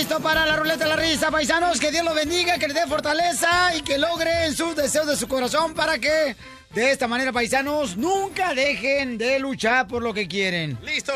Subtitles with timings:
[0.00, 1.78] Listos para la ruleta de la risa, paisanos.
[1.78, 5.28] Que Dios los bendiga, que les dé fortaleza y que logren sus deseos de su
[5.28, 6.34] corazón para que
[6.72, 10.78] de esta manera, paisanos, nunca dejen de luchar por lo que quieren.
[10.82, 11.14] ¡Listos!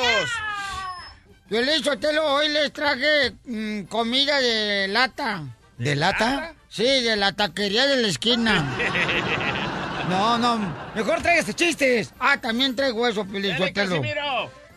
[1.49, 1.93] Yo listo,
[2.25, 5.45] hoy les traje mm, comida de lata.
[5.79, 6.53] ¿De lata?
[6.69, 8.71] Sí, de la taquería de la esquina.
[10.11, 12.13] No, no, mejor tráigase chistes.
[12.21, 14.03] Ah, también traigo eso, Pelizotelo.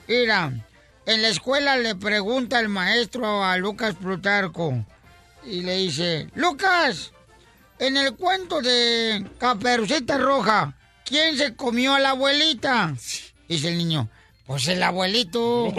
[0.08, 0.54] Mira,
[1.08, 4.86] en la escuela le pregunta el maestro a Lucas Plutarco
[5.44, 7.14] y le dice, Lucas,
[7.80, 10.76] en el cuento de Caperucita Roja,
[11.06, 12.94] ¿quién se comió a la abuelita?
[13.48, 14.10] Dice el niño,
[14.46, 15.68] pues el abuelito.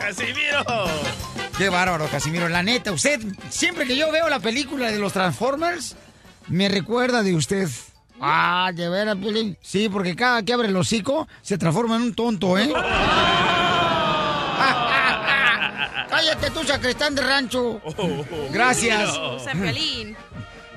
[0.00, 0.64] ¡Casimiro!
[1.58, 2.48] Qué bárbaro, Casimiro.
[2.48, 5.96] La neta, usted, siempre que yo veo la película de los Transformers,
[6.48, 7.68] me recuerda de usted.
[8.24, 9.58] Ah, de veras, Piolín.
[9.60, 12.72] Sí, porque cada que abre el hocico se transforma en un tonto, ¿eh?
[16.08, 17.80] Cállate tú, sacristán de rancho.
[18.50, 19.18] Gracias.
[19.52, 20.16] Piolín.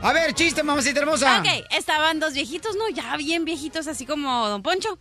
[0.01, 1.39] A ver, chiste, mamacita hermosa.
[1.39, 2.89] Ok, estaban dos viejitos, ¿no?
[2.89, 4.97] Ya bien viejitos, así como Don Poncho.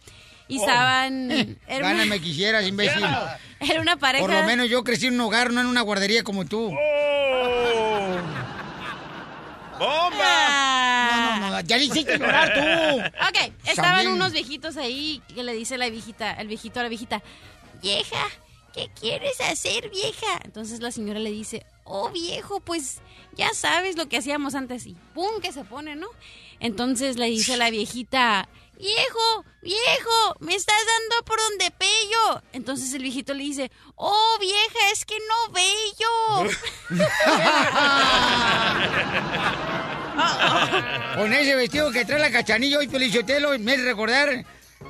[0.47, 1.31] Y estaban...
[1.67, 3.03] era una- Gáname quisieras, imbécil.
[3.61, 4.23] Era una pareja...
[4.27, 6.71] Por lo menos yo crecí en un hogar, no en una guardería como tú.
[9.79, 11.39] ¡Bomba!
[11.39, 13.01] No, no, no, ya le hiciste llorar tú.
[13.29, 14.13] Ok, estaban También.
[14.13, 17.23] unos viejitos ahí que le dice la viejita, el viejito a la viejita,
[17.83, 18.25] vieja,
[18.73, 20.41] ¿qué quieres hacer, vieja?
[20.45, 23.01] Entonces la señora le dice, oh viejo, pues
[23.37, 26.09] ya sabes lo que hacíamos antes y pum, que se pone, ¿no?
[26.61, 32.43] Entonces le dice la viejita, viejo, viejo, me estás dando por donde pello.
[32.53, 36.51] Entonces el viejito le dice, oh vieja, es que no bello.
[41.17, 44.45] Con ese vestido que trae la cachanilla hoy, Pelichotelo, me hace recordar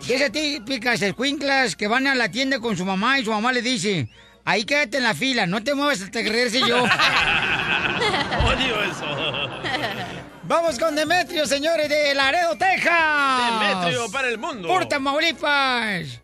[0.07, 3.53] de esas típicas escuinclas que van a la tienda con su mamá y su mamá
[3.53, 4.09] le dice,
[4.45, 6.83] ahí quédate en la fila, no te muevas hasta que regrese yo.
[8.45, 9.07] Odio eso.
[10.47, 13.61] Vamos con Demetrio, señores, de Laredo, Texas.
[13.61, 14.69] Demetrio para el mundo.
[14.69, 16.23] Por Tamaulipas.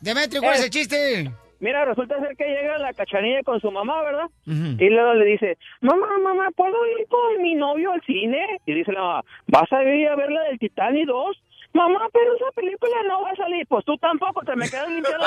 [0.00, 1.30] Demetrio, ¿cuál es el chiste?
[1.60, 4.26] Mira, resulta ser que llega la cachanilla con su mamá, ¿verdad?
[4.46, 8.40] Y luego le dice, mamá, mamá, ¿puedo ir con mi novio al cine?
[8.64, 11.42] Y dice la mamá, ¿vas a ir a ver la del Titanic 2?
[11.78, 13.64] Mamá, pero esa película no va a salir.
[13.68, 15.26] Pues tú tampoco, te me quedas limpiando.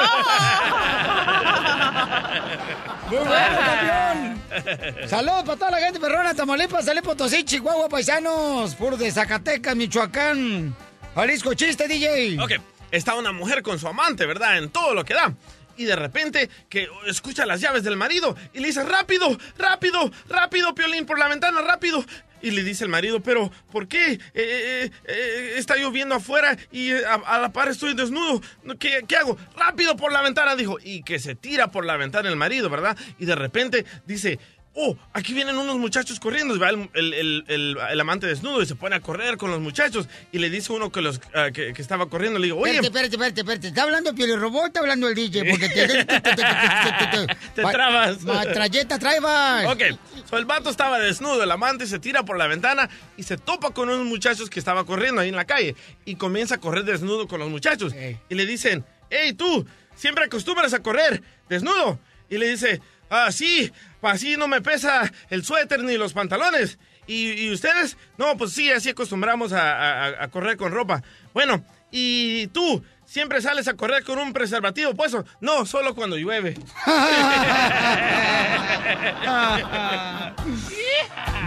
[3.10, 5.08] ¡Muy bueno, campeón!
[5.08, 10.76] Saludos para toda la gente perrona, Tamaulipas, Salé Potosí, Chihuahua, paisanos, puro de Zacatecas, Michoacán,
[11.16, 12.38] Jalisco, chiste, DJ.
[12.42, 12.52] Ok,
[12.92, 14.58] está una mujer con su amante, ¿verdad?
[14.58, 15.34] En todo lo que da.
[15.78, 20.76] Y de repente que escucha las llaves del marido y le dice, rápido, rápido, rápido,
[20.76, 22.04] Piolín, por la ventana, rápido.
[22.42, 24.14] Y le dice el marido, pero ¿por qué?
[24.14, 28.42] Eh, eh, eh, está lloviendo afuera y a, a la par estoy desnudo.
[28.80, 29.38] ¿Qué, ¿Qué hago?
[29.56, 30.78] Rápido por la ventana, dijo.
[30.84, 32.98] Y que se tira por la ventana el marido, ¿verdad?
[33.20, 34.40] Y de repente dice,
[34.74, 36.56] oh, aquí vienen unos muchachos corriendo.
[36.56, 37.14] Y Va el, el-
[37.48, 40.08] el- el- amante desnudo y se pone a correr con los muchachos.
[40.32, 42.78] Y le dice uno que, los, ah, que, que estaba corriendo, le digo, oye...
[42.80, 43.68] Espérate, espérate, espérate, espérate.
[43.68, 45.50] ¿Está hablando Pioli Robot está hablando el DJ?
[45.52, 45.88] Porque te...
[45.88, 48.22] te, te, te, trabas.
[48.24, 49.66] Matralleta, traibas.
[49.68, 49.82] Ok,
[50.30, 53.72] so el vato estaba desnudo, el amante se tira por la ventana y se topa
[53.72, 57.28] con unos muchachos que estaban corriendo ahí en la calle y comienza a correr desnudo
[57.28, 57.94] con los muchachos.
[58.30, 59.66] Y le dicen, hey tú,
[59.96, 62.00] siempre acostumbras a correr desnudo.
[62.30, 66.80] Y le dice, ah, sí, así no me pesa el suéter ni los pantalones.
[67.08, 67.98] ¿Y, y ustedes?
[68.18, 71.04] No, pues sí, así acostumbramos a, a- a correr con ropa.
[71.34, 72.84] Bueno, ¿y tú?
[73.06, 75.26] ¿Siempre sales a correr con un preservativo puesto?
[75.42, 76.56] No, solo cuando llueve.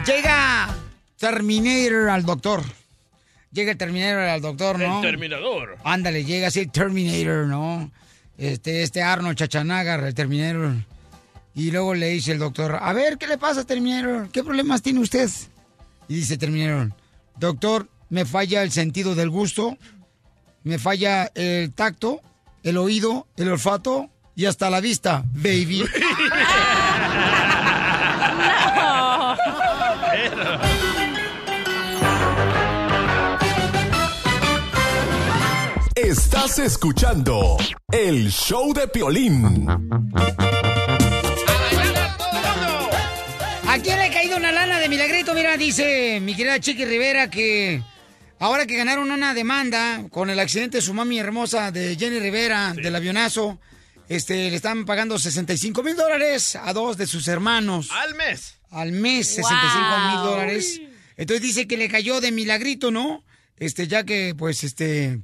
[0.06, 0.68] Llega
[1.18, 2.62] Terminator al doctor.
[3.52, 4.96] Llega el Terminator al doctor, ¿no?
[4.96, 5.76] El Terminador.
[5.84, 7.90] Ándale, llega así el Terminator, ¿no?
[8.36, 10.74] Este, este Arnold Chachanagar, el Terminator.
[11.54, 14.28] Y luego le dice el doctor, a ver, ¿qué le pasa, Terminator?
[14.30, 15.30] ¿Qué problemas tiene usted?
[16.08, 16.92] Y dice Terminator,
[17.38, 19.78] doctor, me falla el sentido del gusto,
[20.64, 22.20] me falla el tacto,
[22.62, 25.84] el oído, el olfato y hasta la vista, baby.
[35.94, 37.56] Estás escuchando
[37.90, 39.66] el show de Piolín.
[45.58, 47.80] Dice mi querida Chiqui Rivera que
[48.40, 52.74] ahora que ganaron una demanda con el accidente de su mami hermosa de Jenny Rivera,
[52.74, 53.60] del avionazo,
[54.08, 57.88] este, le están pagando 65 mil dólares a dos de sus hermanos.
[57.92, 58.56] Al mes.
[58.70, 60.80] Al mes, 65 mil dólares.
[61.16, 63.24] Entonces dice que le cayó de milagrito, ¿no?
[63.56, 65.20] Este, ya que, pues, este,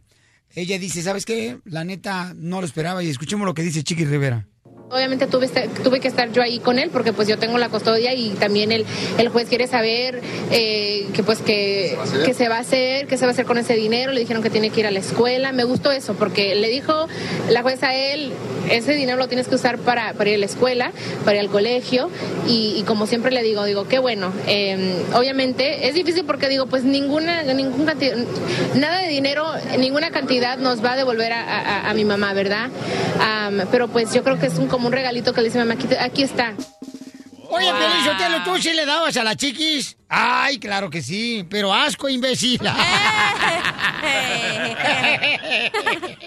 [0.55, 1.59] ella dice, ¿sabes qué?
[1.65, 4.47] La neta no lo esperaba y escuchemos lo que dice Chiqui Rivera.
[4.93, 7.69] Obviamente tuve, este- tuve que estar yo ahí con él porque pues yo tengo la
[7.69, 8.85] custodia y también el,
[9.19, 10.21] el juez quiere saber
[10.51, 13.57] eh, que pues que, que se va a hacer, qué se va a hacer con
[13.57, 14.11] ese dinero.
[14.11, 15.53] Le dijeron que tiene que ir a la escuela.
[15.53, 17.07] Me gustó eso porque le dijo
[17.51, 18.33] la jueza a él,
[18.69, 20.91] ese dinero lo tienes que usar para, para ir a la escuela,
[21.25, 22.11] para ir al colegio
[22.49, 24.33] y, y como siempre le digo, digo, qué bueno.
[24.49, 28.17] Eh, obviamente es difícil porque digo, pues ninguna, ningún cantidad,
[28.75, 29.47] nada de dinero,
[29.79, 31.43] ninguna cantidad nos va a devolver a,
[31.87, 32.71] a- a mi mamá, ¿verdad?
[33.21, 35.75] Am, pero pues yo creo que es un, como un regalito que le dice mamá,
[35.75, 36.55] aquí, aquí está.
[37.53, 37.67] Oye,
[38.05, 39.97] Sotelo, ¿tú sí le dabas a la chiquis?
[40.09, 42.61] Ay, claro que sí, pero asco, imbécil.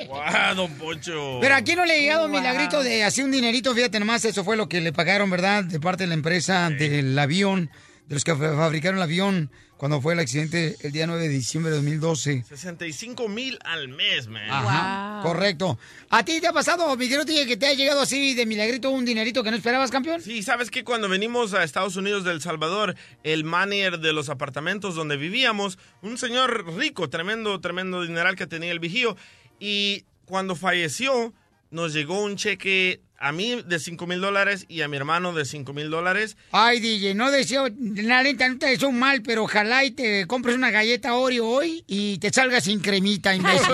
[0.08, 1.40] ¡Guau, don Poncho!
[1.42, 4.44] Pero aquí no le ha llegado un milagrito de así un dinerito, fíjate nomás, eso
[4.44, 5.64] fue lo que le pagaron, ¿verdad?
[5.64, 7.72] De parte de la empresa del avión,
[8.08, 9.52] de los que fa- fabricaron el avión
[9.84, 12.46] cuando fue el accidente el día 9 de diciembre de 2012.
[12.48, 14.50] 65 mil al mes, man.
[14.50, 15.78] Ajá, correcto.
[16.10, 19.44] ¿A ti te ha pasado, Miguel, que te ha llegado así de milagrito un dinerito
[19.44, 20.22] que no esperabas, campeón?
[20.22, 24.30] Sí, ¿sabes que Cuando venimos a Estados Unidos de El Salvador, el manager de los
[24.30, 29.18] apartamentos donde vivíamos, un señor rico, tremendo, tremendo dineral que tenía el vigío,
[29.60, 31.34] y cuando falleció,
[31.74, 35.46] nos llegó un cheque a mí de 5 mil dólares y a mi hermano de
[35.46, 36.36] 5 mil dólares.
[36.52, 40.56] Ay, DJ, no deseo, la neta, no te deseo mal, pero ojalá y te compres
[40.56, 43.74] una galleta Oreo hoy y te salgas sin cremita, imbécil.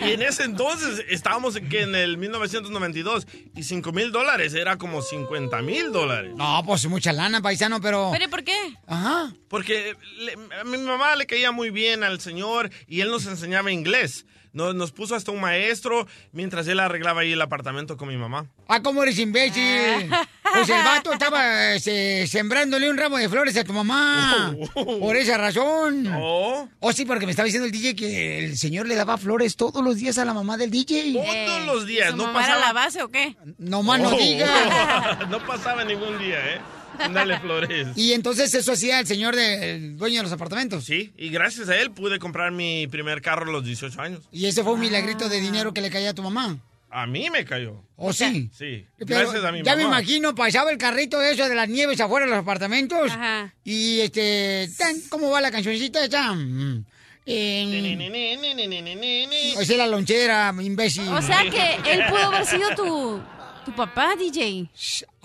[0.00, 3.26] y en ese entonces estábamos en, que en el 1992
[3.56, 6.32] y 5 mil dólares era como 50 mil dólares.
[6.36, 8.10] No, pues mucha lana, paisano, pero...
[8.12, 8.56] ¿Pero por qué?
[8.86, 9.32] Ajá.
[9.48, 13.72] Porque le- a mi mamá le caía muy bien al señor y él nos enseñaba
[13.72, 14.26] inglés.
[14.52, 18.46] Nos, nos puso hasta un maestro mientras él arreglaba ahí el apartamento con mi mamá.
[18.68, 20.10] Ah, ¿cómo eres imbécil?
[20.52, 24.54] Pues el vato estaba este, sembrándole un ramo de flores a tu mamá.
[24.74, 26.06] Por esa razón.
[26.14, 26.68] Oh.
[26.80, 29.82] Oh, sí, porque me estaba diciendo el DJ que el señor le daba flores todos
[29.82, 31.14] los días a la mamá del DJ.
[31.14, 32.46] Todos los días, ¿Su no pasaba.
[32.58, 33.36] era la base o qué?
[33.58, 34.16] No más no Oh.
[34.18, 35.26] diga.
[35.30, 36.60] no pasaba ningún día, ¿eh?
[37.02, 37.88] Sin darle flores.
[37.96, 40.84] Y entonces eso hacía el señor del dueño de los apartamentos.
[40.84, 44.20] Sí, y gracias a él pude comprar mi primer carro a los 18 años.
[44.32, 46.58] Y ese fue un milagrito de dinero que le caía a tu mamá.
[46.94, 47.82] A mí me cayó.
[47.96, 48.50] ¿O sí?
[48.52, 49.76] Sí, Pero gracias a mi ya mamá.
[49.76, 53.10] me imagino, pasaba el carrito eso de las nieves afuera de los apartamentos.
[53.10, 53.54] Ajá.
[53.64, 56.34] Y este, tan, ¿cómo va la cancioncita esa?
[57.24, 58.00] Em,
[59.58, 61.08] Esa es la lonchera, imbécil.
[61.08, 63.22] O sea que él pudo haber sido tu,
[63.64, 64.68] tu papá, DJ.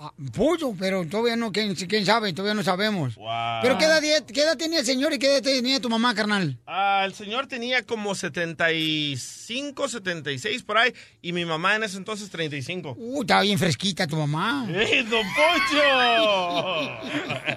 [0.00, 2.32] Ah, Pudo, pero todavía no, ¿quién, quién sabe?
[2.32, 3.16] Todavía no sabemos.
[3.16, 3.60] Wow.
[3.62, 4.00] Pero ¿qué edad,
[4.32, 6.56] ¿qué edad tenía el señor y qué edad tenía tu mamá, carnal?
[6.66, 12.30] Ah, el señor tenía como 75, 76 por ahí, y mi mamá en ese entonces
[12.30, 12.94] 35.
[12.96, 14.66] Uh, estaba bien fresquita tu mamá.
[14.68, 15.26] ¡Ey, don!
[15.26, 16.88] Wow.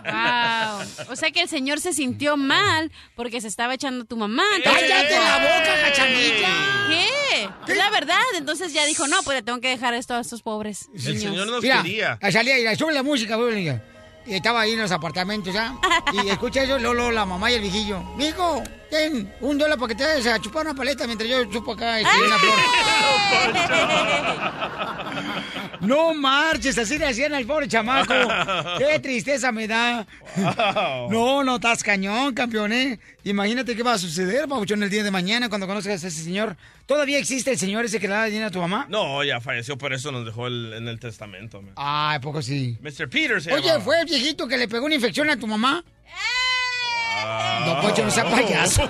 [1.12, 4.44] O sea que el señor se sintió mal porque se estaba echando a tu mamá.
[4.56, 6.88] Entonces- ¡Cállate la boca, cachanilla!
[6.90, 7.50] ¿Qué?
[7.72, 8.18] Es la verdad.
[8.38, 11.22] Entonces ya dijo, no, pues le tengo que dejar esto a estos pobres El niños.
[11.22, 12.20] señor nos Mira, quería.
[12.32, 13.80] salía, mira, sube la música, sube,
[14.26, 15.76] Y estaba ahí en los apartamentos, ¿ya?
[16.14, 18.02] Y escucha eso, Lolo, la mamá y el viejillo.
[18.18, 21.72] Mijo, ten un dólar para que te vayas a chupar una paleta mientras yo chupo
[21.74, 22.60] acá este, una flor.
[25.82, 28.14] No marches, así le hacían al pobre chamaco.
[28.78, 30.06] Qué tristeza me da.
[31.10, 33.00] No, no estás cañón, campeón, ¿eh?
[33.24, 36.56] Imagínate qué va a suceder, Pabuchón, el día de mañana cuando conozcas a ese señor.
[36.86, 38.86] ¿Todavía existe el señor ese que le da dinero a tu mamá?
[38.90, 41.64] No, ya falleció, por eso nos dejó el- en el testamento.
[41.64, 41.74] man.
[41.78, 42.78] Ay, poco sí.
[42.82, 43.10] Mr.
[43.10, 43.84] Peter se Oye, llamaba.
[43.84, 45.84] ¿fue el viejito que le pegó una infección a tu mamá?
[46.06, 46.10] Ah.
[47.66, 48.90] Don Poncho, no sea payaso.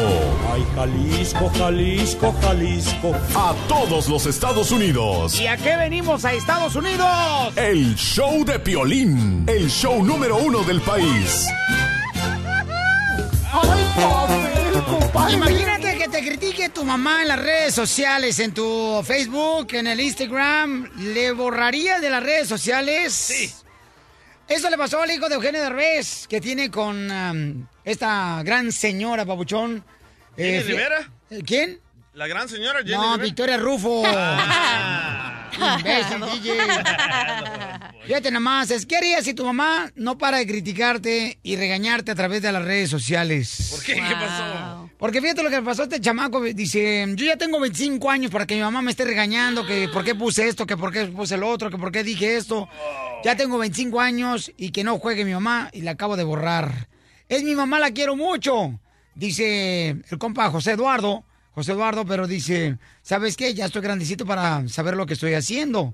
[0.52, 3.14] Ay, Jalisco, Jalisco, Jalisco.
[3.36, 5.38] A todos los Estados Unidos.
[5.42, 7.10] ¿Y a qué venimos a Estados Unidos?
[7.58, 9.44] El show de Piolín.
[9.48, 11.48] El show número uno del país.
[15.34, 20.00] Imagínate que te critique tu mamá en las redes sociales, en tu Facebook, en el
[20.00, 20.90] Instagram.
[20.98, 23.14] ¿Le borraría de las redes sociales?
[23.14, 23.52] Sí.
[24.48, 29.24] Eso le pasó al hijo de Eugenio Derbez, que tiene con um, esta gran señora,
[29.24, 29.84] babuchón.
[30.36, 31.10] ¿Jenny Eh, Rivera?
[31.30, 31.80] eh, ¿Quién?
[32.14, 33.24] La gran señora Jenny No, Rivera.
[33.24, 34.04] Victoria Rufo.
[34.06, 35.50] Ah.
[35.80, 36.58] Imbécil, DJ.
[38.10, 42.16] Fíjate nomás, es, ¿qué harías si tu mamá no para de criticarte y regañarte a
[42.16, 43.68] través de las redes sociales?
[43.70, 43.94] ¿Por qué?
[43.94, 44.90] ¿Qué pasó?
[44.98, 46.42] Porque fíjate lo que pasó a este chamaco.
[46.42, 50.04] Dice, yo ya tengo 25 años para que mi mamá me esté regañando, que por
[50.04, 52.68] qué puse esto, que por qué puse el otro, que por qué dije esto.
[53.24, 56.88] Ya tengo 25 años y que no juegue mi mamá y la acabo de borrar.
[57.28, 58.80] Es mi mamá, la quiero mucho.
[59.14, 61.26] Dice el compa José Eduardo.
[61.52, 63.54] José Eduardo, pero dice, ¿sabes qué?
[63.54, 65.94] Ya estoy grandecito para saber lo que estoy haciendo.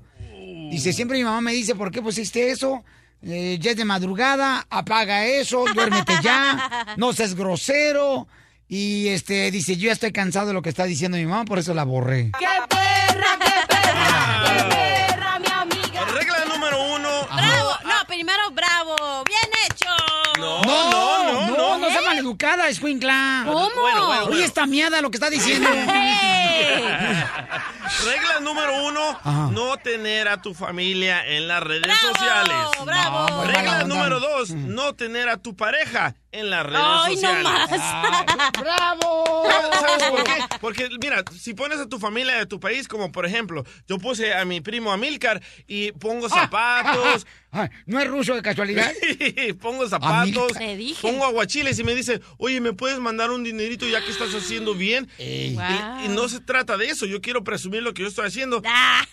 [0.72, 2.84] Dice, siempre mi mamá me dice, ¿por qué pusiste eso?
[3.22, 8.28] Eh, ya es de madrugada, apaga eso, duérmete ya, no seas grosero.
[8.68, 11.60] Y este dice, yo ya estoy cansado de lo que está diciendo mi mamá, por
[11.60, 12.32] eso la borré.
[12.38, 14.44] ¡Qué perra, qué perra!
[14.46, 16.06] ¡Qué perra, mi amiga!
[16.14, 17.10] Regla número uno.
[17.36, 17.70] ¡Bravo!
[17.84, 19.24] No, primero, bravo.
[19.26, 19.90] ¡Bien hecho!
[20.40, 21.78] No, No, no, no, no, no.
[21.78, 23.44] no, sea maleducada, escuincla.
[23.46, 23.60] ¿Cómo?
[23.60, 23.76] Bueno,
[24.08, 24.44] bueno, Oye, bueno.
[24.46, 25.70] está miada lo que está diciendo.
[28.06, 29.50] Regla número uno, Ajá.
[29.52, 32.08] no tener a tu familia en las redes ¡Bravo!
[32.16, 32.58] sociales.
[32.86, 33.28] ¡Bravo!
[33.30, 37.44] No, Regla número dos, no tener a tu pareja en las redes ¡Ay, no sociales.
[37.44, 38.52] más!
[38.60, 39.44] ¡Bravo!
[39.80, 40.32] ¿Sabes por qué?
[40.60, 44.34] Porque, mira, si pones a tu familia de tu país, como por ejemplo, yo puse
[44.34, 47.26] a mi primo Amilcar y pongo zapatos,
[47.58, 48.92] Ah, ¿No es ruso de casualidad?
[49.62, 50.52] pongo zapatos,
[51.02, 54.74] pongo aguachiles y me dice, oye, ¿me puedes mandar un dinerito ya que estás haciendo
[54.74, 55.08] bien?
[55.18, 55.26] Wow.
[55.26, 58.62] Y, y no se trata de eso, yo quiero presumir lo que yo estoy haciendo.
[58.78, 59.04] Ah,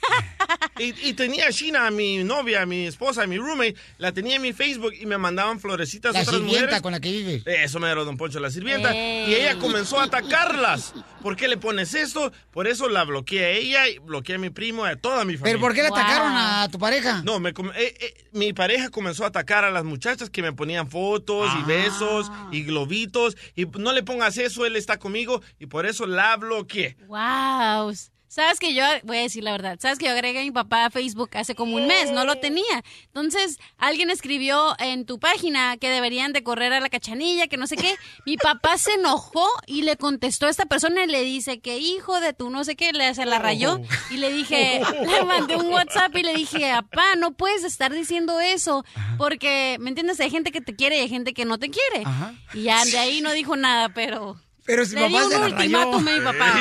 [0.79, 4.13] Y, y tenía a Sheena, a mi novia, a mi esposa, a mi roommate, la
[4.13, 6.83] tenía en mi Facebook y me mandaban florecitas La otras sirvienta mujeres.
[6.83, 7.43] con la que vives.
[7.47, 8.93] Eso me era Don Poncho, la sirvienta.
[8.93, 9.31] Ey.
[9.31, 10.95] Y ella comenzó a atacarlas.
[11.23, 12.33] ¿Por qué le pones esto?
[12.51, 15.35] Por eso la bloqueé a ella y bloqueé a mi primo y a toda mi
[15.37, 15.45] familia.
[15.45, 15.99] ¿Pero por qué le Wow.
[15.99, 17.23] atacaron a tu pareja?
[17.23, 20.89] No, me eh, eh, mi pareja comenzó a atacar a las muchachas que me ponían
[20.89, 21.61] fotos Ah.
[21.63, 23.37] y besos y globitos.
[23.55, 26.97] Y no le pongas eso, él está conmigo y por eso la bloqueé.
[27.07, 27.95] ¡Wow!
[28.33, 30.87] Sabes que yo, voy a decir la verdad, sabes que yo agregué a mi papá
[30.87, 32.83] a Facebook hace como un mes, no lo tenía.
[33.09, 37.67] Entonces, alguien escribió en tu página que deberían de correr a la cachanilla, que no
[37.67, 37.95] sé qué.
[38.25, 42.21] Mi papá se enojó y le contestó a esta persona y le dice que hijo
[42.21, 43.83] de tu no sé qué, le, se la rayó.
[44.09, 48.41] Y le dije, le mandé un WhatsApp y le dije, papá, no puedes estar diciendo
[48.41, 48.83] eso,
[49.19, 50.19] porque, ¿me entiendes?
[50.21, 52.07] Hay gente que te quiere y hay gente que no te quiere.
[52.07, 52.33] Ajá.
[52.55, 54.41] Y ya de ahí no dijo nada, pero...
[54.65, 55.57] Pero si Le papá un se la rayó.
[55.57, 56.55] ultimátum a mi papá.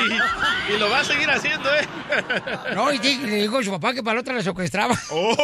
[0.68, 1.86] Y, y lo va a seguir haciendo, ¿eh?
[2.74, 4.98] No, y le dijo a su papá que para la otra la secuestraba.
[5.10, 5.36] ¡Oh!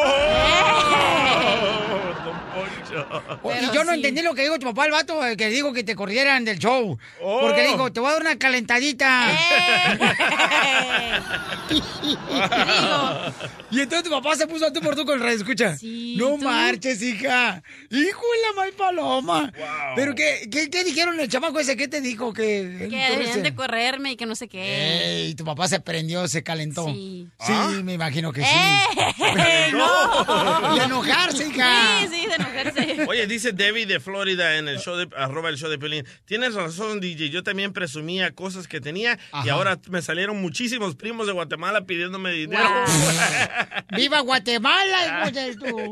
[3.43, 3.97] Oh, y Pero yo no sí.
[3.97, 6.59] entendí lo que dijo tu papá, el vato, el que dijo que te corrieran del
[6.59, 6.99] show.
[7.23, 7.41] Oh.
[7.41, 9.31] Porque le dijo, te voy a dar una calentadita.
[9.33, 11.21] ¡Eh!
[13.71, 15.77] Y entonces tu papá se puso a tú por tú con el radio, escucha.
[15.77, 16.39] Sí, no tú.
[16.39, 17.63] marches, hija.
[17.91, 19.53] Hijo de la mal paloma.
[19.95, 21.77] Pero ¿qué, qué, qué dijeron el chamaco ese?
[21.77, 22.33] ¿Qué te dijo?
[22.33, 25.27] Que, Que deberían de correrme y que no sé qué.
[25.27, 26.87] Ey, tu papá se prendió, se calentó.
[26.87, 27.29] Sí.
[27.41, 27.53] Sí,
[27.85, 28.49] me imagino que sí.
[28.51, 29.71] ¡Eh!
[29.73, 30.75] ¡No!
[30.75, 32.01] De enojarse, hija.
[32.01, 32.39] Sí, sí, de
[33.09, 36.05] Oye, dice Debbie de Florida en el show de arroba el show de Pelín.
[36.25, 37.31] Tienes razón, DJ.
[37.31, 42.33] Yo también presumía cosas que tenía y ahora me salieron muchísimos primos de Guatemala pidiéndome
[42.33, 42.69] dinero.
[43.97, 45.31] ¡Viva Guatemala!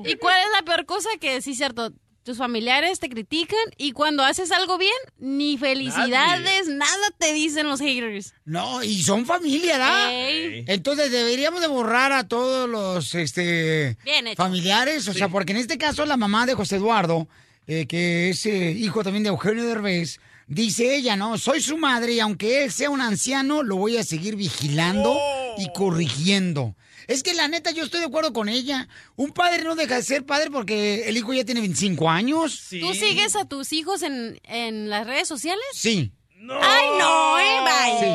[0.05, 1.09] ¿Y cuál es la peor cosa?
[1.21, 1.93] Que sí, cierto,
[2.27, 7.81] tus familiares te critican y cuando haces algo bien, ni felicidades, nada te dicen los
[7.81, 8.35] haters.
[8.45, 10.11] No, y son familia, ¿verdad?
[10.11, 10.65] Ey.
[10.67, 14.43] Entonces deberíamos de borrar a todos los este Bien hecho.
[14.43, 17.29] familiares, o sea, porque en este caso la mamá de José Eduardo,
[17.69, 20.19] eh, que es eh, hijo también de Eugenio Derbez,
[20.49, 21.39] dice ella, ¿no?
[21.39, 25.55] Soy su madre y aunque él sea un anciano, lo voy a seguir vigilando Oh.
[25.59, 26.75] y corrigiendo.
[27.07, 28.89] Es que la neta yo estoy de acuerdo con ella.
[29.17, 32.59] Un padre no deja de ser padre porque el hijo ya tiene 25 años.
[32.69, 32.81] Sí.
[32.81, 35.65] ¿Tú sigues a tus hijos en, en las redes sociales?
[35.75, 36.13] Sí.
[36.61, 37.99] Ay, no, eh, bye.
[38.01, 38.07] Sí.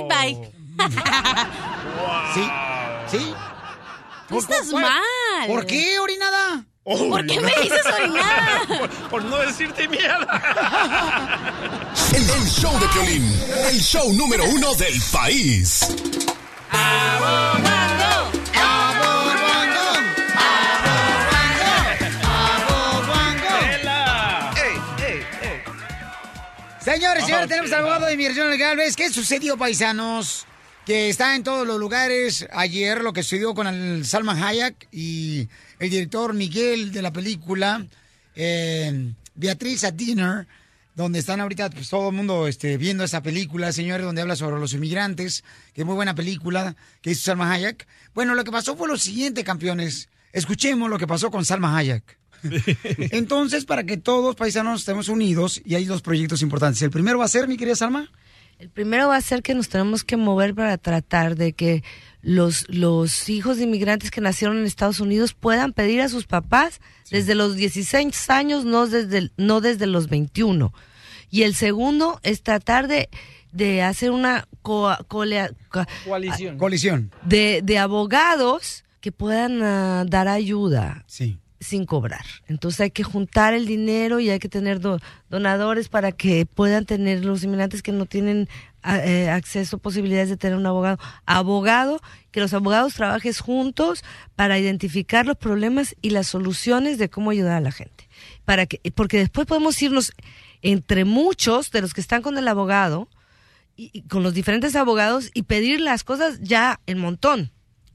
[0.00, 0.52] Goodbye.
[2.34, 2.42] Sí,
[3.10, 3.34] sí.
[4.28, 4.82] Tú estás ¿Cuál?
[4.84, 5.46] mal.
[5.46, 6.64] ¿Por qué, orinada?
[6.82, 8.62] ¿Por qué me dices orinada?
[8.78, 11.42] por, por no decirte mierda.
[12.14, 13.24] El, el show de Piolín,
[13.70, 15.80] el show número uno del país.
[16.70, 17.81] ¡Abogado!
[26.92, 28.96] Señores, señores, tenemos al abogado de inmigración Galvez.
[28.96, 30.44] ¿Qué sucedió, paisanos?
[30.84, 32.46] Que está en todos los lugares.
[32.52, 37.86] Ayer lo que sucedió con el Salman Hayek y el director Miguel de la película
[38.34, 40.46] eh, Beatriz at Dinner,
[40.94, 44.60] donde están ahorita pues, todo el mundo este, viendo esa película, señores, donde habla sobre
[44.60, 47.86] los inmigrantes, que es muy buena película que hizo Salma Hayek.
[48.12, 50.10] Bueno, lo que pasó fue lo siguiente, campeones.
[50.34, 52.18] Escuchemos lo que pasó con Salma Hayek.
[52.96, 56.82] Entonces, para que todos paisanos estemos unidos, y hay dos proyectos importantes.
[56.82, 58.10] El primero va a ser, mi querida Salma.
[58.58, 61.82] El primero va a ser que nos tenemos que mover para tratar de que
[62.20, 66.80] los, los hijos de inmigrantes que nacieron en Estados Unidos puedan pedir a sus papás
[67.10, 70.72] desde los 16 años, no desde, no desde los 21.
[71.30, 73.08] Y el segundo es tratar de,
[73.50, 75.84] de hacer una co- colea- co-
[76.58, 77.10] Coalición.
[77.24, 81.38] De, de abogados que puedan ah, dar ayuda Sí.
[81.62, 82.24] Sin cobrar.
[82.48, 84.98] Entonces hay que juntar el dinero y hay que tener do-
[85.30, 88.48] donadores para que puedan tener los inmigrantes que no tienen
[88.84, 90.98] eh, acceso, posibilidades de tener un abogado.
[91.24, 92.00] Abogado,
[92.32, 94.04] que los abogados trabajes juntos
[94.34, 98.08] para identificar los problemas y las soluciones de cómo ayudar a la gente.
[98.44, 100.12] Para que, porque después podemos irnos
[100.62, 103.08] entre muchos de los que están con el abogado
[103.76, 107.52] y, y con los diferentes abogados y pedir las cosas ya en montón.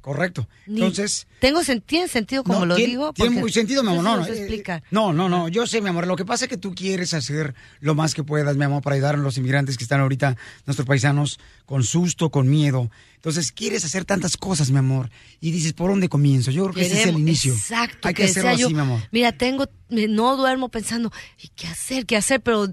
[0.07, 0.47] Correcto.
[0.65, 1.27] Entonces.
[1.41, 3.11] tengo sen- tiene sentido como no, lo tiene- digo.
[3.11, 4.05] Tiene muy sentido, mi amor.
[4.05, 4.81] No, no, eh, explica.
[4.89, 5.49] no, no, no.
[5.49, 6.07] Yo sé, mi amor.
[6.07, 8.95] Lo que pasa es que tú quieres hacer lo más que puedas, mi amor, para
[8.95, 12.89] ayudar a los inmigrantes que están ahorita, nuestros paisanos, con susto, con miedo.
[13.15, 15.09] Entonces, quieres hacer tantas cosas, mi amor.
[15.41, 16.51] Y dices, ¿por dónde comienzo?
[16.51, 17.51] Yo creo que ese es el inicio.
[17.53, 18.07] Exacto.
[18.07, 19.01] Hay que, hacerlo decía yo, así, mi amor.
[19.11, 21.11] Mira, tengo, no duermo pensando,
[21.43, 22.05] ¿y qué hacer?
[22.05, 22.39] ¿Qué hacer?
[22.39, 22.69] Pero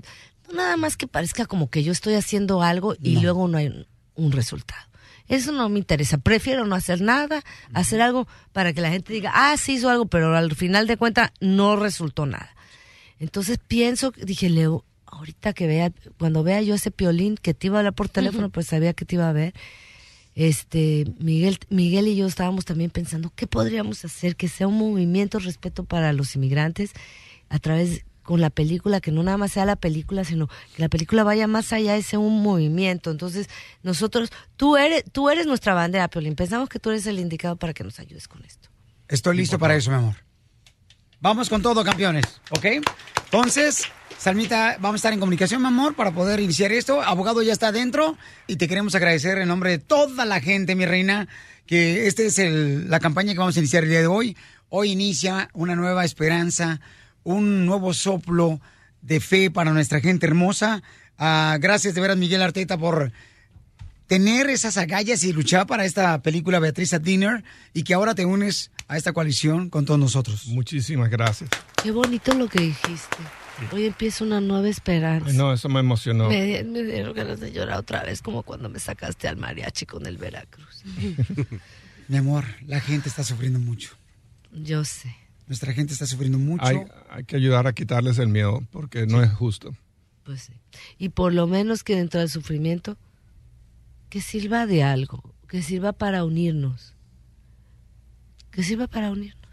[0.55, 4.31] nada más que parezca como que yo estoy haciendo algo y luego no hay un
[4.31, 4.87] resultado.
[5.29, 6.19] Eso no me interesa.
[6.19, 10.07] Prefiero no hacer nada, hacer algo para que la gente diga, ah, sí hizo algo,
[10.07, 12.55] pero al final de cuentas no resultó nada.
[13.19, 17.79] Entonces pienso, dije, Leo, ahorita que vea, cuando vea yo ese piolín que te iba
[17.79, 19.55] a hablar por teléfono, pues sabía que te iba a ver.
[20.35, 25.39] Este, Miguel, Miguel y yo estábamos también pensando qué podríamos hacer que sea un movimiento
[25.39, 26.91] de respeto para los inmigrantes
[27.49, 30.89] a través con la película, que no nada más sea la película, sino que la
[30.89, 33.11] película vaya más allá y sea un movimiento.
[33.13, 33.49] Entonces,
[33.85, 36.35] nosotros, tú eres, tú eres nuestra bandera, Piolín.
[36.35, 38.69] Pensamos que tú eres el indicado para que nos ayudes con esto.
[39.07, 40.17] Estoy listo para eso, mi amor.
[41.21, 42.67] Vamos con todo, campeones, ¿ok?
[43.27, 43.85] Entonces,
[44.19, 47.01] Salmita, vamos a estar en comunicación, mi amor, para poder iniciar esto.
[47.03, 50.87] Abogado ya está adentro y te queremos agradecer en nombre de toda la gente, mi
[50.87, 51.29] reina,
[51.67, 54.37] que esta es el- la campaña que vamos a iniciar el día de hoy.
[54.69, 56.81] Hoy inicia una nueva esperanza,
[57.25, 58.61] un nuevo soplo
[59.03, 60.83] de fe para nuestra gente hermosa.
[61.19, 63.13] Ah, gracias de veras, Miguel Arteta, por
[64.07, 68.25] tener esas agallas y luchar para esta película Beatriz at Dinner y que ahora te
[68.25, 70.47] unes a esta coalición con todos nosotros.
[70.47, 71.51] Muchísimas gracias.
[71.83, 73.17] Qué bonito lo que dijiste.
[73.73, 75.33] Hoy empieza una nueva esperanza.
[75.33, 76.29] No, eso me emocionó.
[76.29, 80.07] Me, me dieron ganas de llorar otra vez, como cuando me sacaste al mariachi con
[80.07, 80.83] el Veracruz.
[82.09, 83.91] Mi amor, la gente está sufriendo mucho.
[84.53, 85.17] Yo sé.
[85.47, 86.65] Nuestra gente está sufriendo mucho.
[86.65, 86.79] Hay,
[87.11, 89.77] hay que ayudar a quitarles el miedo porque no es justo.
[90.25, 90.55] Pues sí.
[90.99, 92.97] Y por lo menos que dentro del sufrimiento,
[94.09, 96.95] que sirva de algo, que sirva para unirnos.
[98.51, 99.45] Que sirva para unirnos.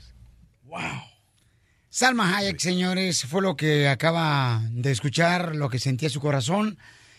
[1.90, 6.78] Salma Hayek, señores, fue lo que acaba de escuchar, lo que sentía su corazón.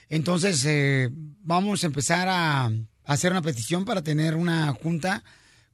[0.08, 1.10] Entonces, eh,
[1.42, 2.70] vamos a empezar a
[3.04, 5.22] hacer una petición para tener una junta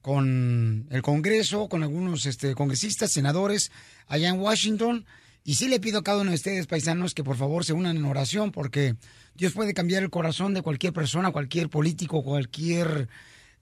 [0.02, 3.70] con el Congreso, con algunos este, congresistas, senadores
[4.06, 5.06] allá en Washington.
[5.44, 7.96] Y sí le pido a cada uno de ustedes, paisanos, que por favor se unan
[7.96, 8.96] en oración, porque
[9.34, 13.08] Dios puede cambiar el corazón de cualquier persona, cualquier político, cualquier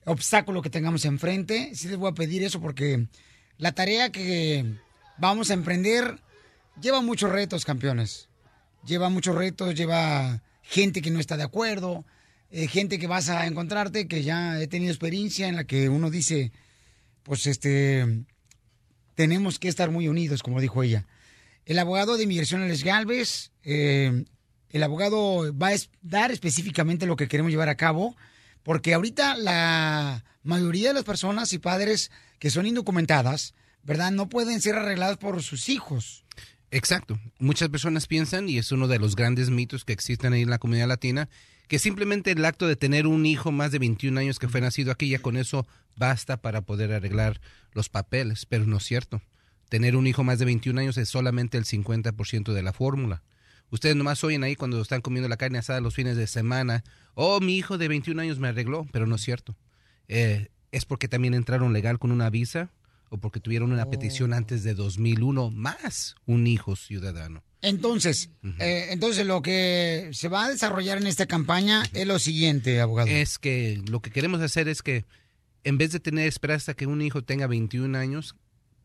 [0.04, 1.74] obstáculo que tengamos enfrente.
[1.74, 3.06] Sí les voy a pedir eso porque
[3.58, 4.64] la tarea que
[5.18, 6.20] vamos a emprender
[6.80, 8.28] lleva muchos retos, campeones.
[8.84, 12.04] Lleva muchos retos, lleva gente que no está de acuerdo,
[12.56, 16.08] eh, gente que vas a encontrarte, que ya he tenido experiencia en la que uno
[16.08, 16.52] dice,
[17.22, 18.24] pues este,
[19.14, 21.06] tenemos que estar muy unidos, como dijo ella.
[21.66, 24.24] El abogado de inmigración, Alex Galvez, eh,
[24.70, 28.16] el abogado va a dar específicamente lo que queremos llevar a cabo,
[28.62, 34.12] porque ahorita la mayoría de las personas y padres que son indocumentadas, ¿verdad?
[34.12, 36.24] No pueden ser arregladas por sus hijos.
[36.70, 37.20] Exacto.
[37.38, 40.58] Muchas personas piensan, y es uno de los grandes mitos que existen ahí en la
[40.58, 41.28] comunidad latina,
[41.68, 44.92] que simplemente el acto de tener un hijo más de 21 años que fue nacido
[44.92, 47.40] aquí, ya con eso basta para poder arreglar
[47.72, 49.20] los papeles, pero no es cierto.
[49.68, 53.22] Tener un hijo más de 21 años es solamente el 50% de la fórmula.
[53.70, 57.40] Ustedes nomás oyen ahí cuando están comiendo la carne asada los fines de semana, oh,
[57.40, 59.56] mi hijo de 21 años me arregló, pero no es cierto.
[60.06, 62.70] Eh, es porque también entraron legal con una visa
[63.08, 67.42] o porque tuvieron una petición antes de 2001 más un hijo ciudadano.
[67.66, 72.80] Entonces, eh, entonces lo que se va a desarrollar en esta campaña es lo siguiente,
[72.80, 73.08] abogado.
[73.08, 75.04] Es que lo que queremos hacer es que
[75.64, 78.36] en vez de tener esperar hasta que un hijo tenga 21 años,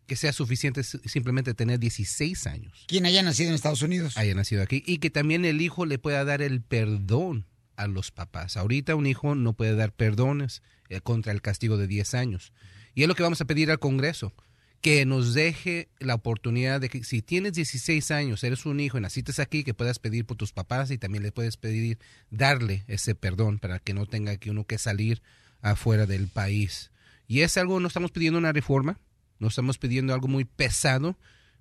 [0.08, 2.86] que sea suficiente simplemente tener 16 años.
[2.88, 4.18] Quien haya nacido en Estados Unidos.
[4.18, 8.10] Haya nacido aquí y que también el hijo le pueda dar el perdón a los
[8.10, 8.58] papás.
[8.58, 12.52] Ahorita un hijo no puede dar perdones eh, contra el castigo de 10 años.
[12.96, 14.34] Y es lo que vamos a pedir al Congreso,
[14.82, 19.02] que nos deje la oportunidad de que si tienes 16 años, eres un hijo y
[19.02, 22.00] naciste aquí, que puedas pedir por tus papás y también le puedes pedir
[22.32, 25.22] darle ese perdón para que no tenga que uno que salir
[25.62, 26.92] afuera del país.
[27.28, 29.00] Y es algo, no estamos pidiendo una reforma,
[29.38, 31.16] no estamos pidiendo algo muy pesado,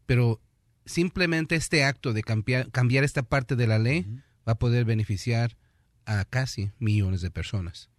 [0.07, 0.41] pero
[0.87, 4.07] simplemente este acto de cambiar, cambiar esta parte de la ley
[4.49, 5.59] va a poder beneficiar
[6.07, 7.90] a casi millones de personas.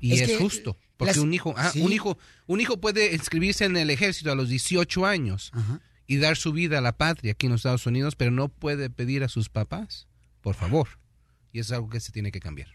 [0.00, 1.80] Y Es es, que justo, porque las- un hijo, ah, sí.
[1.80, 5.52] un hijo, un hijo puede inscribirse en el ejército a los 18 años
[6.06, 8.90] y dar su vida a la patria aquí en los Estados Unidos, pero no puede
[8.90, 10.06] pedir a sus papás,
[10.40, 10.88] por favor.
[11.52, 12.68] Y eso es algo que se tiene que cambiar.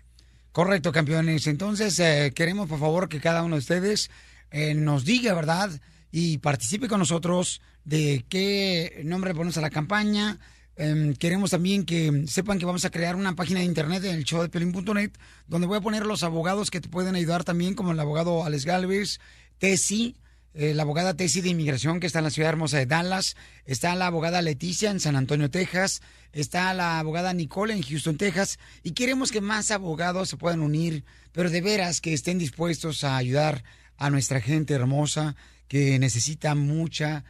[0.51, 1.47] Correcto, campeones.
[1.47, 4.11] Entonces, eh, queremos por favor que cada uno de ustedes
[4.51, 5.71] eh, nos diga, ¿verdad?
[6.11, 10.37] Y participe con nosotros de qué nombre ponemos a la campaña.
[10.75, 14.23] Em, queremos también que sepan que vamos a crear una página de internet en el
[14.23, 15.11] show de Pelín.net,
[15.47, 18.65] donde voy a poner los abogados que te pueden ayudar también, como el abogado Alex
[18.65, 19.19] Galvez,
[19.59, 20.15] Tessy,
[20.55, 23.93] eh, la abogada Tessy de Inmigración, que está en la ciudad hermosa de Dallas, está
[23.95, 28.91] la abogada Leticia en San Antonio, Texas, está la abogada Nicole en Houston, Texas, y
[28.91, 33.63] queremos que más abogados se puedan unir, pero de veras que estén dispuestos a ayudar
[33.97, 35.35] a nuestra gente hermosa
[35.67, 37.23] que necesita mucha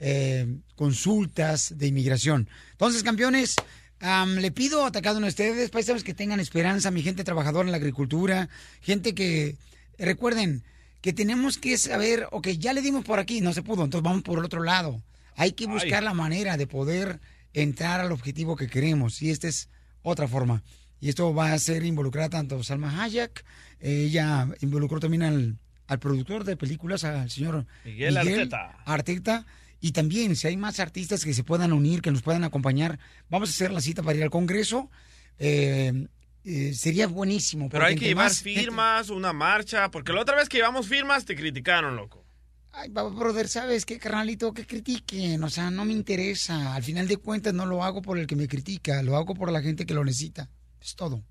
[0.00, 2.48] eh, consultas de inmigración.
[2.72, 3.56] Entonces, campeones,
[4.00, 7.66] am, le pido a cada uno de ustedes, paisanos, que tengan esperanza, mi gente trabajadora
[7.66, 8.48] en la agricultura,
[8.80, 9.56] gente que,
[9.98, 10.62] recuerden,
[11.00, 14.22] que tenemos que saber, ok, ya le dimos por aquí, no se pudo, entonces vamos
[14.22, 15.02] por el otro lado.
[15.36, 17.20] Hay que buscar la manera de poder
[17.52, 19.68] entrar al objetivo que queremos, y esta es
[20.02, 20.62] otra forma.
[21.00, 23.44] Y esto va a ser involucrar tanto Salma Hayek,
[23.80, 28.76] ella involucró también al, al productor de películas, al señor Miguel Arteta.
[28.84, 29.46] Arteta.
[29.80, 32.98] Y también, si hay más artistas que se puedan unir, que nos puedan acompañar,
[33.30, 34.90] vamos a hacer la cita para ir al Congreso.
[35.38, 36.08] Eh,
[36.44, 37.68] eh, sería buenísimo.
[37.68, 41.24] Pero hay que llevar gente- firmas, una marcha, porque la otra vez que llevamos firmas
[41.24, 42.24] te criticaron, loco.
[42.72, 44.52] Ay, papá, brother, ¿sabes qué, carnalito?
[44.52, 46.74] Que critiquen, o sea, no me interesa.
[46.74, 49.50] Al final de cuentas no lo hago por el que me critica, lo hago por
[49.50, 50.48] la gente que lo necesita.
[50.80, 51.22] Es todo.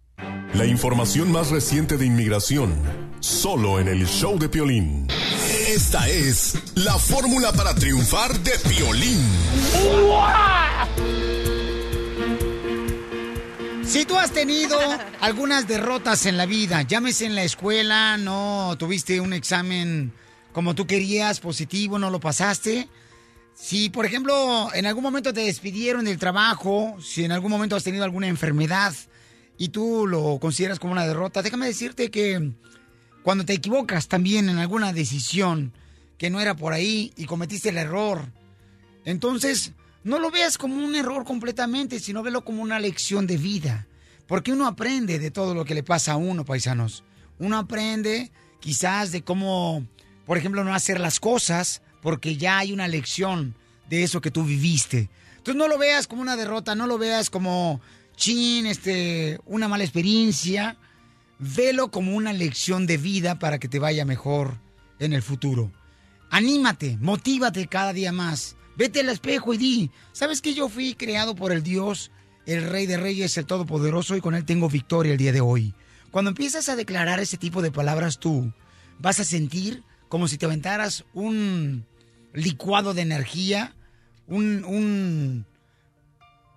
[0.56, 2.74] La información más reciente de inmigración,
[3.20, 5.08] solo en el show de Piolín.
[5.68, 9.20] Esta es la fórmula para triunfar de Piolín.
[13.84, 14.80] Si tú has tenido
[15.20, 20.14] algunas derrotas en la vida, llámese en la escuela, no tuviste un examen
[20.54, 22.88] como tú querías, positivo, no lo pasaste.
[23.54, 27.84] Si, por ejemplo, en algún momento te despidieron del trabajo, si en algún momento has
[27.84, 28.94] tenido alguna enfermedad
[29.58, 32.54] y tú lo consideras como una derrota, déjame decirte que
[33.28, 35.74] cuando te equivocas también en alguna decisión
[36.18, 38.32] que no era por ahí y cometiste el error,
[39.04, 39.74] entonces,
[40.06, 43.86] no lo veas como un error completamente, sino velo como una lección de vida.
[44.28, 47.04] Porque uno aprende de todo lo que le pasa a uno, paisanos.
[47.38, 49.86] Uno aprende quizás de cómo,
[50.26, 53.56] por ejemplo, no hacer las cosas, porque ya hay una lección
[53.90, 55.10] de eso que tú viviste.
[55.32, 57.82] Entonces no lo veas como una derrota, no lo veas como,
[58.16, 60.78] chin, este, una mala experiencia.
[61.40, 64.60] Velo como una lección de vida para que te vaya mejor
[65.00, 65.72] en el futuro.
[66.30, 68.56] Anímate, motívate cada día más.
[68.76, 72.12] Vete al espejo y di, ¿sabes que yo fui creado por el Dios,
[72.46, 75.74] el Rey de Reyes, el Todopoderoso, y con Él tengo victoria el día de hoy?
[76.12, 78.52] Cuando empiezas a declarar ese tipo de palabras tú,
[79.00, 81.86] vas a sentir como si te aventaras un
[82.34, 83.76] licuado de energía,
[84.28, 85.46] un, un,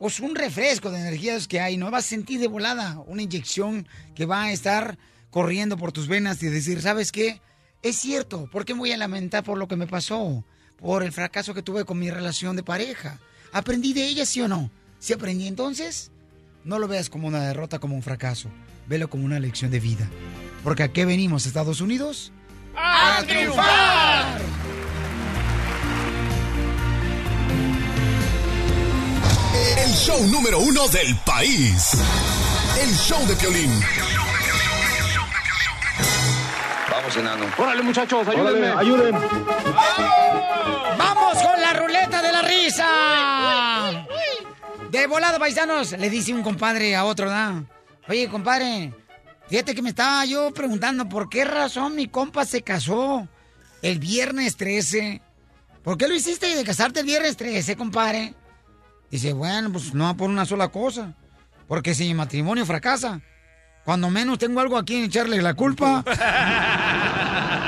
[0.01, 1.91] pues un refresco de energías que hay, ¿no?
[1.91, 4.97] Vas a sentir de volada una inyección que va a estar
[5.29, 7.43] corriendo por tus venas y decir, ¿sabes qué?
[7.83, 10.43] Es cierto, ¿por qué me voy a lamentar por lo que me pasó?
[10.79, 13.19] Por el fracaso que tuve con mi relación de pareja.
[13.53, 14.71] ¿Aprendí de ella, sí o no?
[14.99, 16.11] Si aprendí entonces,
[16.65, 18.49] no lo veas como una derrota, como un fracaso.
[18.87, 20.09] Velo como una lección de vida.
[20.65, 22.33] Porque ¿a qué venimos, Estados Unidos?
[22.75, 24.41] ¡A triunfar!
[29.61, 31.93] El show número uno del país.
[32.81, 33.71] El show de Piolín.
[36.91, 37.45] Vamos, enano.
[37.59, 38.69] Órale, muchachos, ayúdenme.
[38.69, 39.15] ayuden.
[40.99, 44.07] ¡Vamos con la ruleta de la risa!
[44.91, 47.63] De volada, paisanos, le dice un compadre a otro, ¿da?
[48.09, 48.93] Oye, compadre,
[49.49, 53.29] fíjate que me estaba yo preguntando por qué razón mi compa se casó
[53.83, 55.21] el viernes 13.
[55.85, 58.35] ¿Por qué lo hiciste de casarte el viernes 13, compadre?
[59.11, 61.15] Dice, bueno, pues no por una sola cosa.
[61.67, 63.21] Porque si mi matrimonio fracasa,
[63.85, 66.05] cuando menos tengo algo aquí en echarle la culpa.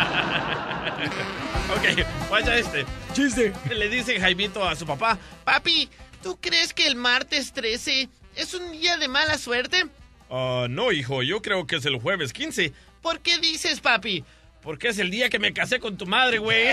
[1.72, 2.84] Ok, vaya este.
[3.14, 3.52] Chiste.
[3.74, 5.88] Le dice Jaimito a su papá, papi,
[6.22, 9.86] ¿tú crees que el martes 13 es un día de mala suerte?
[10.30, 12.72] Ah, no, hijo, yo creo que es el jueves 15.
[13.00, 14.24] ¿Por qué dices, papi?
[14.62, 16.68] Porque es el día que me casé con tu madre, güey.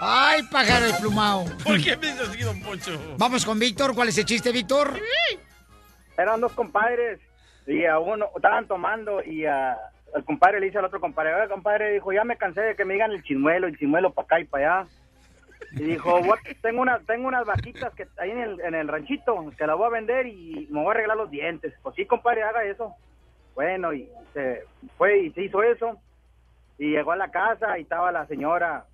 [0.00, 1.44] Ay, pájaro desplumado.
[1.64, 2.98] ¿Por qué me dices así, don Poncho?
[3.18, 3.94] Vamos con Víctor.
[3.94, 4.94] ¿Cuál es el chiste, Víctor?
[6.16, 7.20] Eran dos compadres
[7.66, 9.76] y a uno estaban tomando y a,
[10.14, 12.84] el compadre le dice al otro compadre, oye, compadre, dijo, ya me cansé de que
[12.84, 14.90] me digan el chimuelo, el chimuelo para acá y para allá.
[15.72, 16.40] Y dijo, "What?
[16.60, 19.86] tengo una, tengo unas vaquitas que ahí en el, en el ranchito, que las voy
[19.86, 21.72] a vender y me voy a arreglar los dientes.
[21.82, 22.94] Pues sí, compadre, haga eso.
[23.54, 24.64] Bueno, y se
[24.98, 25.98] fue y se hizo eso.
[26.78, 28.84] Y llegó a la casa y estaba la señora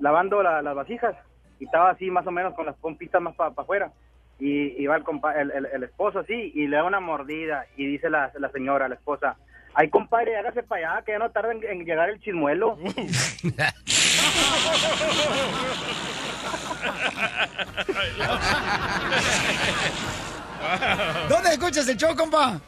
[0.00, 1.14] lavando la- las vasijas.
[1.58, 3.92] Y estaba así más o menos con las pompitas más para afuera.
[4.38, 7.66] Y, y va el, compa- el, el- el esposo así y le da una mordida.
[7.76, 9.36] Y dice la, la señora, la esposa,
[9.74, 12.78] ay compadre, hágase para allá, que ya no tarda en, en llegar el chismuelo.
[21.28, 22.60] ¿Dónde escuchas el show, compa?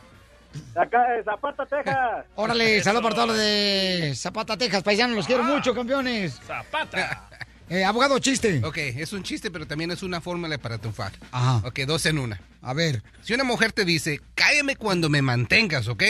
[0.74, 2.24] Acá de Zapata, Texas.
[2.36, 4.82] Órale, saludos para todos los de Zapata, Texas.
[4.82, 6.40] Paisanos, los quiero mucho, campeones.
[6.46, 7.28] Zapata.
[7.70, 8.60] Eh, abogado, chiste.
[8.62, 11.12] Ok, es un chiste, pero también es una fórmula para triunfar.
[11.30, 11.66] Ajá.
[11.66, 12.38] Ok, dos en una.
[12.60, 13.02] A ver.
[13.22, 16.02] Si una mujer te dice, cállame cuando me mantengas, ¿ok?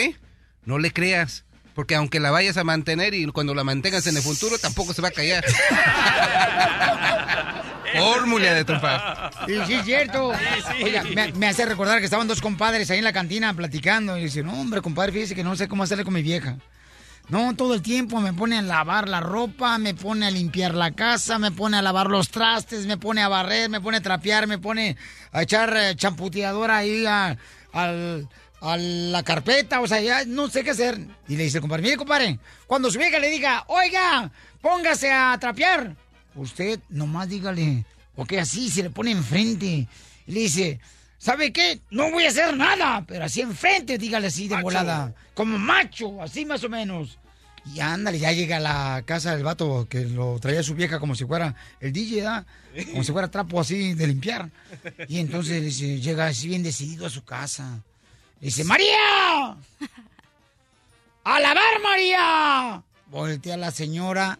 [0.65, 1.45] No le creas.
[1.73, 5.01] Porque aunque la vayas a mantener y cuando la mantengas en el futuro, tampoco se
[5.01, 5.45] va a callar.
[8.03, 9.31] Fórmula de triunfar.
[9.47, 10.31] Sí, sí, es cierto.
[10.83, 14.17] Oiga, me, me hace recordar que estaban dos compadres ahí en la cantina platicando.
[14.17, 16.57] Y dice, no, hombre, compadre, fíjese que no sé cómo hacerle con mi vieja.
[17.29, 20.91] No, todo el tiempo me pone a lavar la ropa, me pone a limpiar la
[20.91, 24.45] casa, me pone a lavar los trastes, me pone a barrer, me pone a trapear,
[24.45, 24.97] me pone
[25.31, 27.37] a echar eh, champuteadora ahí a,
[27.71, 28.27] al-
[28.59, 30.99] a la carpeta, o sea, ya no sé qué hacer.
[31.29, 34.29] Y le dice el compadre, mire, compadre, cuando su vieja le diga, oiga,
[34.61, 35.95] póngase a trapear,
[36.35, 39.87] usted nomás dígale, ok, así se le pone enfrente.
[40.27, 40.79] Y le dice,
[41.17, 41.81] ¿sabe qué?
[41.89, 45.13] No voy a hacer nada, pero así enfrente, dígale así de volada.
[45.33, 47.17] Como macho, así más o menos.
[47.65, 51.15] Y ándale, ya llega a la casa del vato que lo traía su vieja como
[51.15, 52.45] si fuera el DJ, ¿da?
[52.91, 54.49] Como si fuera trapo así de limpiar.
[55.07, 57.81] Y entonces dice, llega así bien decidido a su casa.
[58.41, 59.55] Le dice, ¡María!
[61.23, 62.83] ¡A lavar, María!
[63.07, 64.39] Voltea la señora,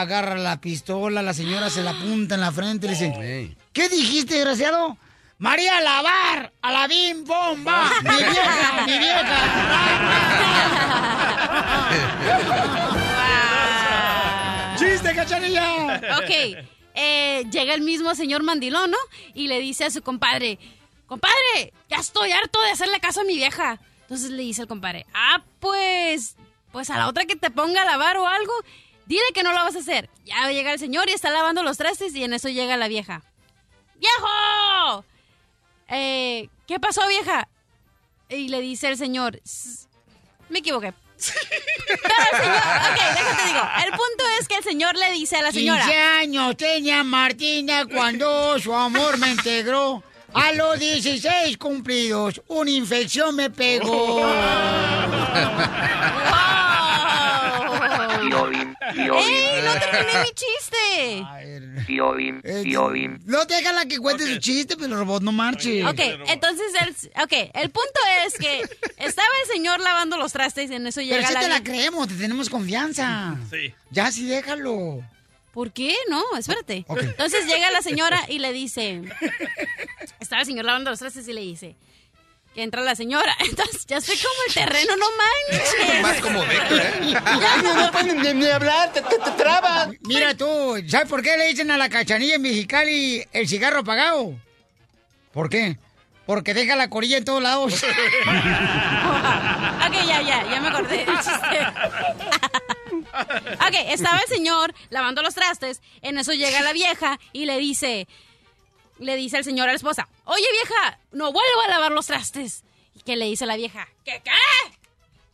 [0.00, 3.88] agarra la pistola, la señora se la apunta en la frente y le dice, ¿qué
[3.88, 4.96] dijiste, desgraciado?
[5.38, 9.38] María, lavar, a la bim bomba, mi vieja, mi vieja.
[14.78, 16.00] ¡Chiste, cachanilla!
[16.18, 16.30] Ok,
[16.94, 18.98] eh, llega el mismo señor mandilón, ¿no?
[19.34, 20.58] Y le dice a su compadre,
[21.06, 23.80] compadre, ya estoy harto de hacerle caso a mi vieja.
[24.02, 26.36] Entonces le dice al compadre, ah, pues,
[26.70, 28.52] pues a la otra que te ponga a lavar o algo,
[29.06, 30.08] dile que no lo vas a hacer.
[30.24, 33.22] Ya llega el señor y está lavando los trastes y en eso llega la vieja.
[33.96, 35.04] ¡Viejo!
[35.88, 37.48] Eh, ¿Qué pasó, vieja?
[38.28, 39.86] Y le dice el señor, "S-
[40.48, 40.92] me equivoqué.
[41.86, 42.00] Pero
[42.32, 43.60] el señor, ok, déjate digo.
[43.84, 45.84] El punto es que el señor le dice a la señora.
[45.84, 50.02] 15 años tenía Martina cuando su amor me integró.
[50.34, 54.26] A los 16 cumplidos, una infección me pegó.
[58.92, 59.62] Piolín, ¡Ey!
[59.64, 61.86] ¡No terminé mi chiste!
[61.86, 63.20] Piolín, Piolín.
[63.24, 65.84] No déjala que cuente su chiste, pero el robot no marche.
[65.84, 68.62] Ok, entonces el, okay, el punto es que
[68.96, 71.62] estaba el señor lavando los trastes y en eso llega Pero si la te la
[71.62, 73.36] creemos, te tenemos confianza.
[73.50, 73.74] Sí.
[73.90, 75.02] Ya sí, déjalo.
[75.52, 75.94] ¿Por qué?
[76.08, 76.84] No, espérate.
[76.88, 77.02] Ok.
[77.02, 79.02] Entonces llega la señora y le dice...
[80.18, 81.76] Estaba el señor lavando los trastes y le dice...
[82.54, 83.34] Que entra la señora.
[83.44, 86.02] Entonces ya estoy como el terreno, no manches.
[86.02, 87.12] Más como ¿eh?
[87.12, 89.88] Ya no, no pueden ni, ni hablar, te, te, te trabas.
[90.02, 94.34] Mira tú, ¿sabes por qué le dicen a la cachanilla en Mexicali el cigarro apagado?
[95.32, 95.78] ¿Por qué?
[96.26, 97.74] Porque deja la corilla en todos lados.
[97.74, 97.82] ok,
[100.06, 101.06] ya, ya, ya me acordé.
[103.12, 105.82] Ok, estaba el señor lavando los trastes.
[106.02, 108.06] En eso llega la vieja y le dice,
[109.02, 112.64] le dice el señor a la esposa, oye vieja, no vuelvo a lavar los trastes.
[112.94, 113.88] ¿Y qué le dice la vieja?
[114.04, 114.30] ¿Qué qué?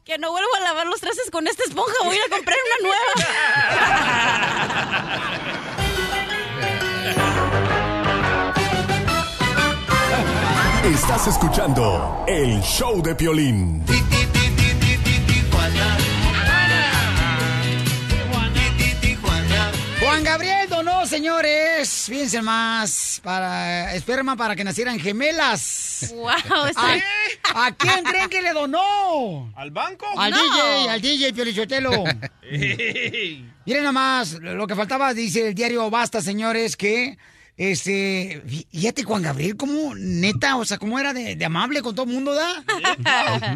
[0.05, 2.57] Que no vuelvo a lavar los trastes con esta esponja, voy a ir a comprar
[2.81, 2.89] una
[10.85, 13.85] Estás escuchando el show de Piolín.
[20.29, 26.13] Gabriel donó, señores, fíjense más, para esperma para que nacieran gemelas.
[26.15, 26.29] Wow,
[26.77, 26.95] ¿A,
[27.67, 29.51] a quién creen que le donó?
[29.57, 30.05] ¿Al banco?
[30.19, 30.37] Al No.
[30.37, 32.05] DJ, al DJ Piolichotelo.
[33.65, 37.17] Miren nomás, lo que faltaba, dice el diario Basta, señores, que,
[37.57, 41.95] este, fí- fíjate Juan Gabriel, como neta, o sea, cómo era de, de amable con
[41.95, 42.65] todo el mundo, ¿da?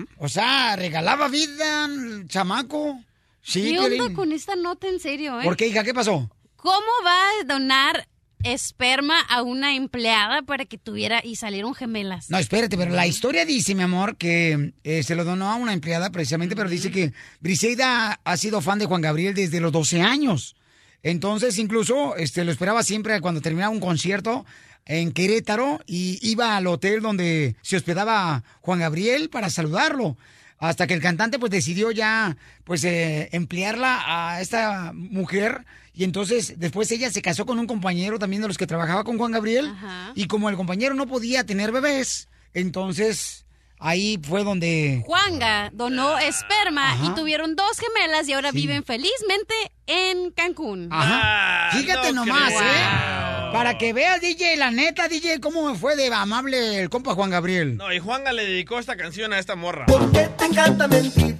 [0.18, 1.88] o sea, regalaba vida,
[2.28, 2.98] chamaco.
[3.42, 5.44] Sí, ¿Qué onda con esta nota en serio, eh?
[5.44, 5.84] ¿Por qué, hija?
[5.84, 6.30] ¿Qué pasó?
[6.62, 8.06] ¿Cómo va a donar
[8.44, 12.30] esperma a una empleada para que tuviera y salieron gemelas?
[12.30, 15.72] No, espérate, pero la historia dice, mi amor, que eh, se lo donó a una
[15.72, 20.02] empleada precisamente, pero dice que Briseida ha sido fan de Juan Gabriel desde los 12
[20.02, 20.54] años.
[21.02, 24.46] Entonces, incluso, este, lo esperaba siempre cuando terminaba un concierto
[24.86, 30.16] en Querétaro y iba al hotel donde se hospedaba Juan Gabriel para saludarlo.
[30.58, 35.64] Hasta que el cantante pues decidió ya pues eh, emplearla a esta mujer
[35.94, 39.18] y entonces después ella se casó con un compañero también de los que trabajaba con
[39.18, 39.72] Juan Gabriel
[40.14, 43.44] y como el compañero no podía tener bebés, entonces
[43.78, 45.02] ahí fue donde...
[45.04, 47.04] Juanga donó esperma Ajá.
[47.04, 49.54] y tuvieron dos gemelas y ahora viven felizmente
[49.86, 50.88] en Cancún.
[50.92, 51.76] Ajá.
[51.76, 52.62] Fíjate Ah, no nomás, creo.
[52.62, 53.31] ¿eh?
[53.52, 57.30] Para que veas, DJ, la neta, DJ, cómo me fue de amable el compa Juan
[57.30, 57.76] Gabriel.
[57.76, 59.86] No, y Juanga le dedicó esta canción a esta morra.
[60.12, 61.36] Te encanta mentir,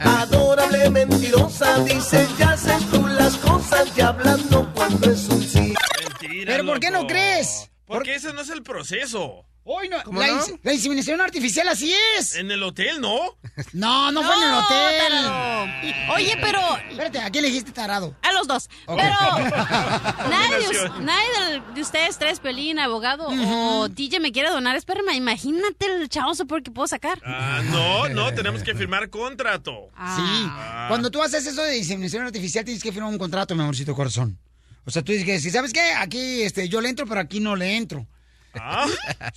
[0.00, 5.74] adorable mentirosa, dices ya haces tú las cosas ya hablando cuando es un sí.
[6.20, 7.08] Mentira, ¿Pero por qué no loco.
[7.08, 7.70] crees?
[7.86, 9.46] Porque ese no es el proceso.
[9.64, 10.40] Hoy no, ¿Cómo la, no?
[10.40, 12.34] ins- la inseminación artificial así es.
[12.34, 13.16] En el hotel, ¿no?
[13.72, 15.22] No, no, fue en el hotel.
[15.22, 16.14] tarado.
[16.14, 16.60] Oye, pero...
[16.90, 18.16] Espérate, ¿a quién le dijiste tarado?
[18.22, 18.68] A los dos.
[18.86, 18.98] Pero
[20.30, 25.14] nadie, de, nadie ustedes tres, Pelín, abogado o DJ, me quiere donar esperma.
[25.14, 27.20] Imagínate el chavoso porque puedo sacar.
[27.24, 29.90] Ah, no, no, tenemos que firmar contrato.
[30.16, 30.46] Sí.
[30.88, 34.38] Cuando tú haces eso de inseminación artificial, tienes que firmar un contrato, mi amorcito corazón.
[34.84, 37.38] O sea, tú dices que, si sabes qué, aquí este, yo le entro, pero aquí
[37.38, 38.06] no le entro.
[38.54, 38.86] ¿Ah?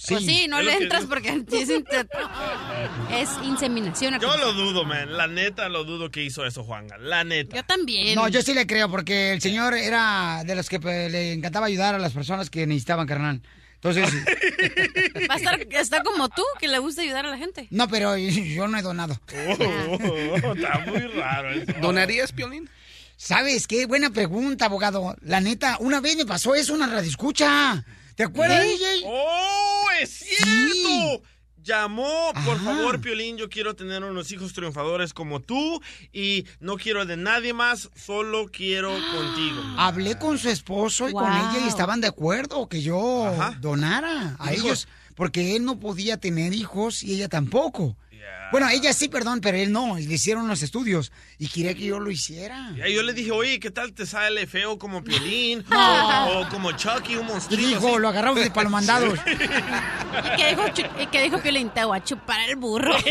[0.08, 1.30] Pues sí, no le que entras porque
[3.12, 5.16] es, inseminación Yo lo dudo, man.
[5.16, 6.98] La neta lo dudo que hizo eso, Juanga.
[6.98, 7.56] La neta.
[7.56, 8.16] Yo también.
[8.16, 11.68] No, yo sí le creo, porque el señor era de los que pues, le encantaba
[11.68, 13.42] ayudar a las personas que necesitaban, carnal.
[13.76, 14.12] Entonces,
[15.30, 17.68] Va a estar, está como tú, que le gusta ayudar a la gente.
[17.70, 19.20] no, pero yo no he donado.
[20.48, 21.74] Oh, está muy raro eso.
[21.82, 22.70] ¿Donarías, Piolín?
[23.18, 23.86] ¿Sabes qué?
[23.86, 25.16] Buena pregunta, abogado.
[25.22, 27.86] La neta, una vez me pasó eso, una radio escucha.
[28.16, 28.70] ¿Te acuerdas, ¿Eh?
[28.70, 29.04] DJ?
[29.06, 31.22] ¡Oh, es cierto!
[31.62, 35.82] Llamó, por favor, Piolín, yo quiero tener unos hijos triunfadores como tú
[36.14, 39.62] y no quiero de nadie más, solo quiero contigo.
[39.76, 43.58] Hablé con su esposo y con ella y estaban de acuerdo que yo Ajá.
[43.62, 44.64] donara a Hijos.
[44.64, 47.98] ellos, porque él no podía tener hijos y ella tampoco.
[48.52, 49.96] Bueno, ella sí, perdón, pero él no.
[49.98, 52.72] Le hicieron los estudios y quería que yo lo hiciera.
[52.78, 55.66] Y ahí yo le dije, oye, ¿qué tal te sale feo como Piolín?
[55.70, 56.06] No.
[56.26, 57.58] O, o como Chucky, un Y monstruo.
[57.58, 59.20] dijo, lo agarramos de palomandados.
[59.26, 60.64] ¿Y qué dijo,
[61.02, 61.70] y qué dijo Piolín?
[61.72, 62.96] Te voy a chupar el burro.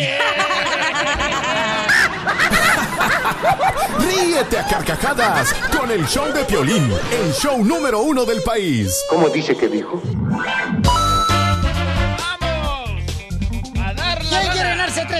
[3.98, 8.94] Ríete a carcajadas con el show de Piolín, el show número uno del país.
[9.08, 10.02] ¿Cómo dice que dijo?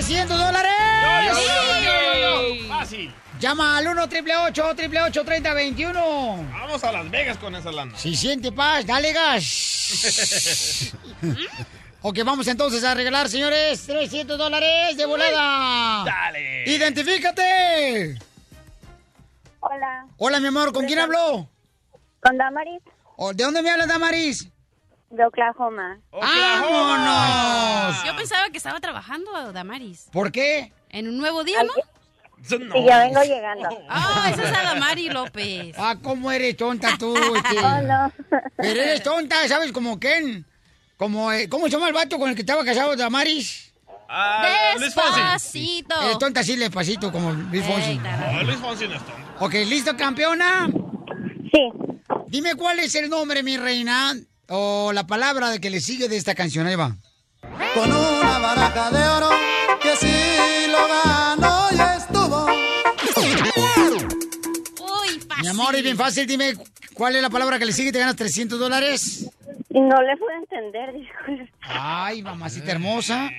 [0.06, 0.72] 300 dólares?
[1.26, 2.68] Yo, yo.
[2.68, 3.14] Fácil.
[3.40, 7.96] Llama al 1 888 3021 Vamos a Las Vegas con esa lana.
[7.96, 10.92] Si siente paz, dale gas.
[12.02, 16.04] ok, vamos entonces a regalar, señores, 300 dólares de volada.
[16.04, 16.64] Dale.
[16.66, 18.18] Identifícate.
[19.60, 20.06] Hola.
[20.18, 21.48] Hola, mi amor, ¿con quién hablo?
[22.20, 22.82] Con Damaris.
[23.34, 24.48] ¿De dónde me hablas, Damaris?
[25.14, 26.00] De Oklahoma.
[26.10, 28.04] ¡Vámonos!
[28.04, 30.08] Yo pensaba que estaba trabajando, Damaris.
[30.12, 30.72] ¿Por qué?
[30.90, 31.72] ¿En un nuevo día, no?
[32.74, 33.68] Y ya vengo llegando.
[33.88, 35.74] Ah, esa es Adamari López.
[35.78, 37.14] Ah, ¿cómo eres tonta tú?
[37.16, 37.58] este?
[37.64, 38.12] Oh, no.
[38.56, 39.70] Pero eres tonta, ¿sabes?
[39.72, 40.44] Como quién?
[40.96, 43.72] Como, eh, ¿Cómo se llama el vato con el que estaba casado, Damaris?
[44.08, 45.20] Ah, Luis Fonsi.
[45.20, 46.10] Despacito.
[46.10, 47.98] Es tonta así, despacito, como Luis Fonsi.
[47.98, 49.44] No, Luis Fonsi no es tonto.
[49.44, 50.68] Ok, ¿listo, campeona?
[51.52, 51.72] Sí.
[52.26, 54.14] Dime cuál es el nombre, mi reina,
[54.48, 56.66] o la palabra de que le sigue de esta canción.
[56.66, 56.96] Ahí va.
[57.74, 59.30] Con una baraja de oro
[59.82, 62.46] que si lo ganó ya estuvo.
[65.48, 66.26] amor, es bien fácil.
[66.26, 66.54] Dime
[66.94, 69.30] cuál es la palabra que le sigue y te ganas 300 dólares.
[69.70, 71.50] Y no le puedo entender, disculpe.
[71.60, 73.30] Ay, mamacita hermosa.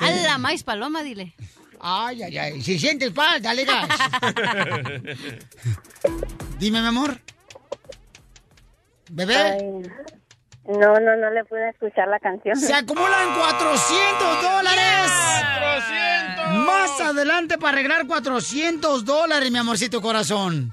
[0.00, 1.34] A la maíz paloma, dile.
[1.80, 2.62] Ay, ay, ay.
[2.62, 3.88] Si sientes paz, dale gas.
[6.58, 7.20] Dime, mi amor.
[9.10, 9.36] Bebé.
[9.36, 9.82] Ay,
[10.68, 12.56] no, no, no le pude escuchar la canción.
[12.56, 15.12] Se acumulan 400 dólares.
[16.66, 20.72] Más adelante para arreglar 400 dólares, mi amorcito corazón.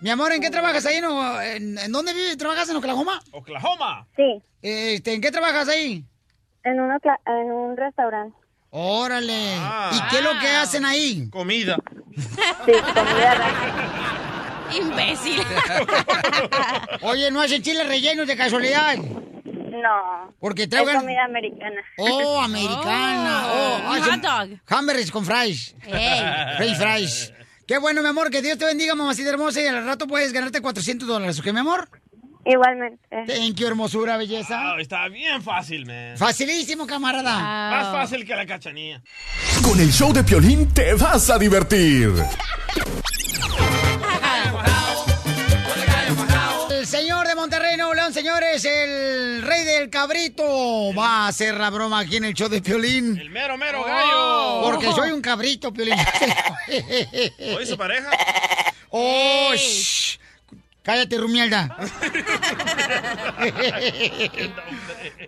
[0.00, 1.00] Mi amor, ¿en qué trabajas ahí?
[1.00, 1.40] no?
[1.40, 2.36] ¿En, en dónde vives?
[2.36, 3.20] ¿Trabajas en Oklahoma?
[3.32, 4.06] Oklahoma.
[4.16, 6.04] Sí, Este, ¿En qué trabajas ahí?
[6.64, 8.36] en, una, en un restaurante.
[8.70, 9.56] Órale.
[9.56, 11.28] ¿Y qué es lo que hacen ahí?
[11.30, 11.76] Comida.
[12.16, 13.34] Sí, comida
[14.72, 15.42] Imbécil.
[17.02, 18.96] Oye, ¿no hacen chiles rellenos de casualidad?
[18.96, 20.32] No.
[20.40, 21.00] Porque Es traigan...
[21.00, 21.80] comida americana.
[21.98, 23.46] Oh, americana.
[23.52, 24.58] Oh, hacen hot dog.
[24.68, 25.74] Hamburgers con fries.
[25.86, 26.22] Ey.
[26.56, 27.32] French fries.
[27.66, 30.60] Qué bueno, mi amor, que Dios te bendiga, mamacita hermosa, y al rato puedes ganarte
[30.60, 31.88] 400 dólares, ¿ok, mi amor?
[32.44, 33.00] Igualmente.
[33.26, 34.76] Thank you, hermosura, belleza.
[34.78, 36.14] Está bien fácil, man.
[36.18, 37.38] Facilísimo, camarada.
[37.70, 39.00] Más fácil que la cachanilla.
[39.62, 42.12] Con el show de Piolín te vas a divertir.
[48.56, 52.60] Señores, el rey del cabrito, va a hacer la broma aquí en el show de
[52.62, 53.18] Piolín.
[53.18, 54.60] El mero, mero gallo.
[54.62, 55.94] Porque soy un cabrito, Piolín.
[57.56, 58.10] ¿Oye su pareja?
[58.90, 60.18] Oh, shh.
[60.82, 61.76] Cállate, Rumielda.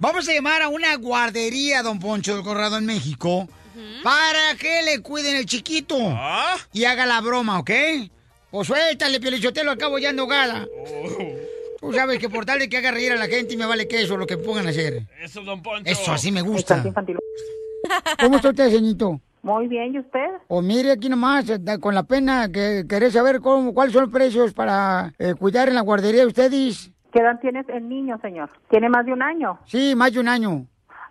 [0.00, 3.48] Vamos a llamar a una guardería, don Poncho del Corrado, en México,
[4.04, 5.96] para que le cuiden el chiquito
[6.72, 7.70] y haga la broma, ¿ok?
[8.50, 10.66] Pues suéltale, Piolichotelo, al cabo ya ando gala.
[11.80, 13.86] Tú sabes que por tal de que haga reír a la gente y me vale
[13.86, 15.02] queso lo que pongan a hacer.
[15.22, 15.90] Eso, don Poncho.
[15.90, 16.82] Eso así me gusta.
[18.20, 19.20] ¿Cómo está usted, señorito?
[19.42, 20.26] Muy bien, ¿y usted?
[20.48, 24.12] O mire aquí nomás, eh, con la pena que querés saber cómo, cuáles son los
[24.12, 26.90] precios para eh, cuidar en la guardería de ustedes.
[27.12, 28.50] ¿Qué edad tienes el niño, señor?
[28.70, 29.60] ¿Tiene más de un año?
[29.66, 30.66] Sí, más de un año.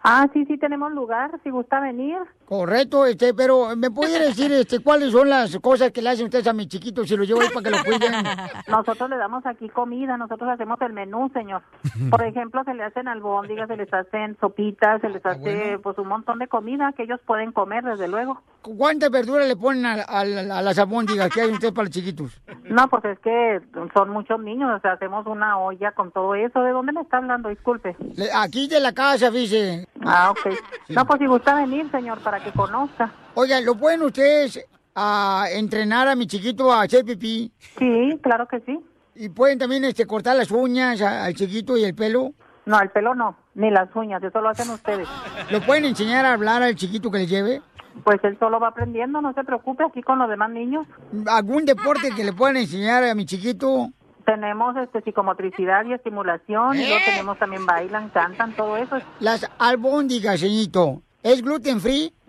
[0.08, 2.18] Ah, sí, sí, tenemos lugar, si gusta venir.
[2.45, 6.45] Correcto, este, pero ¿me pudiera decir este, cuáles son las cosas que le hacen ustedes
[6.45, 8.12] a mi chiquito si lo llevo ahí para que lo cuiden?
[8.68, 11.64] Nosotros le damos aquí comida, nosotros hacemos el menú, señor.
[12.12, 16.08] Por ejemplo, se le hacen albóndigas, se les hacen sopitas, se les hace pues un
[16.08, 18.41] montón de comida que ellos pueden comer, desde luego.
[18.62, 22.39] ¿Cuántas verduras le ponen a, a- a las albóndigas que hay ustedes para los chiquitos?
[22.66, 23.60] No, pues es que
[23.95, 26.62] son muchos niños, o sea, hacemos una olla con todo eso.
[26.62, 27.49] ¿De dónde me está hablando?
[27.49, 27.95] Disculpe.
[28.36, 29.88] Aquí de la casa, dice.
[30.02, 30.54] Ah, ok.
[30.89, 33.12] No, pues si gusta venir, señor, para que conozca.
[33.34, 37.52] Oiga, ¿lo pueden ustedes a entrenar a mi chiquito a hacer pipí?
[37.78, 38.80] Sí, claro que sí.
[39.16, 42.34] ¿Y pueden también este, cortar las uñas al chiquito y el pelo?
[42.66, 45.08] No, el pelo no, ni las uñas, eso lo hacen ustedes.
[45.52, 47.62] ¿Lo pueden enseñar a hablar al chiquito que le lleve?
[48.04, 50.86] Pues él solo va aprendiendo, no se preocupe, aquí con los demás niños.
[51.28, 53.89] ¿Algún deporte que le puedan enseñar a mi chiquito?
[54.26, 57.06] Tenemos este psicomotricidad y estimulación, y luego ¿Eh?
[57.06, 58.98] tenemos también bailan, cantan, todo eso.
[59.20, 61.02] Las albóndigas, señorito.
[61.26, 62.14] ¿Es gluten free?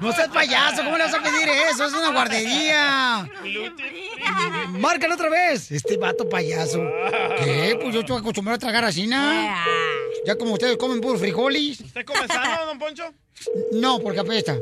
[0.00, 1.84] No seas payaso, ¿cómo le vas a pedir eso?
[1.84, 3.28] Es una guardería.
[4.70, 5.70] Márcalo otra vez.
[5.70, 6.80] Este vato payaso.
[7.38, 7.78] ¿Qué?
[7.80, 9.16] Pues yo estoy acostumbrado a tragar así, ¿no?
[10.26, 11.80] Ya como ustedes comen puros frijoles.
[11.80, 13.04] ¿Usted come sano, don Poncho?
[13.72, 14.56] No, porque apesta.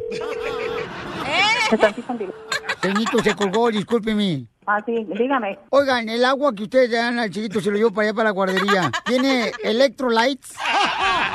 [2.82, 4.44] Señorito se colgó, discúlpeme.
[4.72, 5.58] Ah, sí, dígame.
[5.70, 8.30] Oigan, el agua que ustedes dan al chiquito se lo llevo para allá para la
[8.30, 8.92] guardería.
[9.04, 10.54] ¿Tiene electrolytes?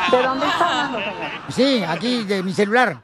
[0.09, 1.31] ¿De dónde está hablando, señor?
[1.49, 3.01] Sí, aquí de mi celular.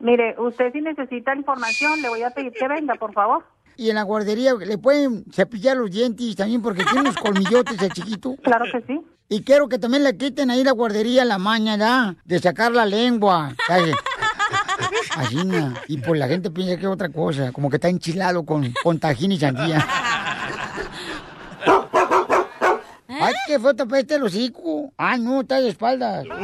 [0.00, 3.44] Mire, usted si necesita información, le voy a pedir que venga, por favor.
[3.76, 7.92] Y en la guardería le pueden cepillar los dientes también porque tiene unos colmillotes el
[7.92, 8.34] chiquito.
[8.42, 9.00] Claro que sí.
[9.28, 12.16] Y quiero que también le quiten ahí la guardería la maña, ¿ya?
[12.24, 13.54] De sacar la lengua.
[13.68, 13.94] ¿sabes?
[15.18, 15.36] Así.
[15.88, 18.98] Y pues la gente piensa que es otra cosa, como que está enchilado con, con
[18.98, 19.84] tajín y sandía.
[23.08, 24.92] Ay, qué fue peste el hocico.
[24.96, 26.24] Ah, no, está de espaldas.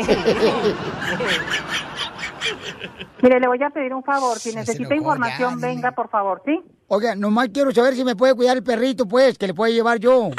[3.22, 6.61] Mire, le voy a pedir un favor, si necesita información, venga, por favor, ¿sí?
[6.89, 9.99] Oiga, nomás quiero saber si me puede cuidar el perrito, pues, que le puede llevar
[9.99, 10.31] yo.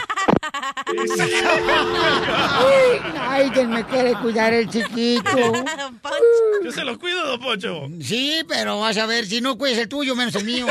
[3.27, 5.37] Ay, que me quiere cuidar el chiquito.
[6.63, 7.87] Yo se lo cuido, don Poncho.
[8.01, 10.67] Sí, pero vas a ver, si no cuides el tuyo, menos el mío.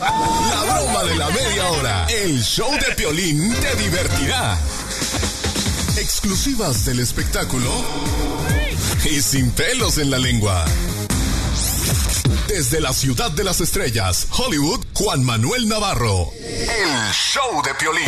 [0.00, 2.06] La broma de la media hora.
[2.08, 4.58] El show de Piolín te divertirá.
[5.96, 7.70] Exclusivas del espectáculo
[9.04, 10.64] y sin pelos en la lengua.
[12.52, 16.28] Desde la ciudad de las estrellas, Hollywood, Juan Manuel Navarro.
[16.36, 18.04] El show de Piolín.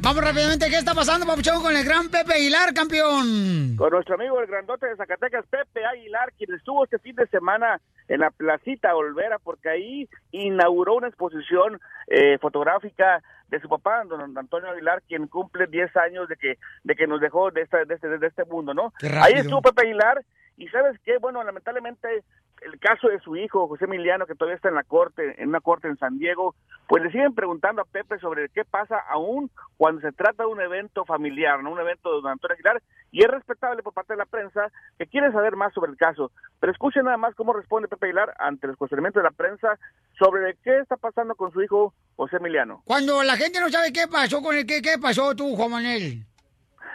[0.00, 3.74] Vamos rápidamente, ¿qué está pasando, Papuchón, con el gran Pepe Aguilar, campeón?
[3.78, 7.80] Con nuestro amigo el grandote de Zacatecas, Pepe Aguilar, quien estuvo este fin de semana
[8.08, 14.36] en la placita Olvera, porque ahí inauguró una exposición eh, fotográfica de su papá, don
[14.36, 17.94] Antonio Aguilar, quien cumple 10 años de que de que nos dejó de, esta, de,
[17.94, 18.92] este, de este mundo, ¿no?
[19.22, 20.22] Ahí estuvo Pepe Aguilar,
[20.58, 21.18] y ¿sabes qué?
[21.18, 22.24] Bueno, lamentablemente
[22.66, 25.60] el caso de su hijo, José Emiliano, que todavía está en la corte, en una
[25.60, 26.54] corte en San Diego,
[26.88, 30.60] pues le siguen preguntando a Pepe sobre qué pasa aún cuando se trata de un
[30.60, 34.18] evento familiar, no un evento de don Antonio Aguilar, y es respetable por parte de
[34.18, 36.32] la prensa que quiere saber más sobre el caso.
[36.60, 39.78] Pero escuchen nada más cómo responde Pepe Aguilar ante los cuestionamientos de la prensa
[40.18, 42.82] sobre qué está pasando con su hijo José Emiliano.
[42.84, 46.26] Cuando la gente no sabe qué pasó con el qué, qué pasó tú, Juan Manuel.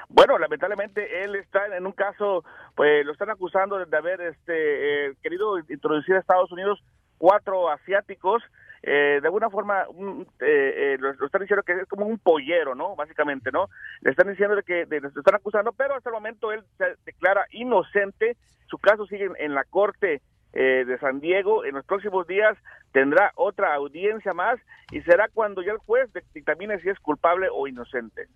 [0.10, 2.44] Bueno, lamentablemente él está en un caso,
[2.76, 6.84] pues lo están acusando de haber este eh, querido introducir a Estados Unidos
[7.18, 8.44] cuatro asiáticos.
[8.84, 12.74] Eh, de alguna forma un- eh, eh, lo, están diciendo que es como un pollero,
[12.74, 12.96] ¿no?
[12.96, 13.68] Básicamente, ¿no?
[14.02, 16.96] Le están diciendo de que de, lo están acusando, pero hasta el momento él se
[17.06, 18.38] declara inocente.
[18.68, 20.22] Su caso sigue en, en la corte
[20.54, 21.64] eh, de San Diego.
[21.64, 22.58] En los próximos días
[22.92, 24.60] tendrá otra audiencia más
[24.92, 28.28] y será cuando ya el juez dictamine si es culpable o inocente.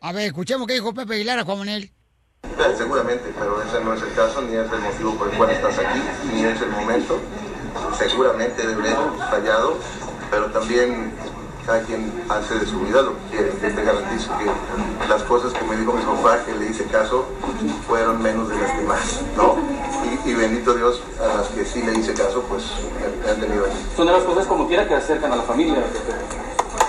[0.00, 1.90] A ver, escuchemos qué dijo Pepe Aguilar a Juan Manuel.
[2.44, 5.50] Eh, Seguramente, pero ese no es el caso, ni es el motivo por el cual
[5.50, 6.00] estás aquí,
[6.32, 7.18] ni es el momento.
[7.98, 9.76] Seguramente debe haber fallado,
[10.30, 11.12] pero también
[11.66, 13.52] cada quien hace de su vida lo que quiere.
[13.60, 17.26] Yo te garantizo que las cosas que me dijo mi papá, que le hice caso,
[17.86, 19.56] fueron menos de las demás, ¿no?
[20.24, 22.62] Y, y bendito Dios, a las que sí le hice caso, pues
[23.00, 23.76] me, me han tenido aquí.
[23.96, 25.82] Son de las cosas como quiera que acercan a la familia.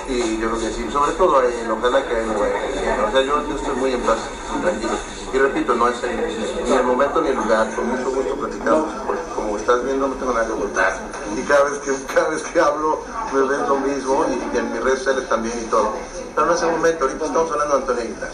[0.10, 2.30] Y yo creo que sí, sobre todo a él, ojalá que bien.
[2.30, 4.18] O sea, yo, yo estoy muy en paz,
[4.62, 4.98] tranquilo.
[5.32, 9.22] Y repito, no es ni el momento ni el lugar, con mucho gusto platicamos, porque
[9.36, 10.94] como estás viendo no tengo nada que ocultar.
[11.38, 14.74] Y cada vez que, cada vez que hablo me ves lo mismo y, y en
[14.74, 15.94] mis redes sociales también y todo.
[16.34, 18.30] Pero no es el momento, ahorita estamos hablando de Antonio Aguilar.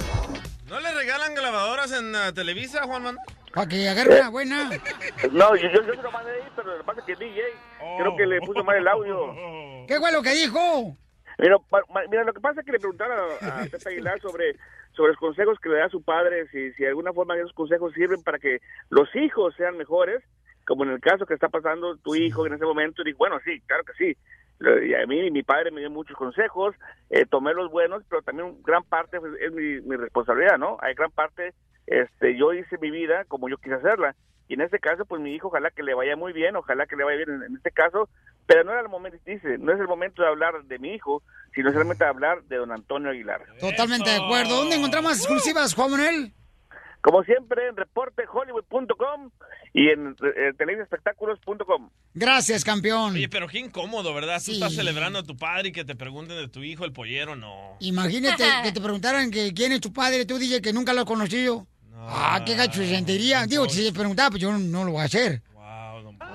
[0.67, 3.25] ¿No le regalan grabadoras en eh, Televisa, Juan Manuel?
[3.53, 4.69] Para que agarre una buena.
[5.31, 7.41] No, yo, yo, yo mandé ahí, pero lo que pasa es que el DJ
[7.97, 9.33] creo que le puso mal el audio.
[9.87, 10.97] ¿Qué fue lo que dijo?
[11.69, 14.55] Ma- mira, lo que pasa es que le preguntaron a, a Pepe Aguilar sobre,
[14.93, 17.53] sobre los consejos que le da a su padre, si, si de alguna forma esos
[17.53, 18.59] consejos sirven para que
[18.89, 20.23] los hijos sean mejores,
[20.65, 23.01] como en el caso que está pasando tu hijo en ese momento.
[23.01, 24.17] Y digo, bueno, sí, claro que sí.
[24.59, 26.75] Y a mí mi padre me dio muchos consejos,
[27.09, 30.77] eh, tomé los buenos, pero también gran parte pues, es mi, responsabilidad, ¿no?
[30.81, 31.53] Hay gran parte,
[31.87, 34.15] este, yo hice mi vida como yo quise hacerla.
[34.47, 36.95] Y en este caso, pues mi hijo, ojalá que le vaya muy bien, ojalá que
[36.95, 38.07] le vaya bien en, este caso,
[38.45, 41.23] pero no era el momento, dice, no es el momento de hablar de mi hijo,
[41.53, 43.41] sino solamente hablar de don Antonio Aguilar.
[43.59, 44.57] Totalmente de acuerdo.
[44.57, 46.33] ¿Dónde encontramos exclusivas, Juan Manuel?
[47.05, 49.29] Como siempre, en reportehollywood.com
[49.75, 51.91] y en eh, televisespectáculos.com.
[52.15, 53.13] Gracias, campeón.
[53.13, 54.41] Oye, pero qué incómodo, ¿verdad?
[54.43, 57.35] Tú estás celebrando a tu padre y que te pregunten de tu hijo, el pollero,
[57.35, 57.77] no.
[57.79, 61.05] Imagínate que te preguntaran que quién es tu padre, tú dices que nunca lo has
[61.05, 61.67] conocido.
[61.95, 63.45] Ah, qué gacho se sentiría.
[63.45, 65.43] Digo, si te preguntaba, pues yo no, no lo voy a hacer.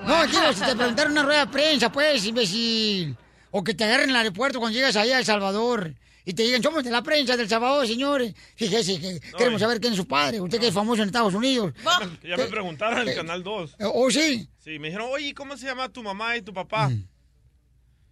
[0.07, 3.17] No, digo, si te preguntaran una rueda de prensa, pues, imbécil.
[3.51, 5.95] O que te agarren en el aeropuerto cuando llegas allá a El Salvador.
[6.25, 8.33] Y te digan, somos de la prensa del Salvador, señores.
[8.55, 10.39] Fíjese que queremos saber quién es su padre.
[10.39, 11.73] Usted que es famoso en Estados Unidos.
[12.23, 13.77] Ya me preguntaron en el Canal 2.
[13.93, 14.47] ¿Oh, sí?
[14.63, 16.89] Sí, me dijeron, oye, ¿cómo se llama tu mamá y tu papá?
[16.89, 17.07] Mm.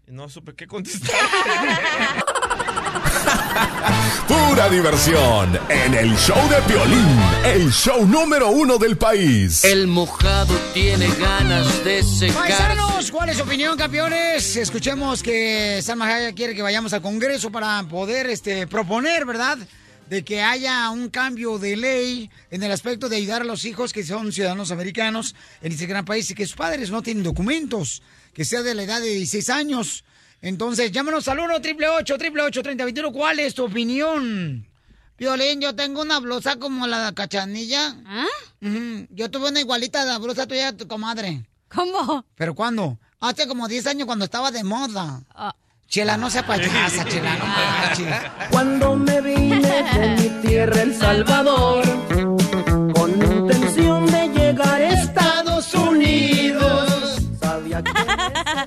[0.07, 1.11] Y no supe qué contestar.
[4.27, 9.63] Pura diversión en el show de Piolín, el show número uno del país.
[9.63, 12.47] El mojado tiene ganas de secar.
[12.47, 14.55] Paisanos, ¿cuál es su opinión, campeones?
[14.55, 19.57] Escuchemos que Salma Hayek quiere que vayamos al Congreso para poder este, proponer, ¿verdad?
[20.09, 23.91] De que haya un cambio de ley en el aspecto de ayudar a los hijos
[23.91, 28.01] que son ciudadanos americanos en este gran país y que sus padres no tienen documentos,
[28.33, 30.05] que sea de la edad de 16 años.
[30.41, 34.68] Entonces, llámanos al 1 888 888 3021 ¿Cuál es tu opinión?
[35.19, 37.95] Violín, yo tengo una blusa como la de Cachanilla.
[38.61, 41.45] Ujú, Yo tuve una igualita de la blusa tuya de tu comadre.
[41.69, 42.25] ¿Cómo?
[42.35, 42.97] ¿Pero cuándo?
[43.19, 45.21] Hace como 10 años cuando estaba de moda.
[45.87, 48.15] Chela, no sea payasa, Chela, no marches.
[48.51, 51.83] Cuando me vine de mi tierra, El Salvador,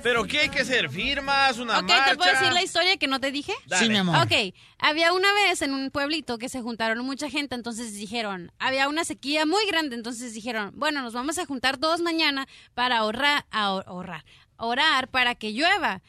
[0.03, 0.89] ¿Pero qué hay que hacer?
[0.89, 1.57] ¿Firmas?
[1.59, 2.11] ¿Una Ok, marcha?
[2.11, 3.53] ¿te puedo decir la historia que no te dije?
[3.67, 3.83] Dale.
[3.85, 4.17] Sí, mi amor.
[4.23, 8.87] Ok, había una vez en un pueblito que se juntaron mucha gente, entonces dijeron, había
[8.89, 13.45] una sequía muy grande, entonces dijeron, bueno, nos vamos a juntar todos mañana para ahorrar,
[13.51, 14.25] ahor- ahorrar,
[14.57, 16.01] orar para que llueva.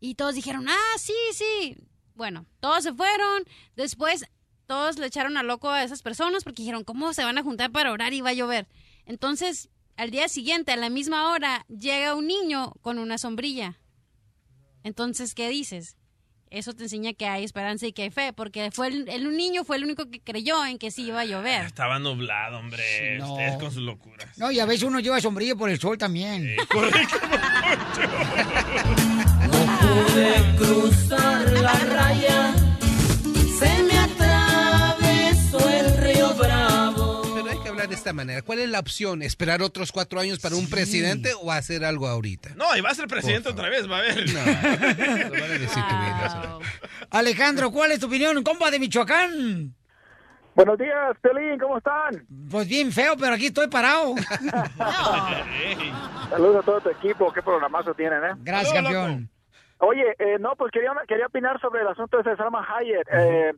[0.00, 1.76] Y todos dijeron, ah, sí, sí.
[2.14, 3.44] Bueno, todos se fueron,
[3.76, 4.24] después
[4.66, 7.70] todos le echaron a loco a esas personas porque dijeron, ¿cómo se van a juntar
[7.70, 8.66] para orar y va a llover?
[9.06, 13.78] Entonces, al día siguiente, a la misma hora, llega un niño con una sombrilla.
[14.82, 15.96] Entonces, ¿qué dices?
[16.58, 19.64] eso te enseña que hay esperanza y que hay fe, porque fue el, el niño
[19.64, 21.66] fue el único que creyó en que sí iba a llover.
[21.66, 23.18] Estaba nublado, hombre.
[23.18, 23.32] no.
[23.32, 24.38] Ustedes con sus locuras.
[24.38, 26.56] No, y a veces uno lleva sombrilla por el sol también.
[29.80, 32.54] pude cruzar la raya,
[33.58, 33.93] se me
[38.04, 38.42] esta manera.
[38.42, 39.22] ¿Cuál es la opción?
[39.22, 42.50] ¿Esperar otros cuatro años para un presidente o hacer algo ahorita?
[42.54, 44.28] No, y va a ser presidente otra vez, va a ver.
[44.28, 46.50] Lo van a decir que bien, vas a ver.
[47.08, 49.74] Alejandro, ¿cuál es tu opinión, compa de Michoacán?
[50.54, 52.26] Buenos días, Pelín, ¿cómo están?
[52.50, 54.14] Pues bien feo, pero aquí estoy parado.
[56.28, 58.34] Saludos a todo tu equipo, qué programazo tienen, ¿eh?
[58.40, 59.30] Gracias, campeón.
[59.78, 63.08] Oye, eh, no, pues quería quería opinar sobre el asunto de Salma Hayek.
[63.12, 63.52] Eh,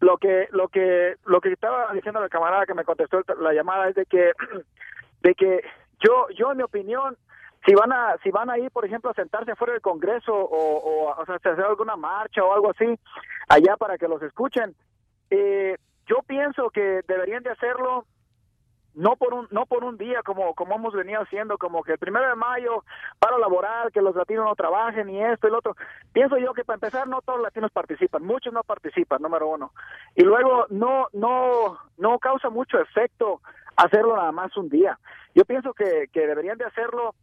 [0.00, 3.88] lo que lo que lo que estaba diciendo el camarada que me contestó la llamada
[3.88, 4.32] es de que
[5.22, 5.62] de que
[6.00, 7.16] yo yo en mi opinión
[7.66, 10.46] si van a si van a ir por ejemplo a sentarse afuera del Congreso o
[10.46, 12.98] o, o sea hacer alguna marcha o algo así
[13.48, 14.74] allá para que los escuchen
[15.28, 15.76] eh,
[16.06, 18.06] yo pienso que deberían de hacerlo
[18.94, 21.98] no por un no por un día como como hemos venido haciendo como que el
[21.98, 22.84] primero de mayo
[23.18, 25.76] para laboral que los latinos no trabajen y esto y lo otro.
[26.12, 29.72] Pienso yo que para empezar no todos los latinos participan muchos no participan número uno.
[30.16, 33.40] Y luego no no no causa mucho efecto
[33.76, 34.98] hacerlo nada más un día.
[35.34, 37.14] Yo pienso que, que deberían de hacerlo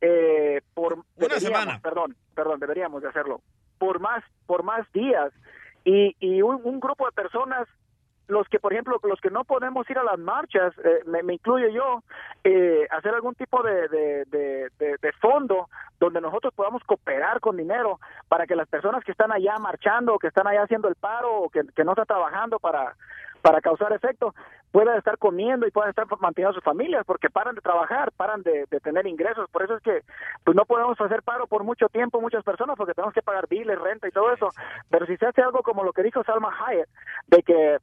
[0.00, 1.80] eh, por deberíamos, semana.
[1.82, 3.40] perdón perdón deberíamos de hacerlo
[3.78, 5.32] por más por más días.
[5.84, 7.68] Y, y un, un grupo de personas
[8.28, 11.34] los que, por ejemplo, los que no podemos ir a las marchas, eh, me, me
[11.34, 12.02] incluyo yo,
[12.44, 14.24] eh, hacer algún tipo de, de,
[14.78, 15.68] de, fondo
[15.98, 20.28] donde nosotros podamos cooperar con dinero para que las personas que están allá marchando, que
[20.28, 22.94] están allá haciendo el paro, o que, que no están trabajando para,
[23.40, 24.34] para causar efecto,
[24.72, 28.42] puedan estar comiendo y puedan estar manteniendo a sus familias, porque paran de trabajar, paran
[28.42, 29.48] de, de tener ingresos.
[29.50, 30.02] Por eso es que
[30.44, 33.78] pues no podemos hacer paro por mucho tiempo muchas personas, porque tenemos que pagar biles,
[33.78, 34.50] renta y todo eso.
[34.90, 36.88] Pero si se hace algo como lo que dijo Salma Hayek,
[37.28, 37.78] de que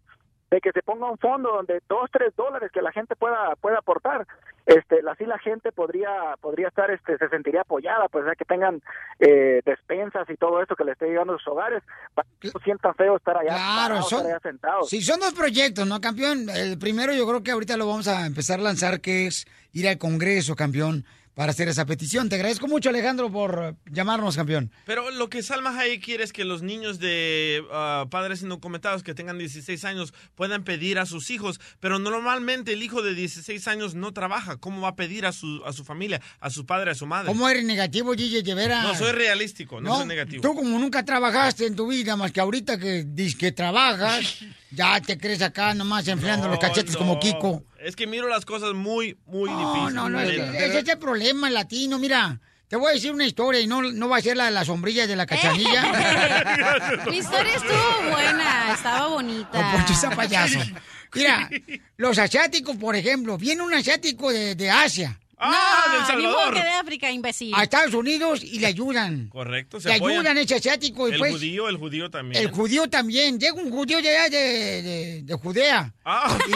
[0.54, 3.80] de que se ponga un fondo donde dos tres dólares que la gente pueda pueda
[3.80, 4.28] aportar
[4.68, 8.80] este así la gente podría podría estar este se sentiría apoyada pues ya que tengan
[9.20, 11.82] eh, despensas y todo eso que le esté llegando a sus hogares
[12.14, 15.20] para que no sientan feo estar allá Claro, parados, son, estar allá sentados sí, son
[15.20, 16.48] dos proyectos, ¿no, campeón?
[16.50, 19.88] El primero yo creo que ahorita lo vamos a empezar a lanzar, que es ir
[19.88, 21.04] al Congreso, campeón,
[21.36, 22.30] para hacer esa petición.
[22.30, 24.72] Te agradezco mucho, Alejandro, por llamarnos, campeón.
[24.86, 29.14] Pero lo que Salma Hayek quiere es que los niños de ah, padres indocumentados que
[29.14, 33.96] tengan 16 años puedan pedir a sus hijos, pero normalmente el hijo de 16 años
[33.96, 34.58] no trabaja.
[34.58, 37.28] ¿Cómo va a pedir a su, a su familia, a su padre, a su madre?
[37.28, 38.84] ¿Cómo eres negativo, Gigi de veras?
[38.84, 40.42] No, soy realístico, no, soy negativo.
[40.42, 44.40] Tú como nunca trabajaste en tu vida, más que ahorita que dices que trabajas,
[44.74, 47.00] ya te crees acá nomás enfriando los cachetes no.
[47.00, 47.64] como Kiko.
[47.80, 49.94] Es que miro las cosas muy, muy No, difíciles.
[49.94, 52.40] no, no, es ese es el problema latino, mira.
[52.68, 54.66] Te voy a decir una historia y no, no va a ser la de la
[54.66, 55.84] sombrilla de la cachanilla.
[57.10, 59.72] Mi historia estuvo buena, estaba bonita.
[59.72, 60.60] Poncho payaso.
[61.14, 61.50] Mira,
[61.98, 65.20] los asiáticos, por ejemplo, viene un asiático de, de Asia.
[65.46, 67.54] ¡Ah, No, ni modo que de África, imbécil.
[67.56, 69.28] A Estados Unidos y le ayudan.
[69.30, 70.20] Correcto, se Le apoyan.
[70.20, 72.42] ayudan ese asiático y El pues judío, el judío también.
[72.44, 73.40] el judío también.
[73.40, 75.94] Llega un judío de allá de, de, de Judea.
[76.06, 76.38] Ah.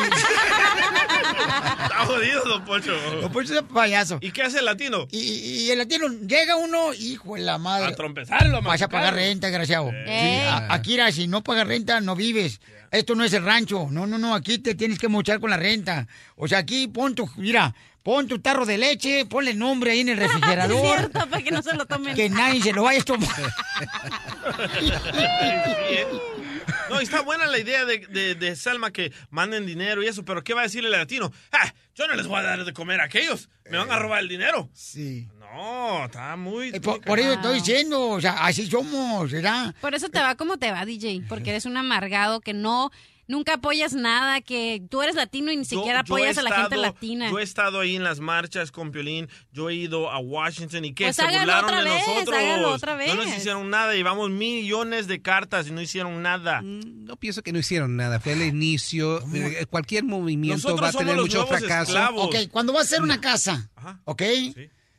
[1.84, 2.94] Está jodido, don Poncho.
[3.22, 4.18] Don Poncho es payaso.
[4.22, 5.08] ¿Y qué hace el latino?
[5.12, 7.88] Y, el latino, llega uno, hijo de la madre.
[7.88, 9.90] A trompezarlo, Vas a pagar renta, desgraciado.
[9.90, 10.48] Sí, Eh.
[10.48, 12.60] a- aquí, era, si no pagas renta, no vives.
[12.92, 13.88] Esto no es el rancho.
[13.92, 16.08] No, no, no, aquí te tienes que mochar con la renta.
[16.36, 17.74] O sea, aquí pon tu, mira,
[18.08, 20.78] pon tu tarro de leche, ponle nombre ahí en el refrigerador.
[20.88, 22.16] Es cierto, para que no se lo tomen.
[22.16, 23.30] Que nadie se lo vaya a tomar.
[26.90, 30.24] No, y está buena la idea de, de, de Salma que manden dinero y eso,
[30.24, 31.34] pero ¿qué va a decir el latino?
[31.52, 31.74] ¡Ah!
[31.96, 33.50] Yo no les voy a dar de comer a aquellos.
[33.70, 34.70] Me van a robar el dinero.
[34.74, 35.28] Sí.
[35.38, 36.70] No, está muy...
[36.70, 39.76] Eh, Por, por eso estoy diciendo, o sea, así somos, ¿verdad?
[39.82, 42.90] Por eso te va como te va, DJ, porque eres un amargado que no,
[43.28, 46.52] nunca apoyas nada, que tú eres latino y ni Yo- siquiera yo apoyas a la
[46.56, 47.30] gente latina.
[47.30, 50.94] Yo he estado ahí en las marchas con Piolín, yo he ido a Washington y
[50.94, 52.28] que Pues se burlaron otra de vez, nosotros.
[52.74, 53.38] otra No nos vez.
[53.38, 56.62] hicieron nada, llevamos millones de cartas y no hicieron nada.
[56.64, 58.20] No pienso que no hicieron nada.
[58.20, 59.22] Fue el inicio.
[59.34, 61.92] Eh, Cualquier movimiento Nosotros va a tener mucho fracaso.
[61.92, 62.26] esclavos.
[62.28, 63.70] Ok, cuando vas a hacer una casa,
[64.06, 64.22] ¿ok?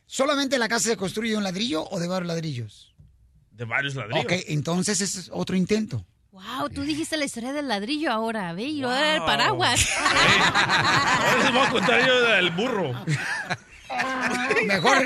[0.07, 2.95] ¿Solamente la casa se construye de un ladrillo o de varios ladrillos?
[3.53, 4.24] De varios ladrillos.
[4.24, 6.05] Ok, entonces es otro intento.
[6.39, 9.89] Wow, tú dijiste la historia del ladrillo ahora, ve, y lo del paraguas.
[9.99, 12.93] Ahora les voy a contar yo del burro.
[14.66, 14.99] Mejor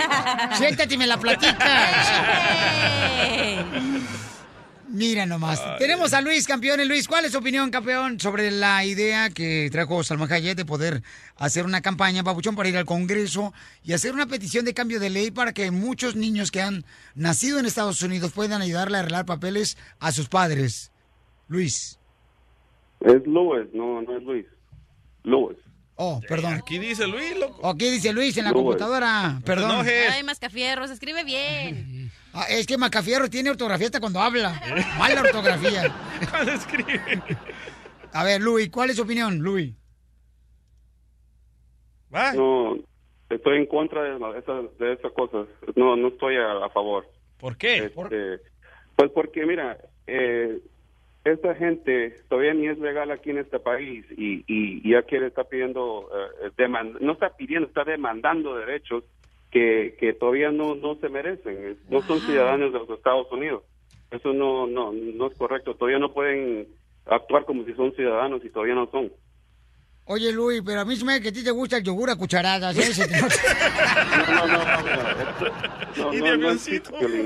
[0.59, 1.91] siéntate y me la platicas.
[4.89, 5.59] Mira nomás.
[5.79, 6.81] Tenemos a Luis, campeón.
[6.81, 10.67] Y Luis, ¿cuál es su opinión, campeón, sobre la idea que trajo Salma Hayek de
[10.67, 11.03] poder
[11.37, 15.09] hacer una campaña, Papuchón, para ir al Congreso y hacer una petición de cambio de
[15.09, 19.25] ley para que muchos niños que han nacido en Estados Unidos puedan ayudarle a arreglar
[19.25, 20.92] papeles a sus padres?
[21.53, 21.99] Luis.
[23.01, 24.47] Es Louis, no, no es Luis.
[25.25, 25.57] Louis.
[25.97, 26.55] Oh, perdón.
[26.55, 27.69] Aquí dice Luis, loco.
[27.69, 29.41] Aquí dice Luis en la computadora.
[29.45, 29.85] Perdón.
[30.11, 32.11] Ay, Mascafierro, se escribe bien.
[32.33, 34.59] Ah, es que Macafierro tiene ortografía hasta cuando habla.
[34.99, 35.95] Mala ortografía.
[36.31, 37.23] Cuando escribe.
[38.13, 39.75] A ver, Luis, ¿cuál es su opinión, Luis?
[42.35, 42.77] No,
[43.31, 45.47] estoy en contra de, la- esa- de esas cosas.
[45.77, 47.07] No, no estoy a, a favor.
[47.39, 47.85] ¿Por qué?
[47.87, 48.41] Este,
[48.97, 49.77] pues porque, mira,
[50.07, 50.59] eh,
[51.25, 55.27] esta gente todavía ni es legal aquí en este país y, y, y ya quiere,
[55.29, 56.09] está pidiendo,
[56.43, 59.05] eh, deman- no está pidiendo, está demandando derechos
[59.51, 61.79] que, que todavía no, no se merecen.
[61.91, 63.63] No son ciudadanos de los Estados Unidos.
[64.11, 65.75] Eso no, no, no es correcto.
[65.75, 66.67] Todavía no pueden
[67.07, 69.13] actuar como si son ciudadanos y todavía no son.
[70.05, 72.17] Oye, Luis, pero a mí se me que a ti te gusta el yogur a
[72.17, 72.77] cucharadas.
[72.77, 73.09] ¿eh?
[74.33, 74.59] No, no,
[76.07, 76.83] no, no, no, no, es-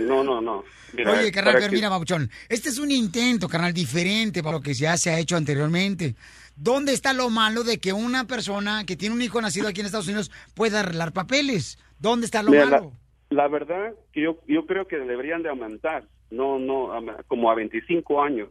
[0.06, 0.64] no, no, no.
[0.92, 4.62] Mira, Oye, carnal, pero que- mira, Babuchón, este es un intento, carnal, diferente para lo
[4.62, 6.14] que ya se ha hecho anteriormente.
[6.56, 9.86] ¿Dónde está lo malo de que una persona que tiene un hijo nacido aquí en
[9.86, 11.78] Estados Unidos pueda arreglar papeles?
[11.98, 12.92] ¿Dónde está lo Mira, la, malo?
[13.30, 16.90] la verdad que yo, yo creo que deberían de aumentar, no, no,
[17.28, 18.48] como a 25 años.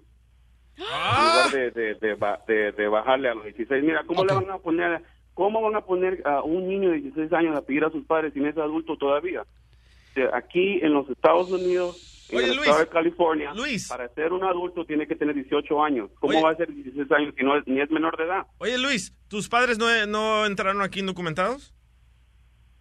[0.78, 3.84] En lugar de, de, de, ba- de- de bajarle a los 16.
[3.84, 5.02] Mira, ¿cómo le van a poner,
[5.34, 8.34] cómo van a poner a un niño de 16 años a pedir a sus padres
[8.34, 9.42] si no es adulto todavía?
[9.42, 12.68] O sea, aquí en los Estados Unidos, en Oye, el Luis.
[12.68, 13.54] estado de California,
[13.90, 16.10] para ser un adulto tiene que tener 18 años.
[16.20, 16.42] ¿Cómo Oye.
[16.44, 18.46] va a ser 16 años si no es, ni es menor de edad?
[18.58, 21.74] Oye, Luis, ¿tus padres no, no entraron aquí indocumentados?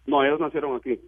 [0.05, 0.99] No, ellos nacieron aquí.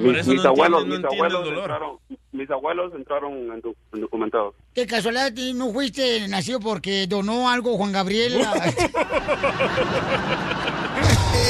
[0.00, 1.98] Mis, eso mis no abuelos, mis abuelos entraron,
[2.32, 4.54] mis abuelos entraron en, doc- en documentados.
[4.74, 8.34] ¿Qué casualidad no fuiste nacido porque donó algo Juan Gabriel?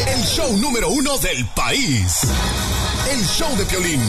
[0.09, 2.23] El show número uno del país.
[3.11, 4.01] El show de Piolín.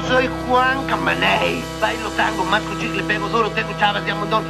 [0.00, 1.62] Yo soy Juan Camaney.
[1.80, 4.44] Bailo tango, masco chicle, pego duro, tengo chavas de amondón.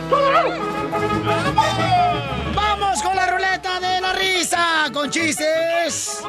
[2.55, 4.91] ¡Vamos con la ruleta de la risa!
[4.93, 6.23] ¡Con chistes!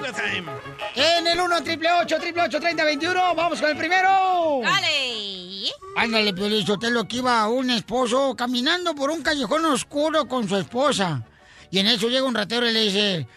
[0.96, 4.62] En el 1 triple 8 triple 8 30 21 ¡Vamos con el primero!
[4.64, 5.70] ¡Dale!
[5.98, 11.22] Ándale, Piolín Sotelo, que iba un esposo caminando por un callejón oscuro con su esposa.
[11.70, 13.28] Y en eso llega un ratero y le dice...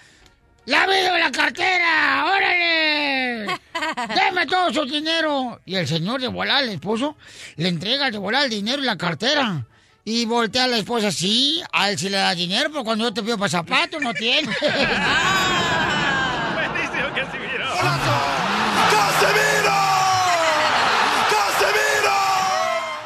[0.67, 2.25] ¡La veo la cartera!
[2.35, 3.47] ¡Órale!
[4.15, 5.61] ¡Deme todo su dinero!
[5.67, 7.17] Y el señor de volar, el esposo,
[7.57, 9.67] le entrega de volar el dinero y la cartera.
[10.07, 13.15] Y voltea a la esposa, sí, a él sí le da dinero, pero cuando yo
[13.15, 14.49] te pido para zapatos, no tiene.
[16.55, 17.65] Buenísimo, Casimiro.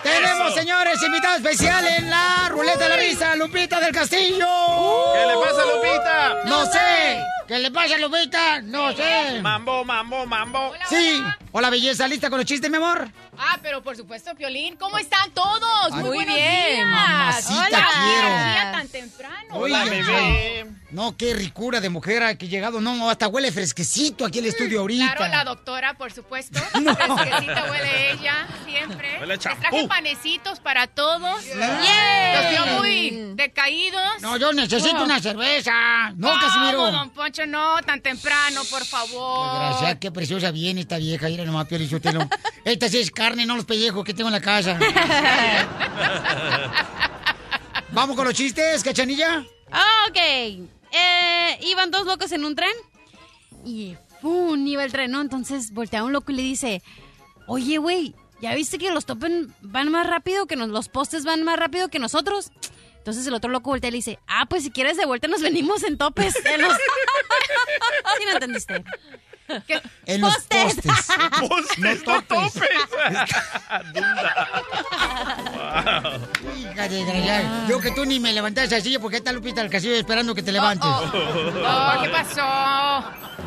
[0.02, 4.46] Tenemos, señores, invitado especial en la ruleta de la risa, Lupita del Castillo.
[5.14, 5.34] ¿Qué le
[7.58, 8.60] ¿Qué le pasa a Lupita?
[8.60, 9.40] No sé.
[9.42, 10.72] Mambo, mambo, mambo.
[10.88, 11.20] Sí.
[11.50, 13.10] Hola, belleza, ¿lista con los chistes, mi amor?
[13.36, 15.88] Ah, pero por supuesto, Piolín, ¿cómo están todos?
[15.90, 16.76] Ay, Muy buenos bien.
[16.76, 16.86] días.
[16.86, 17.88] Mamacita, Hola.
[18.04, 18.72] quiero.
[18.78, 19.54] Tan temprano.
[19.54, 22.80] Oye, No, qué ricura de mujer ha que llegado.
[22.80, 25.14] No, hasta huele fresquecito aquí el estudio ahorita.
[25.16, 26.58] Claro, la doctora, por supuesto.
[26.72, 29.18] Fresquecita huele ella, siempre.
[29.20, 31.44] Huele a Les traje panecitos para todos.
[31.44, 32.32] Yeah.
[32.34, 34.22] Los veo muy decaídos.
[34.22, 35.04] No, yo necesito Oh.
[35.04, 36.10] una cerveza.
[36.16, 36.90] No, ¿Cómo, Casimiro.
[36.90, 39.58] don Poncho, no, tan temprano, por favor.
[39.60, 41.28] Gracias, qué preciosa viene esta vieja.
[41.28, 42.26] Mira nomás, Pio Lizotelo.
[42.64, 44.78] Esta sí es carne, no los pellejos que tengo en la casa.
[47.92, 49.44] Vamos con los chistes, cachanilla.
[50.08, 50.18] Ok.
[50.92, 52.72] Eh, iban dos locos en un tren
[53.64, 54.66] y ¡pum!
[54.66, 55.20] iba el tren, ¿no?
[55.20, 56.82] Entonces voltea un loco y le dice,
[57.46, 61.42] oye, güey, ¿ya viste que los topen van más rápido que nos, los postes van
[61.42, 62.50] más rápido que nosotros?
[62.96, 65.40] Entonces el otro loco voltea y le dice, ah, pues si quieres de vuelta nos
[65.40, 66.34] venimos en topes.
[66.44, 66.72] En los...
[68.18, 68.84] ¿Sí no entendiste?
[69.66, 69.80] ¿Qué?
[70.06, 71.06] En los postes.
[71.48, 72.54] Postes, no topes.
[76.58, 77.66] Hija de.
[77.68, 80.52] Yo que tú ni me levantaste así porque está Lupita del Castillo esperando que te
[80.52, 80.88] levantes.
[80.88, 83.04] Oh, ¿qué pasó?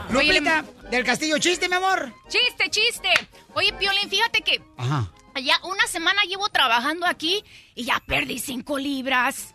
[0.09, 2.13] Lupita del Castillo, chiste, mi amor.
[2.27, 3.09] Chiste, chiste.
[3.53, 5.11] Oye, Piolín, fíjate que Ajá.
[5.43, 7.43] ya una semana llevo trabajando aquí
[7.75, 9.53] y ya perdí cinco libras.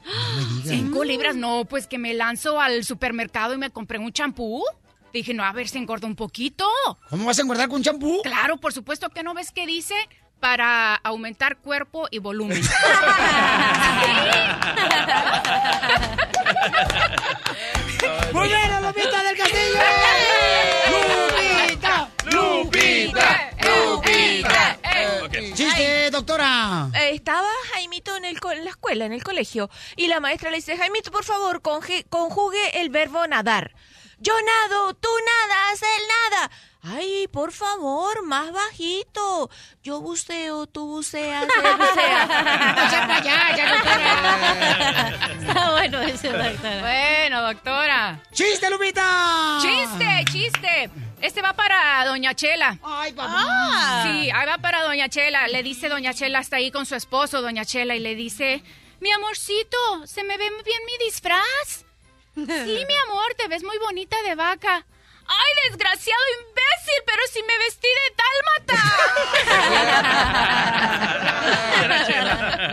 [0.65, 1.35] ¿Cinco libras?
[1.37, 4.65] No, pues que me lanzo al supermercado y me compré un champú.
[5.17, 6.69] Dije, no, a ver, se engorda un poquito.
[7.09, 8.21] ¿Cómo vas a engordar con champú?
[8.23, 9.95] Claro, por supuesto que no ves que dice
[10.41, 12.63] para aumentar cuerpo y volumen.
[18.33, 19.79] ¡Muy bien, Lupita del Castillo!
[20.91, 22.11] ¡Lupita!
[22.27, 23.51] ¡Lupita!
[23.63, 24.79] ¡Lupita!
[24.83, 25.53] Eh, eh.
[25.55, 26.91] ¡Chiste, doctora!
[26.95, 30.51] Eh, estaba Jaimito en, el co en la escuela, en el colegio, y la maestra
[30.51, 33.73] le dice, Jaimito, por favor, conjugue el verbo nadar.
[34.19, 36.51] Yo nado, tú nadas, él nada.
[36.83, 39.51] Ay, por favor, más bajito.
[39.83, 42.23] Yo buceo, tú buceas, él bucea.
[45.39, 46.81] Está bueno ese, doctora.
[46.81, 48.23] Bueno, doctora.
[48.33, 49.59] ¡Chiste, Lupita!
[49.61, 50.91] ¡Chiste, chiste!
[51.21, 52.79] Este va para Doña Chela.
[52.83, 54.03] ¡Ay, papá!
[54.05, 55.49] Sí, ahí va para Doña Chela.
[55.49, 58.63] Le dice Doña Chela, está ahí con su esposo, Doña Chela, y le dice,
[59.01, 61.85] mi amorcito, ¿se me ve bien mi disfraz?
[62.37, 64.85] Sí, mi amor, te ves muy bonita de vaca.
[65.29, 67.03] ¡Ay, desgraciado imbécil!
[67.05, 68.77] Pero si me vestí de dálmata.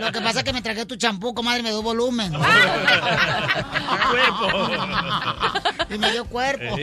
[0.00, 2.32] Lo que pasa es que me tragué tu champú, comadre, me dio volumen.
[5.90, 6.76] y me dio cuerpo.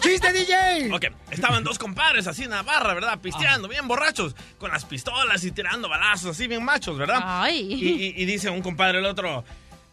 [0.00, 0.92] ¡Chiste, DJ!
[0.92, 3.18] Ok, estaban dos compadres así en Navarra, ¿verdad?
[3.20, 7.20] Pisteando, bien borrachos, con las pistolas y tirando balazos, así bien machos, ¿verdad?
[7.24, 7.72] Ay.
[7.72, 9.44] Y, y- y dice un compadre al otro,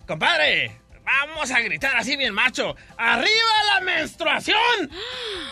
[0.07, 4.91] compadre, vamos a gritar así bien macho, ¡arriba la menstruación!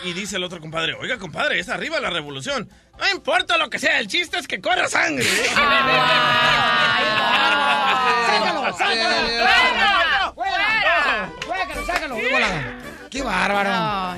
[0.04, 2.70] Y dice el otro compadre, oiga, compadre, es arriba la revolución.
[2.99, 5.26] No importa lo que sea, el chiste es que corra sangre.
[8.26, 10.34] ¡Sácalo, sácalo!
[10.34, 11.32] ¡Fuera!
[11.47, 12.83] ¡Sácalo, sácalo!
[13.14, 13.70] ¡Qué bárbaro!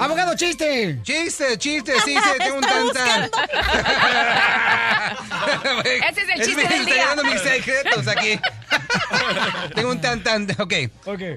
[0.02, 1.02] ¡Abogado, chiste!
[1.04, 3.30] Chiste, chiste, sí, sí, tengo un tan tan.
[5.84, 7.24] Ese es el chiste del está día.
[7.30, 8.40] mis secretos aquí.
[9.76, 10.74] tengo un tan tan, ok.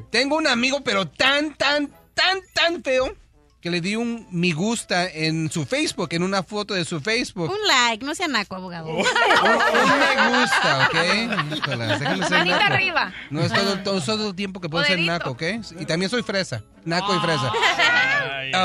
[0.09, 3.13] Tengo un amigo, pero tan, tan, tan, tan feo,
[3.69, 7.51] que le di un me gusta en su Facebook, en una foto de su Facebook.
[7.51, 8.89] Un like, no sea naco, abogado.
[8.89, 10.95] Un, un me gusta, ¿ok?
[11.57, 12.75] Híjolas, déjame ser Manita naco.
[12.75, 13.13] arriba.
[13.31, 15.43] No es todo, todo, todo el tiempo que puedo ser naco, ¿ok?
[15.81, 16.63] Y también soy fresa.
[16.85, 17.53] Naco y fresa.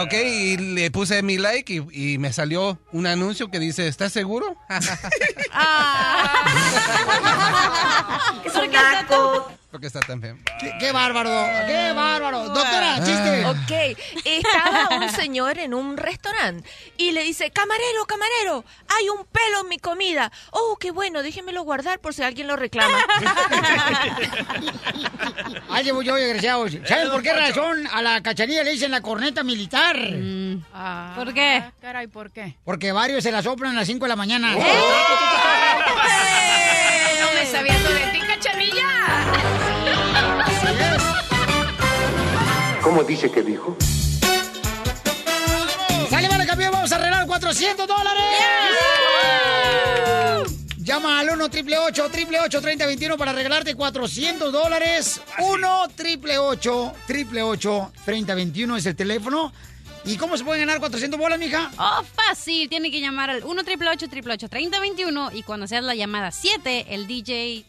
[0.04, 4.14] Ok, y le puse mi like y, y me salió un anuncio que dice, ¿estás
[4.14, 4.56] seguro?
[8.46, 9.52] Es un naco.
[9.74, 10.38] Porque está tan feo.
[10.60, 11.32] ¡Qué, qué bárbaro!
[11.66, 12.44] ¡Qué bárbaro!
[12.44, 13.44] Doctora, chiste.
[13.44, 19.62] Ok, estaba un señor en un restaurante y le dice, camarero, camarero, hay un pelo
[19.62, 20.32] en mi comida.
[20.52, 23.00] Oh, qué bueno, déjemelo guardar por si alguien lo reclama.
[25.72, 26.78] Ahí llevo yo, desgraciados.
[26.86, 29.96] ¿Saben por qué razón a la cachanilla le dicen la corneta militar?
[31.16, 31.64] ¿Por qué?
[31.66, 32.58] Ah, Caray, ¿por qué?
[32.64, 34.52] Porque varios se la soplan a las 5 de la mañana.
[34.52, 34.60] No
[42.84, 43.78] ¿Cómo dice que dijo?
[46.10, 46.74] ¡Sale, vale, campeón!
[46.74, 48.24] ¡Vamos a arreglar 400 dólares!
[50.80, 55.22] Llama al 1 triple 8 triple 8 3021 para regalarte 400 dólares.
[55.40, 59.54] 1 triple 8 triple 8 3021 es el teléfono.
[60.04, 61.72] ¿Y cómo se puede ganar 400 bolas, mija?
[61.78, 62.68] Oh, fácil.
[62.68, 67.64] Tiene que llamar al 1 888 3021 y cuando seas la llamada 7, el DJ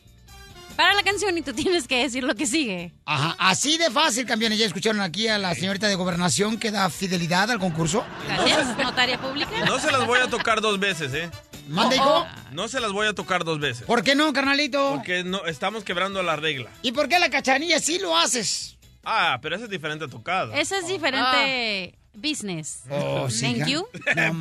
[0.77, 2.93] para la canción y tú tienes que decir lo que sigue.
[3.05, 4.59] Ajá, así de fácil, campeones.
[4.59, 8.05] Ya escucharon aquí a la señorita de gobernación que da fidelidad al concurso.
[8.27, 9.51] Gracias, notaria pública.
[9.65, 11.31] No se las voy a tocar dos veces, ¿eh?
[11.69, 12.27] Mande, hijo.
[12.53, 13.87] No se las voy a tocar dos veces.
[13.87, 14.97] ¿Por qué no, carnalito?
[14.97, 16.71] Porque no, estamos quebrando la regla.
[16.83, 18.77] ¿Y por qué la cachanilla sí lo haces?
[19.05, 20.53] Ah, pero eso es diferente a tocado.
[20.53, 22.81] Eso es diferente business.
[22.91, 23.87] Oh, sí, Thank you.
[24.17, 24.33] No.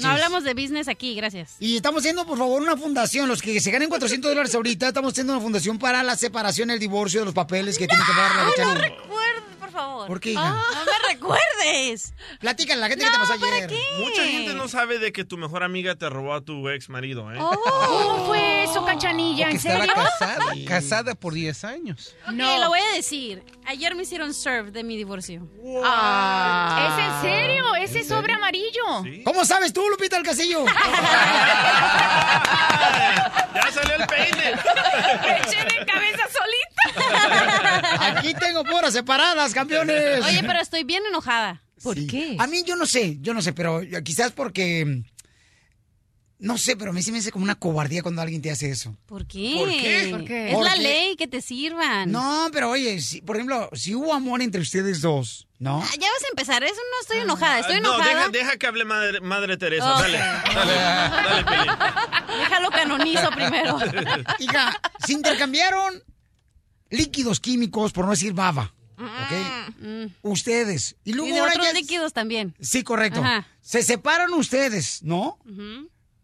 [0.00, 1.56] No hablamos de business aquí, gracias.
[1.60, 3.28] Y estamos haciendo, por favor, una fundación.
[3.28, 6.78] Los que se ganen 400 dólares ahorita, estamos haciendo una fundación para la separación, el
[6.78, 8.96] divorcio de los papeles que tiene que pagar la Ay, no cachanilla.
[9.72, 10.06] Favor.
[10.06, 10.42] ¿Por qué, hija?
[10.44, 12.14] Ah, no me recuerdes.
[12.40, 13.70] Platícale a la gente que te pasó ayer.
[13.98, 17.32] Mucha gente no sabe de que tu mejor amiga te robó a tu ex marido,
[17.32, 17.38] ¿eh?
[17.40, 17.56] Oh.
[17.56, 19.50] ¿Cómo fue eso, cachanilla?
[19.50, 19.82] ¿En serio?
[19.82, 22.14] estaba casada, casada por 10 años.
[22.32, 22.58] No.
[22.58, 23.42] lo voy a decir.
[23.66, 25.48] Ayer me hicieron serve de mi divorcio.
[25.84, 27.74] Ah, ¿Es en serio?
[27.76, 29.04] Ese sobre amarillo.
[29.24, 30.64] ¿Cómo sabes tú, Lupita del Casillo?
[33.54, 34.54] ¡Ya salió el peine!
[35.22, 36.71] Me eché de cabeza solita.
[38.00, 40.24] Aquí tengo puras separadas, campeones.
[40.24, 41.62] Oye, pero estoy bien enojada.
[41.82, 42.36] ¿Por qué?
[42.38, 45.02] A mí yo no sé, yo no sé, pero quizás porque...
[46.38, 48.68] No sé, pero a mí sí me hace como una cobardía cuando alguien te hace
[48.68, 48.96] eso.
[49.06, 49.54] ¿Por qué?
[49.56, 50.08] ¿Por qué?
[50.10, 50.48] ¿Por qué?
[50.48, 52.10] Es Porque- la ley que te sirvan.
[52.10, 55.80] No, pero oye, si, por ejemplo, si hubo amor entre ustedes dos, ¿no?
[55.80, 56.64] Ah, Ya vas a empezar.
[56.64, 57.60] Eso no estoy enojada.
[57.60, 58.14] Estoy Ah, no, enojada.
[58.16, 59.84] deja, deja que hable Madre, madre Teresa.
[59.88, 61.72] Dale, dale, dale, Pelín.
[62.40, 63.78] Déjalo canonizo primero.
[64.40, 66.02] Hija, se intercambiaron
[66.92, 68.72] líquidos químicos, por no decir baba.
[68.96, 69.32] ¿Ok?
[69.80, 70.04] Mm.
[70.22, 70.94] Ustedes.
[71.02, 72.54] Y luego Y de ahora otros ya- líquidos también.
[72.60, 73.18] Sí, correcto.
[73.20, 73.46] Ajá.
[73.60, 75.38] Se separan ustedes, ¿no?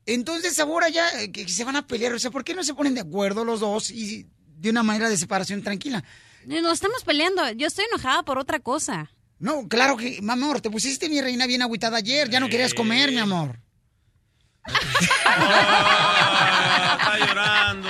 [0.06, 2.12] Entonces ahora ya eh, que se van a pelear.
[2.12, 5.08] O sea, ¿por qué no se ponen de acuerdo los dos y de una manera
[5.10, 6.04] de separación tranquila?
[6.46, 7.50] No estamos peleando.
[7.52, 9.10] Yo estoy enojada por otra cosa.
[9.40, 12.28] No, claro que, mi amor, te pusiste mi reina bien agüitada ayer.
[12.30, 13.58] Ya no querías comer, mi amor.
[14.68, 14.88] Está
[17.18, 17.88] llorando.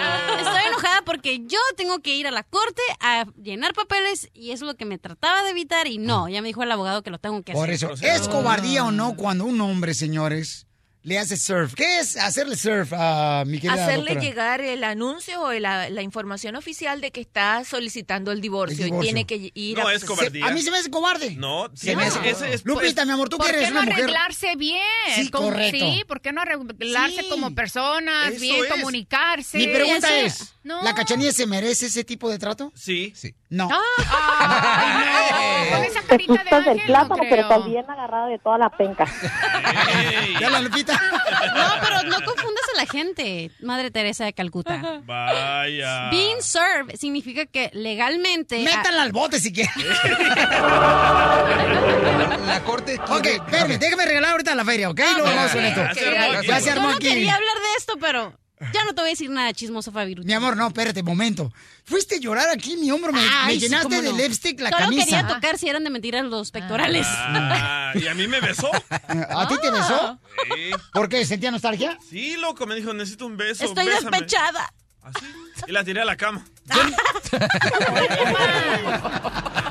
[1.18, 4.76] Porque yo tengo que ir a la corte a llenar papeles y eso es lo
[4.76, 7.42] que me trataba de evitar y no, ya me dijo el abogado que lo tengo
[7.42, 7.90] que Por hacer.
[7.90, 10.67] eso, ¿es cobardía o no cuando un hombre, señores,
[11.08, 11.72] le hace surf?
[11.74, 14.20] ¿Qué es hacerle surf a mi querida Hacerle doctora?
[14.20, 18.90] llegar el anuncio o la, la información oficial de que está solicitando el divorcio, El
[18.90, 19.10] divorcio.
[19.10, 19.94] y tiene que ir No, a...
[19.94, 20.46] es cobardía.
[20.46, 21.30] A mí se me hace cobarde.
[21.36, 23.74] No, Se me no, hace- ese es- Lupita, mi amor, tú ¿Por que eres qué
[23.74, 24.04] no una mujer.
[24.04, 24.82] arreglarse bien?
[25.14, 25.78] Sí, Como- correcto.
[25.78, 27.28] Sí, ¿por qué no arreglarse Sí.
[27.30, 28.70] como personas, Eso bien es.
[28.70, 29.58] comunicarse?
[29.58, 30.82] Mi pregunta es, No.
[30.82, 32.70] ¿la cachanilla se merece ese tipo de trato?
[32.74, 33.12] Sí.
[33.16, 33.34] Sí.
[33.50, 33.68] No.
[33.68, 33.76] No,
[35.72, 39.06] con esa Te carita de del plátano, no pero también agarrada de toda la penca.
[40.40, 40.92] Ya la Lupita.
[40.92, 45.00] No, pero no confundas a la gente, Madre Teresa de Calcuta.
[45.04, 46.08] Vaya.
[46.10, 48.58] Being served significa que legalmente...
[48.62, 49.72] Métanla al bote si quieren.
[52.46, 55.00] La corte Ok, espérame, déjame regalar ahorita la feria, ¿ok?
[55.16, 55.82] Luego vamos con esto.
[55.82, 56.46] Ya se armó aquí.
[56.46, 57.08] Ya se armó Yo no aquí.
[57.08, 58.32] quería hablar de esto, pero
[58.72, 60.26] ya no te voy a decir nada chismoso, Fabirucho.
[60.26, 61.52] Mi amor, no, espérate, momento.
[61.84, 64.16] Fuiste a llorar aquí mi hombro, me, Ay, sí, llenaste cómo de no.
[64.18, 65.04] lipstick la Solo camisa.
[65.04, 67.06] quería tocar si eran de mentiras los pectorales.
[67.08, 68.70] Ah, ¿Y a mí me besó?
[68.90, 70.18] ¿A ti te besó?
[70.54, 70.70] Sí.
[70.92, 71.24] ¿Por qué?
[71.24, 71.98] ¿Sentía nostalgia?
[72.08, 73.64] Sí, loco, me dijo, necesito un beso.
[73.64, 74.10] Estoy bésame.
[74.10, 74.72] despechada.
[75.02, 75.26] Así.
[75.66, 76.44] Y la tiré a la cama.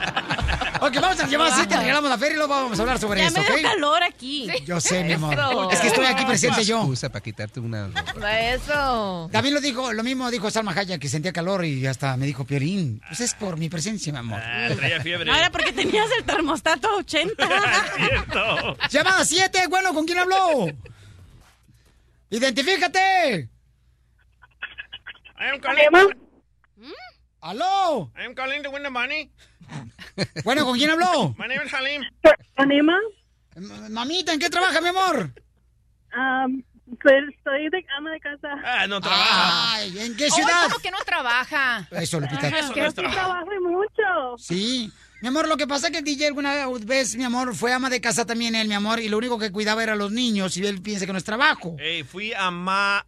[0.81, 3.21] Ok, vamos a llevar así, te regalamos la feria y luego vamos a hablar sobre
[3.21, 3.55] Ya esto, me ¿ok?
[3.57, 4.47] dio calor aquí.
[4.65, 5.33] Yo sé, mi amor.
[5.33, 5.71] Eso.
[5.71, 6.79] Es que estoy aquí presente yo.
[6.79, 7.89] Excusa para quitarte una...
[8.53, 9.29] Eso.
[9.31, 12.45] También lo dijo, lo mismo dijo Salma Hayek, que sentía calor y hasta me dijo,
[12.45, 14.39] Piolín, pues es por mi presencia, mi amor.
[14.43, 15.31] Ah, traía fiebre.
[15.31, 17.47] Era porque tenías el termostato a 80.
[17.97, 18.77] Cierto.
[18.89, 20.67] Llamada 7, bueno, ¿con quién habló?
[22.29, 23.49] ¡Identifícate!
[25.39, 26.13] I am calling,
[27.41, 28.11] ¡Aló!
[28.17, 29.29] I am calling to win the money.
[30.43, 31.35] Bueno, ¿con quién habló?
[31.37, 32.01] My name is Halim.
[32.55, 32.97] ¿Anima?
[33.89, 35.31] Mamita, ¿en qué trabaja, mi amor?
[36.15, 36.63] Um,
[37.01, 38.47] pues, soy de ama de casa.
[38.63, 39.73] Ah, no trabaja.
[39.75, 40.63] Ay, ¿en qué Ay, ciudad?
[40.63, 41.87] ¿Cómo que no trabaja?
[41.91, 42.47] Eso, Lupita.
[42.47, 44.37] Eso no Que es trabajo y mucho.
[44.37, 44.91] Sí.
[45.21, 47.89] Mi amor, lo que pasa es que el DJ alguna vez, mi amor, fue ama
[47.89, 50.55] de casa también él, mi amor, y lo único que cuidaba era a los niños
[50.57, 51.75] y él piensa que no es trabajo.
[51.79, 53.03] Ey, fui ama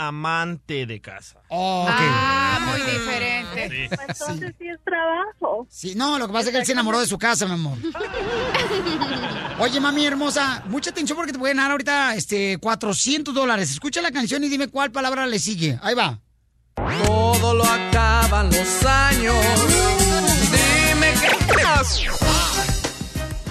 [0.00, 1.40] amante de casa.
[1.48, 1.90] Oh, ok.
[1.92, 3.68] Ah, muy diferente.
[3.68, 3.88] Sí.
[3.88, 4.68] Pues, Entonces sí.
[4.68, 5.66] es trabajo.
[5.68, 7.76] Sí, no, lo que pasa es que él se enamoró de su casa, mi amor.
[9.58, 13.70] Oye, mami hermosa, mucha atención porque te voy a ganar ahorita este 400 dólares.
[13.70, 15.78] Escucha la canción y dime cuál palabra le sigue.
[15.82, 16.18] Ahí va.
[17.04, 19.36] Todo lo acaban los años.
[20.50, 21.40] Dime qué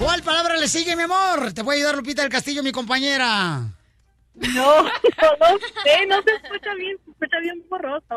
[0.00, 1.52] ¿Cuál palabra le sigue, mi amor?
[1.52, 3.79] Te puede ayudar Lupita del Castillo, mi compañera.
[4.54, 8.16] No, no, no sé, no se escucha bien, se escucha bien borroso.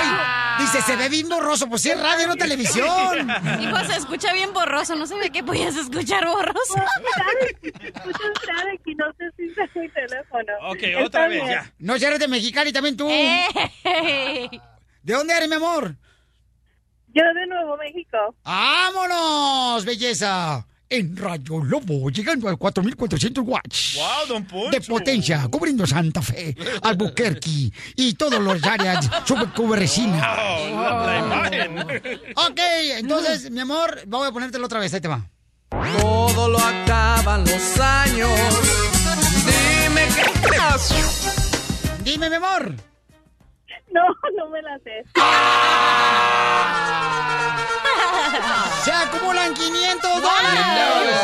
[0.00, 0.16] Oye,
[0.58, 1.68] dice, se ve bien borroso.
[1.68, 3.30] Pues sí, es radio, no televisión.
[3.60, 4.96] Hijo, se escucha bien borroso.
[4.96, 6.74] No sabía que podías escuchar borroso.
[7.62, 8.52] Se escucha
[8.84, 10.52] y no sé si es mi teléfono.
[10.70, 11.54] Ok, Está otra vez, bien.
[11.54, 11.72] ya.
[11.78, 13.08] No, si eres de Mexicali también tú.
[13.08, 14.60] ¡Ey!
[15.02, 15.94] ¿De dónde eres, mi amor?
[17.08, 18.34] Yo de Nuevo México.
[18.44, 20.66] ¡Vámonos, belleza!
[20.90, 23.96] En Rayo Lobo, llegando al 4400 watts.
[23.96, 24.70] Wow, don Poncho.
[24.70, 30.34] De potencia, cubriendo Santa Fe, Albuquerque y todos los áreas subcuberresina.
[30.70, 32.20] Wow, la, la imagen.
[32.36, 32.60] Ok,
[32.96, 35.28] entonces, mi amor, voy a ponértelo otra vez, ahí te va.
[36.00, 38.30] Todo lo acaban los años.
[39.44, 40.28] Dime qué
[42.02, 42.74] Dime, mi amor.
[43.92, 44.02] No,
[44.36, 45.04] no me la sé.
[48.84, 51.16] Se acumulan 500 dólares.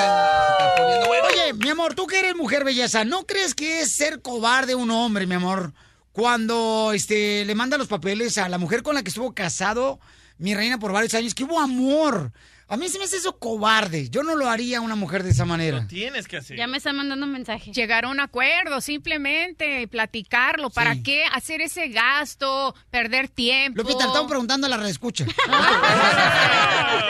[1.30, 4.90] Oye, mi amor, tú que eres mujer belleza, ¿no crees que es ser cobarde un
[4.90, 5.72] hombre, mi amor?
[6.12, 9.98] Cuando este le manda los papeles a la mujer con la que estuvo casado,
[10.38, 12.32] mi reina, por varios años, que hubo amor.
[12.66, 14.08] A mí se me hace eso cobarde.
[14.08, 15.86] Yo no lo haría a una mujer de esa manera.
[15.86, 16.56] Tienes que hacer.
[16.56, 17.72] Ya me están mandando un mensaje.
[17.72, 20.70] Llegar a un acuerdo, simplemente platicarlo.
[20.70, 21.02] ¿Para Sí.
[21.02, 23.82] qué hacer ese gasto, perder tiempo?
[23.82, 25.24] Lupita, le estamos preguntando a la reescucha.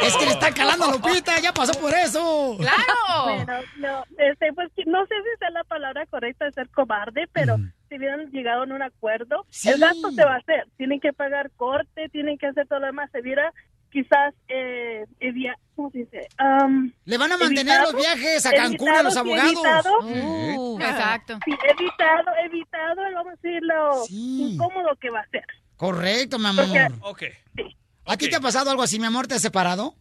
[0.03, 2.57] es que le está calando a Lupita, ya pasó por eso.
[2.59, 3.25] ¡Claro!
[3.25, 7.57] Bueno, no, este, pues no sé si es la palabra correcta de ser cobarde, pero
[7.89, 9.69] si hubieran llegado a un acuerdo, Sí.
[9.71, 10.67] el gasto se va a hacer.
[10.77, 13.09] Tienen que pagar corte, tienen que hacer todo lo demás.
[13.13, 13.53] Se hubiera
[13.95, 16.27] quizás, eh, evia- ¿cómo se dice?
[17.05, 19.53] Le van a mantener evitado- los viajes a Cancún a los sí, abogados.
[19.55, 21.39] evitado, Uh, Exacto.
[21.45, 24.55] sí, evitado, evitado, vamos a decir, lo Sí.
[24.55, 25.45] incómodo que va a ser.
[25.77, 26.99] Correcto, mi Porque- amor.
[27.03, 27.23] Ok.
[28.07, 29.29] ¿A ti te ha pasado algo así, mi amor?
[29.29, 29.95] ¿Te has separado?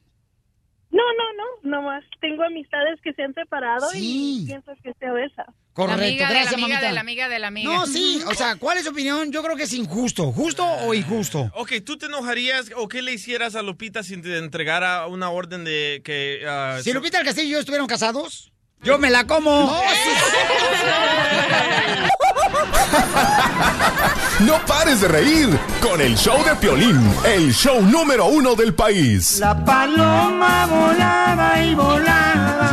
[0.93, 1.43] No, no, no,
[1.77, 4.43] nomás tengo amistades que se han separado Sí.
[4.43, 5.43] y pienso que sea esa.
[5.73, 6.87] Correcto, la amiga gracias, de la amiga mamita.
[6.87, 7.73] de la amiga de la amiga.
[7.73, 9.31] No, sí, o sea, ¿cuál es su opinión?
[9.31, 10.31] Yo creo que es injusto.
[10.31, 11.49] ¿Justo o injusto?
[11.55, 15.63] Ok, ¿tú te enojarías o qué le hicieras a Lupita si te entregara una orden
[15.63, 16.43] de que...
[16.47, 18.51] ah, Si so- Lupita del Castillo y yo estuvieron casados,
[18.83, 19.49] yo me la como.
[19.49, 19.81] No
[24.65, 25.49] pares de reír
[25.81, 29.39] con el show de Piolín, el show número uno del país.
[29.39, 32.71] La paloma volaba y volaba.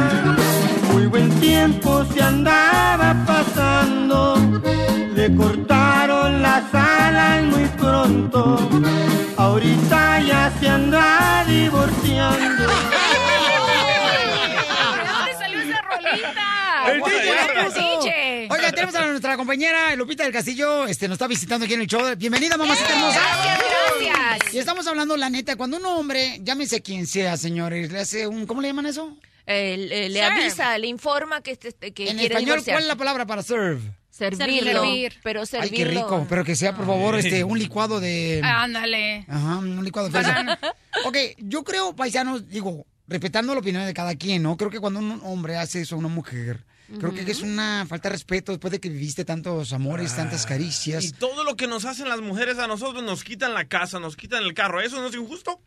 [0.92, 4.36] Muy buen tiempo se andaba pasando.
[5.14, 8.58] Le cortaron las alas muy pronto.
[9.36, 12.64] Ahorita ya se anda divorciando.
[15.12, 16.59] ¿Dónde salió esa rolita?
[16.94, 18.48] El DJ.
[18.50, 21.86] Oiga, tenemos a nuestra compañera Lupita del Castillo, este, nos está visitando aquí en el
[21.86, 22.02] show.
[22.16, 23.20] Bienvenida, mamacita hermosa.
[23.20, 23.58] Gracias,
[24.00, 24.54] gracias.
[24.54, 28.46] Y estamos hablando, la neta, cuando un hombre, llámese quien sea, señores, le hace un,
[28.46, 29.16] ¿cómo le llaman eso?
[29.46, 30.42] Eh, le, le Serve.
[30.42, 33.80] avisa, le informa que, este- que En quiere español, ¿cuál es la palabra para serve?
[34.10, 34.82] Servirlo,
[35.22, 35.76] pero Ay, servirlo.
[35.76, 38.40] qué rico, pero que sea, por favor, este, un licuado de...
[38.44, 39.24] Ándale.
[39.28, 40.58] Ajá, un licuado de fresa.
[41.06, 44.56] Ok, yo creo, paisanos, digo, respetando la opinión de cada quien, ¿no?
[44.58, 46.64] Creo que cuando un hombre hace eso a una mujer,
[46.98, 51.04] creo que es una falta de respeto después de que viviste tantos amores, tantas caricias.
[51.04, 54.16] Y todo lo que nos hacen las mujeres a nosotros nos quitan la casa, nos
[54.16, 54.80] quitan el carro.
[54.80, 55.60] ¿Eso no es injusto?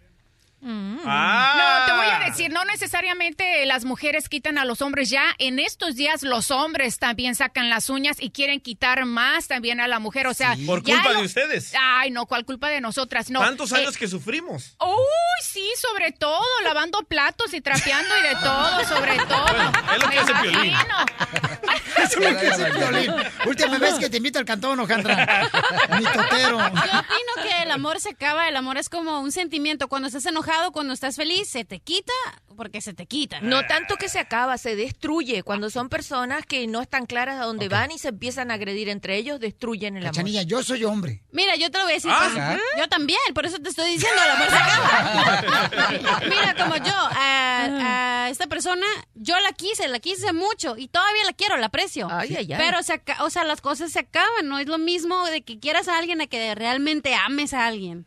[1.05, 1.53] Ah.
[1.57, 5.35] No, te voy a decir, no necesariamente las mujeres quitan a los hombres ya.
[5.37, 9.87] En estos días los hombres también sacan las uñas y quieren quitar más también a
[9.87, 10.27] la mujer.
[10.27, 11.73] O sea, Por ya culpa lo- de ustedes.
[11.79, 13.29] Ay, no, ¿cuál culpa de nosotras?
[13.29, 13.41] No.
[13.41, 14.75] Tantos Eh, años que sufrimos.
[14.79, 19.47] Uy, sí, sobre todo, lavando platos y trapeando y de todo, sobre todo.
[19.95, 20.73] es lo que Me hace Piolín.
[21.97, 23.13] es lo que hace Piolín.
[23.45, 25.49] Última vez que te invito al cantón, Ojandra.
[25.97, 26.59] Mi totero.
[26.59, 29.87] Yo opino que el amor se acaba, el amor es como un sentimiento.
[29.87, 32.13] Cuando estás enojado, cuando estás feliz, se te quita
[32.55, 33.41] porque se te quita.
[33.41, 35.43] No tanto que se acaba, se destruye.
[35.43, 38.89] Cuando son personas que no están claras a dónde van y se empiezan a agredir
[38.89, 40.15] entre ellos, destruyen el amor.
[40.15, 41.23] Chanilla, yo soy hombre.
[41.31, 42.11] Mira, yo te lo voy a decir.
[42.13, 42.55] Ah.
[42.55, 46.19] pues, yo también, por eso te estoy diciendo, el amor se acaba.
[46.29, 48.85] Mira, como yo, a, a esta persona,
[49.15, 52.07] yo la quise, la quise mucho y todavía la quiero, la aprecio.
[52.09, 52.57] Ay, ay, ay.
[52.57, 55.87] Pero, se o sea, las cosas se acaban, no es lo mismo de que quieras
[55.87, 58.05] a alguien a que realmente ames a alguien.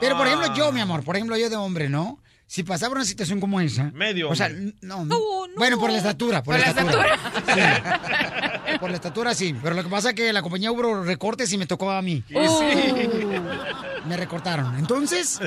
[0.00, 0.30] Pero, por Ah.
[0.30, 2.18] ejemplo, yo, mi amor, por ejemplo, yo de hombre, ¿no?
[2.46, 3.84] Si pasaba una situación como esa.
[3.94, 4.74] Medio O sea, hombre.
[4.82, 5.06] no.
[5.56, 7.18] Bueno, por la estatura, por, la estatura.
[7.46, 8.78] Sí.
[8.78, 9.54] Por la estatura, sí.
[9.62, 12.22] Pero lo que pasa es que la compañía hubo recortes y me tocó a mí.
[12.28, 12.94] Y sí.
[14.06, 14.76] Me recortaron.
[14.78, 15.40] Entonces,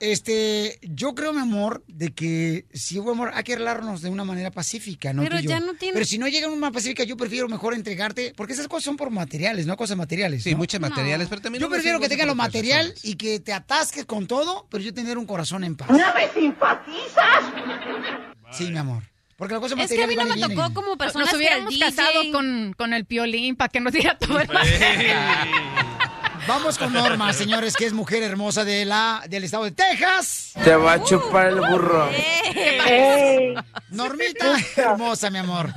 [0.00, 4.24] este, yo creo, mi amor, de que si hubo amor, hay que arreglarnos de una
[4.24, 5.22] manera pacífica, ¿no?
[5.22, 5.50] Pero Tú y yo.
[5.50, 8.52] ya no tiene- Pero si no llega una manera pacífica, yo prefiero mejor entregarte, porque
[8.52, 10.42] esas cosas son por materiales, no cosas materiales.
[10.42, 10.58] Sí, ¿no?
[10.58, 14.26] muchos materiales, pero también Yo prefiero que tenga lo material y que te atasques con
[14.26, 15.88] todo, pero yo tener un corazón en paz.
[15.90, 17.44] ¿No me simpatizas?
[18.52, 19.02] Sí, mi amor.
[19.36, 22.22] Porque la cosa Es que a mí no me tocó como persona Nos hubiéramos casado
[22.32, 24.48] con, con el piolín para que nos diera todo el
[26.48, 30.54] Vamos con Norma, señores, que es mujer hermosa de la, del estado de Texas.
[30.64, 32.08] Te va a chupar el burro.
[32.08, 33.54] Ey.
[33.90, 35.68] Normita, hermosa, mi amor.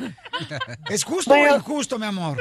[0.90, 1.54] ¿Es justo Bueno.
[1.54, 2.38] o injusto, mi amor?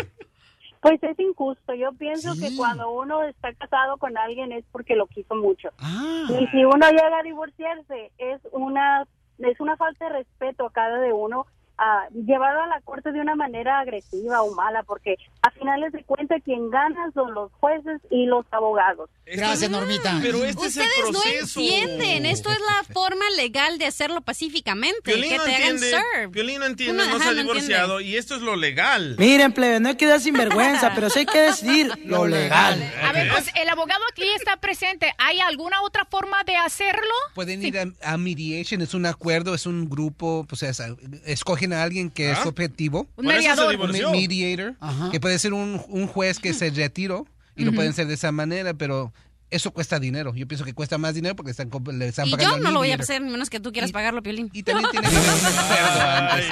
[0.80, 1.74] Pues es injusto.
[1.74, 5.70] Yo pienso que cuando uno está casado con alguien es porque lo quiso mucho.
[5.78, 6.26] Ah.
[6.28, 9.06] Y si uno llega a divorciarse es una
[9.38, 11.46] es una falta de respeto a cada de uno
[11.78, 15.16] a llevarlo a la corte de una manera agresiva o mala, porque
[15.60, 19.08] finales de cuentas quien gana son los jueces y los abogados.
[19.26, 20.18] Gracias, Normita.
[20.20, 21.60] Pero este es el Ustedes no proceso.
[21.60, 25.90] entienden, esto es la forma legal de hacerlo pacíficamente, Piolín que no te hagan entiende,
[25.90, 26.28] serve.
[26.30, 29.14] Piolín no entiende, no ajá, se ha no divorciado y esto es lo legal.
[29.18, 32.82] Miren, plebe, no hay que dar sinvergüenza, pero sí hay que decidir lo legal.
[33.04, 35.12] A ver, pues el abogado aquí está presente.
[35.18, 37.00] ¿Hay alguna otra forma de hacerlo?
[37.34, 40.82] Pueden ir a, a mediation, es un acuerdo, es un grupo, pues es-
[41.24, 43.06] escogen a alguien que es objetivo.
[43.16, 43.76] Un mediador.
[43.76, 47.26] Un mediator, que puede ser un, un juez que se retiró
[47.56, 49.12] y lo pueden ser de esa manera, pero
[49.50, 50.32] eso cuesta dinero.
[50.34, 52.78] Yo pienso que cuesta más dinero porque están, le están Y pagando yo no lo
[52.78, 54.48] voy a hacer, menos que tú quieras pagarlo, Piolín.
[54.52, 55.16] Y también tiene que
[56.00, 56.46] antes.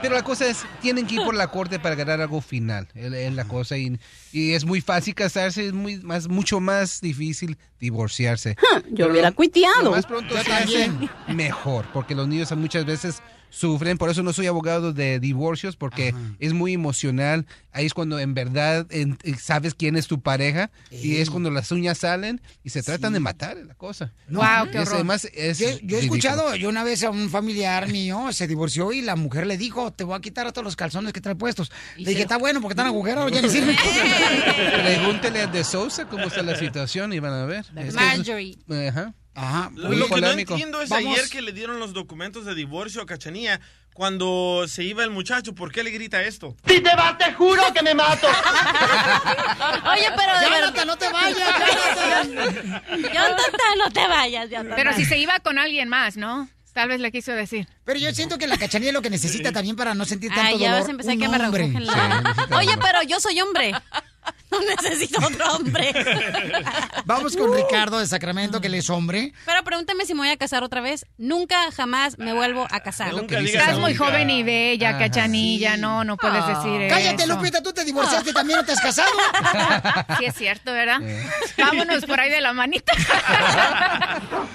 [0.00, 2.86] Pero la cosa es, tienen que ir por la corte para ganar algo final.
[2.94, 3.76] Es la cosa.
[3.76, 3.98] Y,
[4.32, 8.56] y es muy fácil casarse, es muy más, mucho más difícil divorciarse.
[8.72, 9.82] yo Pero hubiera lo- cuiteado.
[9.82, 10.90] lo más pronto se hace
[11.26, 13.20] mejor, porque los niños muchas veces
[13.50, 13.98] sufren.
[13.98, 17.46] Por eso no soy abogado de divorcios, porque es muy emocional.
[17.72, 21.50] Ahí es cuando en verdad en- eh, sabes quién es tu pareja y es cuando
[21.50, 24.12] las uñas salen y se tratan de matar la cosa.
[24.28, 26.00] Guau, Es- además, es yo, yo he ridículo.
[26.00, 29.92] escuchado, yo una vez a un familiar mío se divorció y la mujer le dijo,
[29.92, 31.70] te voy a quitar a todos los calzones que trae puestos.
[31.96, 33.76] Le dije, está bueno porque están agujerados, ya ni sirven.
[34.84, 37.60] Pregúntele a De Sousa cómo está la situación y van a ver.
[37.60, 38.58] Es que es- Marjorie.
[38.88, 39.14] Ajá.
[39.38, 39.70] Ajá.
[39.74, 41.14] Lo, Muy lo que no entiendo es Vamos.
[41.16, 43.60] ayer que le dieron los documentos de divorcio a Cachanía
[43.94, 45.54] cuando se iba el muchacho.
[45.54, 46.56] ¿Por qué le grita esto?
[46.66, 48.26] Si te vas, te juro que me mato.
[49.92, 50.86] Oye, pero de Jonathan, verdad.
[50.86, 51.48] no te vayas,
[53.12, 54.76] Jonathan, no te vayas, Jonathan.
[54.76, 56.48] Pero si se iba con alguien más, ¿no?
[56.72, 57.66] Tal vez le quiso decir.
[57.84, 60.42] Pero yo siento que la cachanilla es lo que necesita también para no sentir tanto
[60.54, 60.80] Ay, ya dolor.
[60.80, 61.62] vas a empezar un que me hombre.
[61.66, 62.34] recogen la...
[62.56, 63.72] Oye, pero yo soy hombre.
[64.58, 65.92] No necesito otro hombre.
[67.04, 69.32] Vamos con Ricardo de Sacramento, que él es hombre.
[69.44, 71.06] Pero pregúntame si me voy a casar otra vez.
[71.18, 73.12] Nunca, jamás me vuelvo a casar.
[73.14, 75.76] Estás muy joven y bella, cachanilla.
[75.76, 76.94] No, no puedes decir eso.
[76.94, 79.08] Cállate, Lupita, tú te divorciaste también no te has casado.
[80.18, 81.00] Sí, es cierto, ¿verdad?
[81.56, 82.92] Vámonos por ahí de la manita.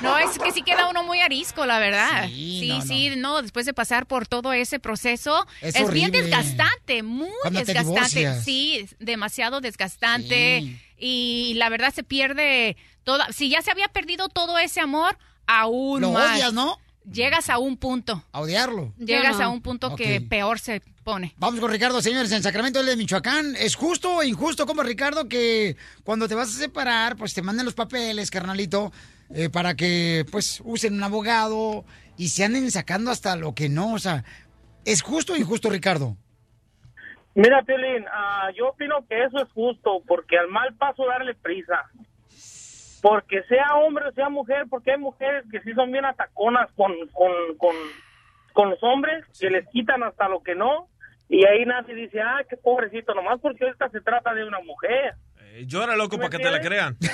[0.01, 2.25] No, es que sí queda uno muy arisco, la verdad.
[2.27, 7.29] Sí, sí, no, después de pasar por todo ese proceso, Es es, bien desgastante, muy
[7.41, 8.41] Cuando desgastante.
[8.41, 9.82] Sí, demasiado desgastante.
[10.97, 13.31] Y la verdad se pierde toda.
[13.31, 16.35] Si ya se había perdido todo ese amor, aún Lo más.
[16.37, 16.77] odias, ¿no?
[17.11, 18.23] Llegas a un punto.
[18.31, 18.93] A odiarlo.
[18.97, 19.43] Llegas no.
[19.43, 21.33] a un punto que peor se pone.
[21.37, 23.55] Vamos con Ricardo, señores, en Sacramento, de Michoacán.
[23.57, 27.65] ¿Es justo o injusto, como Ricardo, que cuando te vas a separar, pues te manden
[27.65, 28.93] los papeles, carnalito,
[29.35, 31.83] eh, para que, pues, usen un abogado
[32.17, 33.93] y se anden sacando hasta lo que no?
[33.93, 34.23] O sea,
[34.85, 36.15] ¿es justo o injusto, Ricardo?
[37.35, 41.83] Mira, Piolín, ah, yo opino que eso es justo, porque al mal paso darle prisa.
[43.01, 46.93] Porque sea hombre o sea mujer, porque hay mujeres que sí son bien ataconas con,
[47.11, 47.75] con, con,
[48.53, 50.87] con los hombres, que les quitan hasta lo que no,
[51.27, 55.15] y ahí nadie dice, ah, qué pobrecito, nomás porque esta se trata de una mujer.
[55.55, 56.97] Eh, Llora, loco, para que te la crean.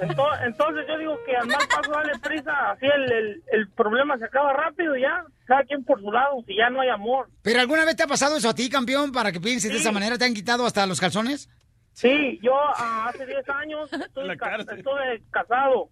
[0.00, 4.18] Ento- Entonces yo digo que al mal paso darle prisa, así el, el, el problema
[4.18, 7.28] se acaba rápido y ya, cada quien por su lado, si ya no hay amor.
[7.42, 9.90] ¿Pero alguna vez te ha pasado eso a ti, campeón, para que pienses de esa
[9.92, 10.18] manera?
[10.18, 11.48] ¿Te han quitado hasta los calzones?
[11.92, 15.88] Sí, yo ah, hace 10 años estoy, ca- estuve casado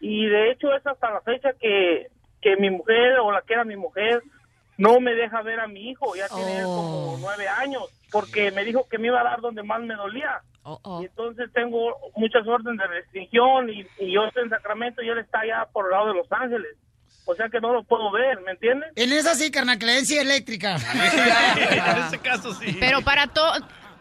[0.00, 2.08] y de hecho es hasta la fecha que,
[2.40, 4.22] que mi mujer o la que era mi mujer
[4.82, 8.64] no me deja ver a mi hijo, ya tiene él como nueve años, porque me
[8.64, 10.40] dijo que me iba a dar donde más me dolía.
[11.00, 15.18] Y entonces tengo muchas órdenes de restricción y, y yo estoy en Sacramento y él
[15.18, 16.76] está allá por el lado de Los Ángeles.
[17.24, 18.90] O sea que no lo puedo ver, ¿me entiendes?
[18.96, 20.76] En esa sí, carnal, creencia eléctrica.
[20.76, 22.76] en ese caso sí.
[22.80, 23.52] Pero para to-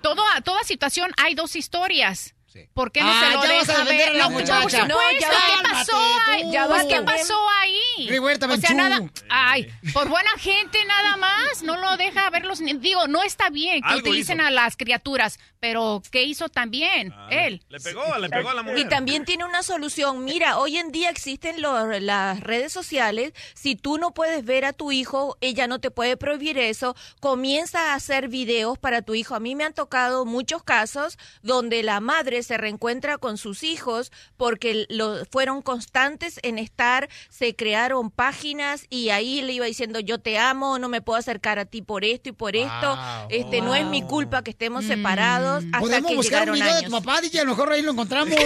[0.01, 2.35] todo, toda situación hay dos historias.
[2.73, 4.09] ¿Por qué no Ah, se lo ya vas a deja defender ver?
[4.09, 4.59] a la No, por muchacha.
[4.61, 5.97] supuesto, No, ya ¿qué cálmate, pasó
[6.27, 6.41] ahí?
[6.43, 6.51] tú.
[6.51, 8.07] ¿qué Vas a pasó ahí?
[8.09, 8.99] Rihuerta, o sea, nada,
[9.29, 13.81] ay, por buena gente nada más, no lo deja ver los digo, no está bien
[13.81, 14.47] que Algo utilicen hizo.
[14.47, 17.61] a las criaturas, pero ¿qué hizo también él?
[17.69, 18.79] Le pegó, le pegó a la mujer.
[18.79, 20.25] Y también tiene una solución.
[20.25, 23.33] Mira, hoy en día existen los- las redes sociales.
[23.53, 26.95] Si tú no puedes ver a tu hijo, ella no te puede prohibir eso.
[27.19, 29.35] Comienza a hacer videos para tu hijo.
[29.35, 34.11] A mí me han tocado muchos casos donde la madre se reencuentra con sus hijos
[34.37, 40.17] porque lo, fueron constantes en estar, se crearon páginas y ahí le iba diciendo yo
[40.17, 42.97] te amo, no me puedo acercar a ti por esto y por esto.
[43.29, 46.83] Este no es mi culpa que estemos separados hasta Podemos que buscar un video de
[46.83, 48.35] tu papá, DJ, a lo mejor ahí lo encontramos.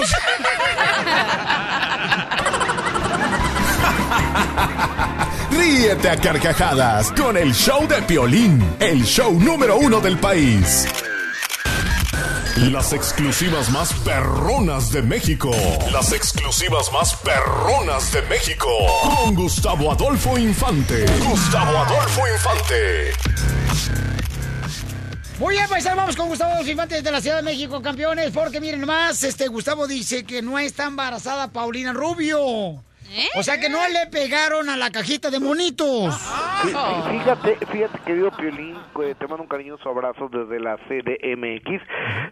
[5.52, 10.88] Ríete a carcajadas con el show de Piolín, el show número uno del país.
[12.58, 15.52] Las exclusivas más perronas de México.
[15.92, 18.70] Las exclusivas más perronas de México.
[19.02, 21.06] Con Gustavo Adolfo Infante.
[21.20, 23.12] Gustavo Adolfo Infante.
[25.38, 28.62] Muy bien, paisano, vamos con Gustavo Adolfo Infante de la Ciudad de México, campeones, porque
[28.62, 32.82] miren nomás, este Gustavo dice que no está embarazada Paulina Rubio.
[33.38, 36.14] O sea que no le pegaron a la cajita de monitos.
[36.64, 38.76] Fí- fí- Fíjate, fíjate, querido Piolín,
[39.18, 41.82] te mando un cariñoso abrazo desde la CDMX,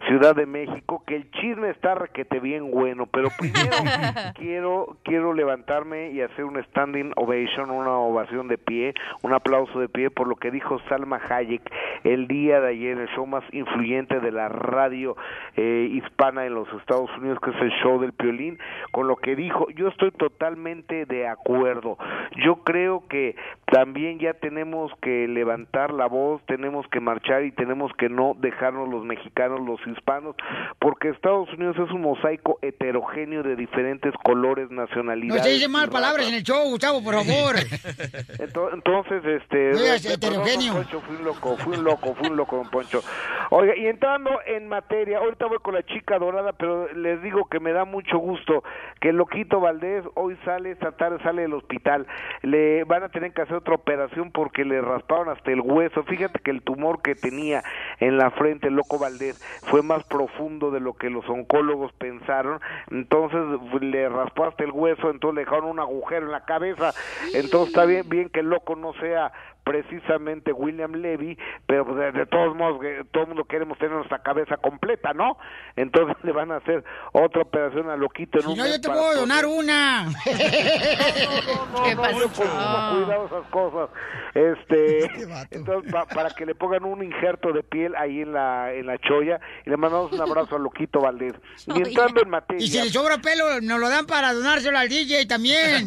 [0.08, 3.70] Ciudad de México, que el chisme está requete bien bueno, pero primero
[4.36, 9.88] quiero quiero levantarme y hacer un standing ovation, una ovación de pie, un aplauso de
[9.88, 11.62] pie por lo que dijo Salma Hayek
[12.04, 15.16] el día de ayer, el show más influyente de la radio
[15.56, 18.58] eh, hispana en los Estados Unidos, que es el show del Piolín,
[18.92, 21.98] con lo que dijo, yo estoy totalmente de acuerdo.
[22.44, 23.36] Yo creo que
[23.66, 28.88] también ya tenemos que levantar la voz, tenemos que marchar y tenemos que no dejarnos
[28.88, 30.34] los mexicanos, los hispanos,
[30.78, 35.42] porque Estados Unidos es un mosaico heterogéneo de diferentes colores, No nacionalidades.
[35.44, 37.54] se dicen mal palabras en el show, Gustavo, por favor.
[38.38, 39.72] Ento- Entonces, este...
[39.72, 40.74] No heterogéneo.
[40.74, 43.02] Poncho, fui un loco, fui un loco, fui un loco, don Poncho.
[43.50, 47.60] Oiga, y entrando en materia, ahorita voy con la chica dorada, pero les digo que
[47.60, 48.62] me da mucho gusto
[49.00, 52.06] que loquito Valdés hoy sale, esta tarde sale del hospital.
[52.42, 56.02] Le van a tener que hacer otra operación porque le rasparon hasta el hueso.
[56.04, 57.62] Fíjate que el tumor que tenía
[58.00, 62.60] en la frente, el loco Valdés, fue más profundo de lo que los oncólogos pensaron.
[62.90, 63.40] Entonces
[63.80, 66.92] le raspó hasta el hueso, entonces le dejaron un agujero en la cabeza.
[67.34, 69.32] Entonces está bien, bien que el loco no sea
[69.64, 73.94] precisamente William Levy, pero pues, de, de todos modos que todo el mundo queremos tener
[73.96, 75.38] nuestra cabeza completa, ¿no?
[75.76, 78.88] Entonces le van a hacer otra operación a Loquito en Si un no, yo te
[78.88, 80.06] puedo donar una.
[80.24, 83.90] ¿Qué Cuidado esas cosas.
[84.34, 85.04] Este,
[85.50, 88.98] entonces, pa- para que le pongan un injerto de piel ahí en la en la
[88.98, 91.34] cholla y le mandamos un abrazo a Loquito Valdés.
[91.66, 92.64] Y entrando en materia.
[92.64, 95.86] Y si le sobra pelo, nos lo dan para donárselo al DJ también.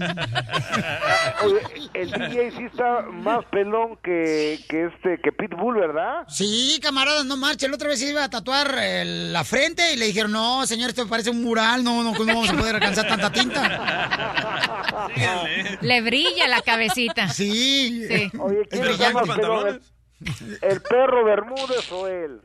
[1.43, 1.59] Oye,
[1.93, 6.25] el DJ sí está más pelón que, que este que Pitbull, ¿verdad?
[6.27, 7.67] Sí, camarada, no marche.
[7.67, 10.89] La otra vez se iba a tatuar eh, la frente y le dijeron, no, señor,
[10.89, 15.07] esto parece un mural, no, no, no vamos a poder alcanzar tanta tinta.
[15.81, 17.29] Le brilla la cabecita.
[17.29, 18.05] Sí.
[18.07, 18.31] Sí.
[18.39, 19.81] Oye, ¿quién pelón?
[20.19, 22.41] ¿El, el perro Bermúdez o él?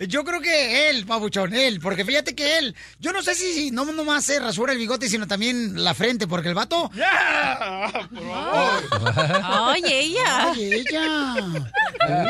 [0.00, 3.70] Yo creo que él, papuchón, él, porque fíjate que él, yo no sé si, si
[3.72, 6.90] no nomás se rasura el bigote, sino también la frente, porque el vato...
[9.42, 10.50] Ay, ella.
[10.52, 11.34] Ay, ella.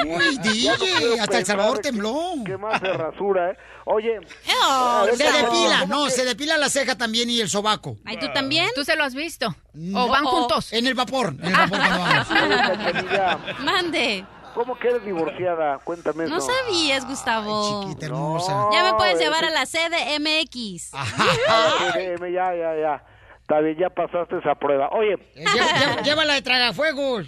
[0.05, 2.35] Uy, Ya no DJ, hasta El Salvador tembló.
[2.45, 3.57] ¿Qué más se rasura, eh?
[3.91, 4.19] Oye,
[4.63, 7.97] Oh, Se ¿cómo- depila, no, que- se depila la ceja también y el sobaco.
[8.05, 8.69] ¿Ay, tú también?
[8.75, 9.55] ¿Tú se lo has visto?
[9.73, 10.05] No.
[10.05, 10.73] ¿O van juntos?
[10.73, 12.31] En el vapor, en el vapor cuando vamos.
[12.31, 14.27] Oye, Cachanilla, Mande.
[14.59, 15.79] ¿Cómo que eres divorciada?
[15.85, 16.49] Cuéntame No eso.
[16.65, 17.85] sabías, Gustavo.
[17.85, 18.67] Chiquita hermosa.
[18.73, 20.91] Ya me puedes No, llevar a la CDMX.
[20.91, 23.05] CDM, ya, ya, ya.
[23.41, 24.89] Está bien, ya pasaste esa prueba.
[24.89, 27.25] Oye, Eh, lleva- Llévala de tragafuegos.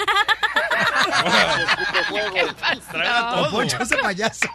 [2.90, 3.50] Traga todo.
[3.52, 4.48] Poncho, ese payaso.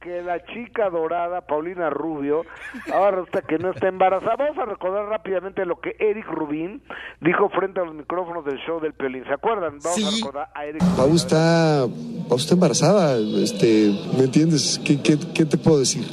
[0.00, 2.44] Que la chica dorada, Paulina Rubio,
[2.92, 4.36] ahora resulta que no está embarazada.
[4.36, 6.82] Vamos a recordar rápidamente lo que Eric Rubin
[7.20, 9.24] dijo frente a los micrófonos del show del Piolín.
[9.24, 9.78] ¿Se acuerdan?
[9.82, 11.86] Vamos a recordar a Eric Pau está,
[12.28, 14.80] Pau está embarazada, este, ¿me entiendes?
[14.84, 16.06] ¿Qué, qué, qué te puedo decir?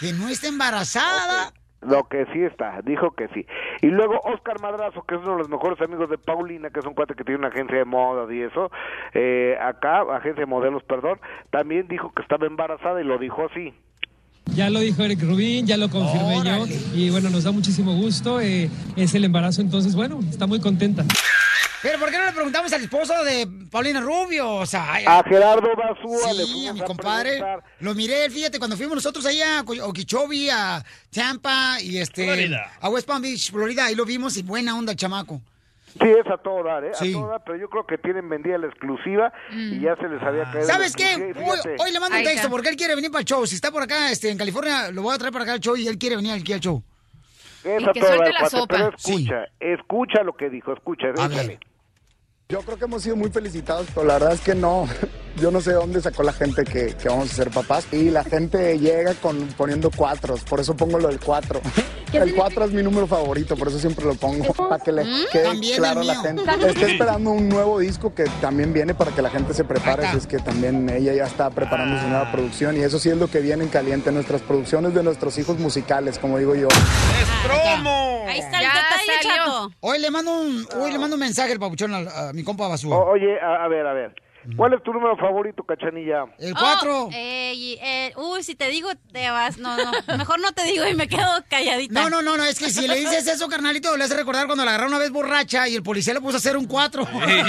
[0.00, 1.52] Que no está embarazada.
[1.86, 3.46] Lo que sí está, dijo que sí.
[3.80, 6.86] Y luego Oscar Madrazo, que es uno de los mejores amigos de Paulina, que es
[6.86, 8.70] un cuate que tiene una agencia de modas y eso,
[9.14, 13.72] eh, acá, agencia de modelos, perdón, también dijo que estaba embarazada y lo dijo así.
[14.54, 16.64] Ya lo dijo Eric Rubín, ya lo confirmé yo.
[16.94, 18.40] Y bueno, nos da muchísimo gusto.
[18.40, 21.04] eh, es el embarazo, entonces, bueno, está muy contenta.
[21.86, 24.54] Pero ¿por qué no le preguntamos al esposo de Paulina Rubio?
[24.56, 27.40] O sea, ay, A Gerardo Basúa Sí, a mi compadre.
[27.78, 30.84] Lo miré, fíjate, cuando fuimos nosotros allá a Okeechobee, a
[31.14, 32.72] Tampa y este Florida.
[32.80, 35.40] a West Palm Beach, Florida, ahí lo vimos y buena onda el chamaco.
[36.00, 36.90] Sí, es a todo dar, ¿eh?
[36.94, 37.10] Sí.
[37.10, 40.20] A todo dar, pero yo creo que tienen vendida la exclusiva y ya se les
[40.22, 40.58] había caído.
[40.58, 41.14] la ¿Sabes qué?
[41.78, 43.46] Hoy, le mando un Ahí texto porque él quiere venir para el show.
[43.46, 45.76] Si está por acá este, en California, lo voy a traer para acá al show
[45.76, 46.82] y él quiere venir aquí al show.
[47.64, 48.74] Es Y a que todo suelte dar, la cuate, sopa.
[48.76, 51.58] pero escucha, escucha lo que dijo, escucha, A ver.
[52.48, 54.86] Yo creo que hemos sido muy felicitados, pero la verdad es que no.
[55.40, 57.86] Yo no sé de dónde sacó la gente que, que vamos a ser papás.
[57.92, 61.60] Y la gente llega con, poniendo cuatros, por eso pongo lo del cuatro.
[62.12, 64.50] El cuatro es mi número favorito, por eso siempre lo pongo.
[64.54, 66.42] Para que le quede También claro a la gente.
[66.66, 70.06] Estoy esperando un nuevo disco que también viene para que la gente se prepare.
[70.06, 72.76] Así es que también ella ya está preparando su nueva producción.
[72.76, 74.12] Y eso sí es lo que viene en caliente.
[74.12, 76.68] Nuestras producciones de nuestros hijos musicales, como digo yo.
[76.68, 78.24] ¡Es promo!
[78.28, 79.70] Ahí está el Ya detalle, chato.
[79.80, 82.96] Hoy le mando un, hoy le mando un mensaje al papuchón a, mi compa Basúa.
[82.96, 84.14] O- oye, a, a ver, a ver.
[84.56, 86.24] ¿Cuál es tu número favorito, Cachanilla?
[86.38, 87.08] El Oh, 4.
[87.12, 89.58] eh, eh, uy, si te digo, te vas.
[89.58, 89.90] No, no.
[90.18, 92.00] Mejor no te digo y me quedo calladita.
[92.02, 94.64] No, no, no, no, es que si le dices eso, carnalito, le hace recordar cuando
[94.64, 97.02] la agarraron una vez borracha y el policía le puso a hacer un 4.
[97.26, 97.42] Ey,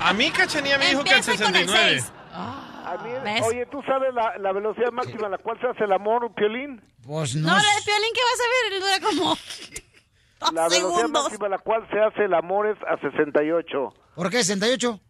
[0.00, 2.02] A mí Cachanía me dijo que el Empieza con el 69.
[2.34, 3.42] A mí, ¿Ves?
[3.44, 6.34] oye, ¿tú sabes la, la velocidad máxima a la cual se hace el amor, un
[6.34, 6.80] piolín?
[7.06, 7.48] Pues no.
[7.48, 8.80] No, la de Piolín, ¿qué vas a ver?
[8.80, 11.22] Dura como dos La velocidad segundos.
[11.24, 13.94] máxima a la cual se hace el amor es a 68.
[14.14, 14.38] ¿Por qué?
[14.40, 15.00] ¿68?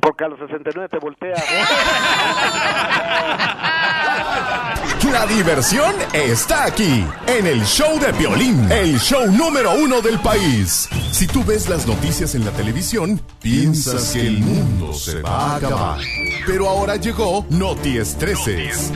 [0.00, 1.34] Porque a los 69 te voltea.
[5.12, 10.88] La diversión está aquí, en el show de violín, el show número uno del país.
[11.10, 15.56] Si tú ves las noticias en la televisión, piensas que el mundo se va a
[15.56, 16.00] acabar.
[16.46, 18.92] Pero ahora llegó Noti Estreses.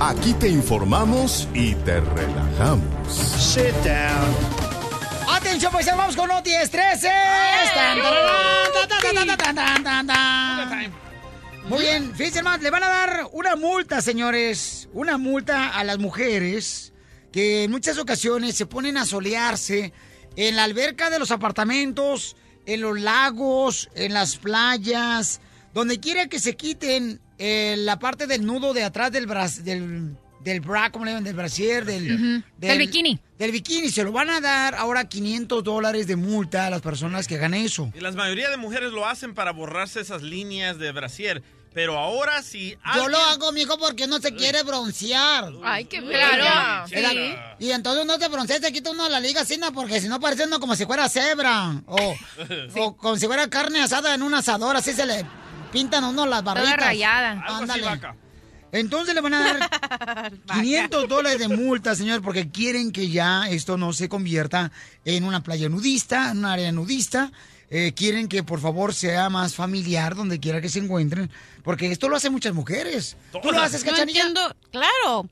[0.00, 2.84] Aquí te informamos y te relajamos.
[3.08, 4.65] Sit down.
[5.28, 7.10] Atención, pues vamos con Noti Estreses.
[7.74, 7.98] Tan.
[11.68, 15.98] Muy bien, fíjense más, le van a dar una multa, señores, una multa a las
[15.98, 16.92] mujeres
[17.32, 19.92] que en muchas ocasiones se ponen a solearse
[20.36, 22.36] en la alberca de los apartamentos,
[22.66, 25.40] en los lagos, en las playas,
[25.74, 30.16] donde quiera que se quiten eh, la parte del nudo de atrás del bras, del,
[30.46, 31.24] del bra, ¿cómo le llaman?
[31.24, 33.18] Del brasier, del, del bikini.
[33.36, 37.26] Del bikini, se lo van a dar ahora 500 dólares de multa a las personas
[37.26, 37.90] que hagan eso.
[37.94, 41.42] Y la mayoría de mujeres lo hacen para borrarse esas líneas de brasier.
[41.74, 45.52] Pero ahora si Yo lo hago, mijo, porque no se quiere broncear.
[45.64, 46.86] Ay, qué Claro.
[46.88, 47.34] Sí.
[47.58, 49.72] Y entonces uno se broncea, se quita uno la liga ¿no?
[49.72, 51.82] porque si no parece uno como si fuera cebra.
[51.86, 52.14] O,
[52.76, 55.26] o como si fuera carne asada en un asador, así se le
[55.72, 56.76] pintan a uno las barritas.
[56.76, 57.32] rayada.
[57.32, 57.82] Algo así, Ándale.
[57.82, 58.16] vaca.
[58.78, 63.76] Entonces le van a dar 500 dólares de multa, señor, porque quieren que ya esto
[63.76, 64.70] no se convierta
[65.04, 67.32] en una playa nudista, en un área nudista.
[67.68, 71.30] Eh, quieren que por favor sea más familiar donde quiera que se encuentren,
[71.64, 73.16] porque esto lo hacen muchas mujeres.
[73.32, 74.20] ¿Tú lo haces, No Cachanilla?
[74.26, 74.56] entiendo.
[74.70, 75.28] Claro.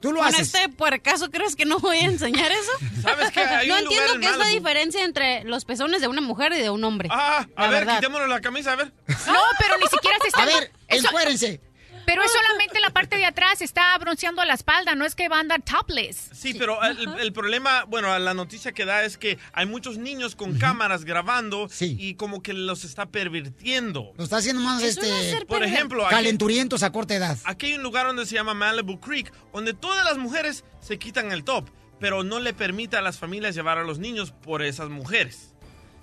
[0.00, 0.54] ¿Tú lo ¿Con haces?
[0.54, 2.70] este por acaso crees que no voy a enseñar eso?
[3.02, 3.40] ¿Sabes qué?
[3.40, 6.52] Hay no un entiendo en qué es la diferencia entre los pezones de una mujer
[6.54, 7.08] y de un hombre.
[7.12, 7.96] Ah, a ver, verdad.
[7.96, 8.92] quitémonos la camisa, a ver.
[9.08, 10.42] No, pero ni siquiera se está...
[10.42, 11.60] A ver, eso- encuérense.
[12.06, 15.36] Pero es solamente la parte de atrás, está bronceando la espalda, no es que va
[15.38, 16.30] a andar topless.
[16.32, 20.36] Sí, pero el, el problema, bueno, la noticia que da es que hay muchos niños
[20.36, 24.12] con cámaras grabando y como que los está pervirtiendo.
[24.16, 27.36] Lo está haciendo más Eso no es este Por ejemplo, aquí, calenturientos a corta edad.
[27.44, 31.32] aquí hay un lugar donde se llama Malibu Creek, donde todas las mujeres se quitan
[31.32, 31.68] el top,
[31.98, 35.55] pero no le permite a las familias llevar a los niños por esas mujeres.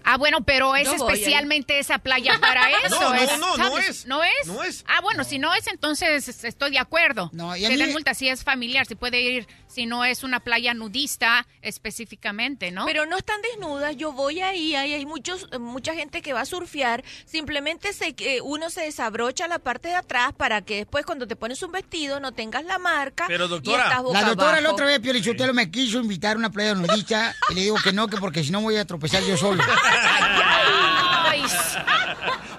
[0.04, 3.00] Ah, bueno, pero es especialmente esa playa para eso.
[3.00, 4.06] No, no, es- no, no es.
[4.06, 4.48] ¿No es?
[4.48, 4.84] No es.
[4.88, 7.30] Ah, bueno, si no es, entonces es- estoy de acuerdo.
[7.34, 10.24] No, y a que mí multa si es familiar, si puede ir, si no es
[10.24, 12.86] una playa nudista específicamente, ¿no?
[12.86, 16.46] Pero no están desnudas, yo voy ahí, ahí hay muchos, mucha gente que va a
[16.46, 21.28] surfear, simplemente se, eh, uno se desabrocha la parte de atrás para que después cuando
[21.28, 24.62] te pones un vestido no tengas la marca Pero, y doctora, estás boca La doctora
[24.62, 27.78] la otra vez, Pio Lichotelo, me quiso invitar a una playa nudista y le digo
[27.84, 29.64] que no, que porque si no voy a tropezar yo solo.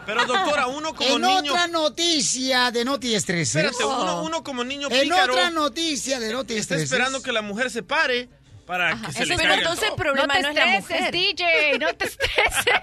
[0.07, 1.53] Pero doctora, uno como en niño...
[1.53, 3.57] otra noticia de Noti Estreses.
[3.57, 6.93] Espérate, uno, uno como niño En pícaro otra noticia de Noti está Estreses.
[6.93, 8.29] esperando que la mujer se pare
[8.67, 10.77] para que se le Pero caiga el entonces el problema no no, te es la
[10.77, 11.13] estreses, mujer.
[11.13, 12.65] DJ, no te estreses.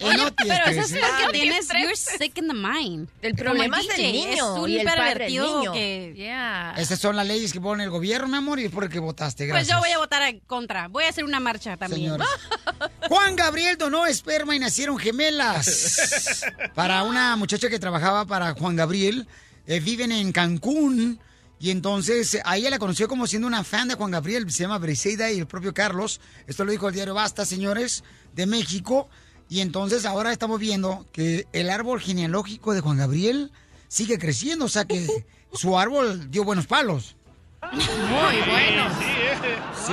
[0.00, 1.08] En Noti Pero eso es Estreses.
[1.10, 3.08] porque Ay, tienes, you're sick in the mind.
[3.20, 5.72] El problema es del niño es un y el padre niño.
[5.72, 6.14] que...
[6.16, 6.74] Yeah.
[6.78, 8.98] Esas son las leyes que pone el gobierno, mi amor, y es por el que
[8.98, 9.44] votaste.
[9.44, 9.76] Pues Gracias.
[9.76, 10.88] yo voy a votar en contra.
[10.88, 12.16] Voy a hacer una marcha también.
[13.08, 16.44] Juan Gabriel donó esperma y nacieron gemelas.
[16.74, 19.26] Para una muchacha que trabajaba para Juan Gabriel,
[19.66, 21.20] eh, viven en Cancún.
[21.60, 24.62] Y entonces eh, a ella la conoció como siendo una fan de Juan Gabriel, se
[24.62, 26.20] llama Briseida y el propio Carlos.
[26.46, 28.02] Esto lo dijo el diario Basta, señores,
[28.34, 29.08] de México.
[29.48, 33.52] Y entonces ahora estamos viendo que el árbol genealógico de Juan Gabriel
[33.88, 35.06] sigue creciendo, o sea que
[35.52, 37.16] su árbol dio buenos palos.
[37.72, 38.88] Muy bueno.
[39.86, 39.92] Sí.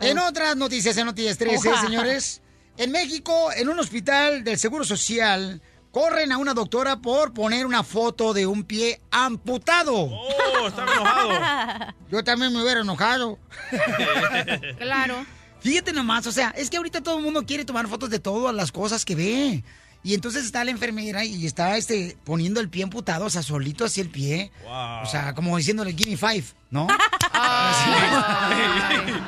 [0.00, 1.80] En otras noticias, en Noticias 13, Oja.
[1.80, 2.42] señores,
[2.76, 5.60] en México, en un hospital del Seguro Social,
[5.94, 9.94] corren a una doctora por poner una foto de un pie amputado.
[9.94, 11.94] Oh, estaba enojado.
[12.10, 13.38] Yo también me hubiera enojado.
[14.78, 15.24] Claro.
[15.60, 18.54] Fíjate nomás, o sea, es que ahorita todo el mundo quiere tomar fotos de todas
[18.54, 19.64] las cosas que ve.
[20.02, 23.84] Y entonces está la enfermera y está este poniendo el pie amputado, o sea, solito
[23.84, 24.50] así el pie.
[24.66, 26.88] O sea, como diciéndole, give me five, ¿no?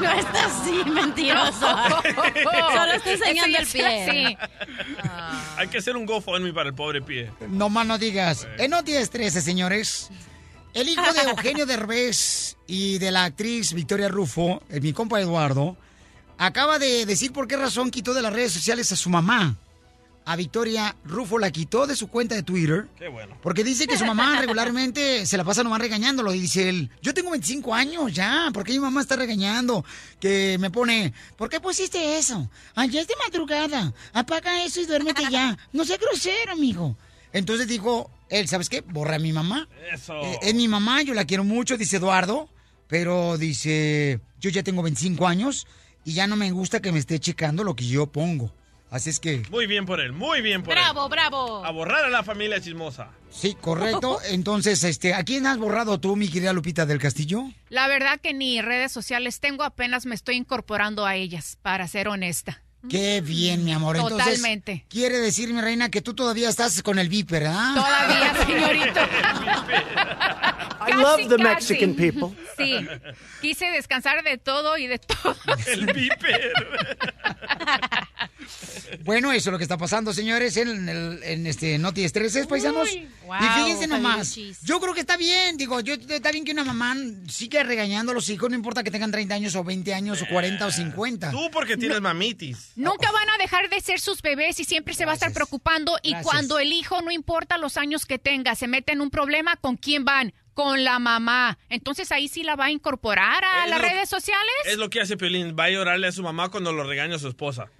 [0.00, 1.60] No está así, mentiroso.
[1.60, 4.08] Solo está enseñando el pie.
[4.10, 4.38] Sí.
[5.56, 7.30] Hay que hacer un GoFundMe para el pobre pie.
[7.48, 8.46] No más no digas.
[8.58, 10.10] En Noticias 13, señores.
[10.74, 15.74] El hijo de Eugenio Derbez y de la actriz Victoria Rufo, eh, mi compa Eduardo,
[16.36, 19.56] acaba de decir por qué razón quitó de las redes sociales a su mamá.
[20.28, 22.88] A Victoria Rufo la quitó de su cuenta de Twitter.
[22.98, 23.38] Qué bueno.
[23.42, 26.34] Porque dice que su mamá regularmente se la pasa nomás regañándolo.
[26.34, 29.84] Y dice él, yo tengo 25 años ya, ¿por qué mi mamá está regañando?
[30.18, 32.50] Que me pone, ¿por qué pusiste eso?
[32.74, 35.56] Ayer es de madrugada, apaga eso y duérmete ya.
[35.72, 36.96] No sea grosero, amigo.
[37.32, 38.80] Entonces dijo él, ¿sabes qué?
[38.80, 39.68] Borra a mi mamá.
[39.92, 40.20] Eso.
[40.22, 42.48] Eh, es mi mamá, yo la quiero mucho, dice Eduardo.
[42.88, 45.68] Pero dice, yo ya tengo 25 años
[46.04, 48.52] y ya no me gusta que me esté checando lo que yo pongo.
[48.90, 49.42] Así es que...
[49.50, 51.10] Muy bien por él, muy bien por Bravo, él.
[51.10, 51.64] bravo.
[51.64, 53.10] A borrar a la familia chismosa.
[53.30, 54.18] Sí, correcto.
[54.30, 57.44] Entonces, este, ¿a quién has borrado tú, mi querida Lupita del Castillo?
[57.68, 62.08] La verdad que ni redes sociales tengo, apenas me estoy incorporando a ellas, para ser
[62.08, 62.62] honesta.
[62.88, 63.96] Qué bien, mi amor.
[63.96, 64.84] Entonces, Totalmente.
[64.88, 67.72] Quiere decir, mi reina, que tú todavía estás con el viper, ¿ah?
[67.74, 69.08] Todavía, señorita.
[70.88, 72.36] I love the Mexican people.
[72.56, 72.86] Sí,
[73.40, 75.36] quise descansar de todo y de todo.
[75.66, 76.52] El viper.
[79.04, 82.88] Bueno, eso es lo que está pasando, señores, en, el- en este Noti Estreses, paisanos.
[82.92, 86.52] Uy, wow, y fíjense nomás, yo creo que está bien, digo, yo está bien que
[86.52, 86.96] una mamá
[87.28, 90.26] siga regañando a los hijos, no importa que tengan 30 años o 20 años o
[90.28, 91.30] 40 o 50.
[91.32, 92.72] Tú porque tienes mamitis.
[92.76, 95.98] Nunca van a dejar de ser sus bebés y siempre se va a estar preocupando.
[96.02, 96.30] Y Gracias.
[96.32, 99.76] cuando el hijo, no importa los años que tenga, se mete en un problema, ¿con
[99.76, 100.34] quién van?
[100.54, 101.58] Con la mamá.
[101.68, 104.54] Entonces ahí sí la va a incorporar a Es las lo- redes sociales.
[104.66, 105.56] Es lo que hace Piolín.
[105.58, 107.70] Va a llorarle a su mamá cuando lo regaña a su esposa.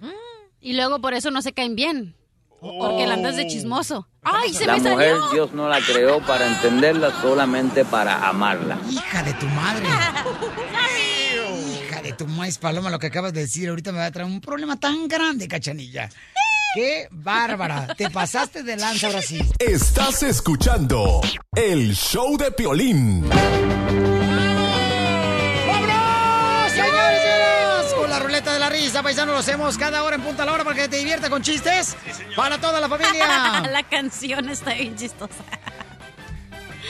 [0.61, 2.15] Y luego por eso no se caen bien.
[2.59, 4.07] Porque la andas de chismoso.
[4.23, 5.29] ¡Ay, se La me mujer salió!
[5.31, 8.79] Dios no la creó para entenderla, solamente para amarla.
[8.89, 9.85] Hija de tu madre.
[12.13, 14.79] Tu maíz paloma, lo que acabas de decir ahorita me va a traer un problema
[14.79, 16.09] tan grande, cachanilla.
[16.75, 17.87] ¡Qué bárbara!
[17.97, 19.39] Te pasaste de lanza ahora sí.
[19.57, 21.21] Estás escuchando
[21.55, 23.27] el show de Piolín.
[25.67, 27.95] ¡Vámonos, señores y!
[27.95, 30.53] Con la ruleta de la risa, paisano, lo hacemos cada hora en punta a la
[30.53, 31.95] hora para que te divierta con chistes
[32.35, 33.61] para toda la familia.
[33.71, 35.43] la canción está bien chistosa.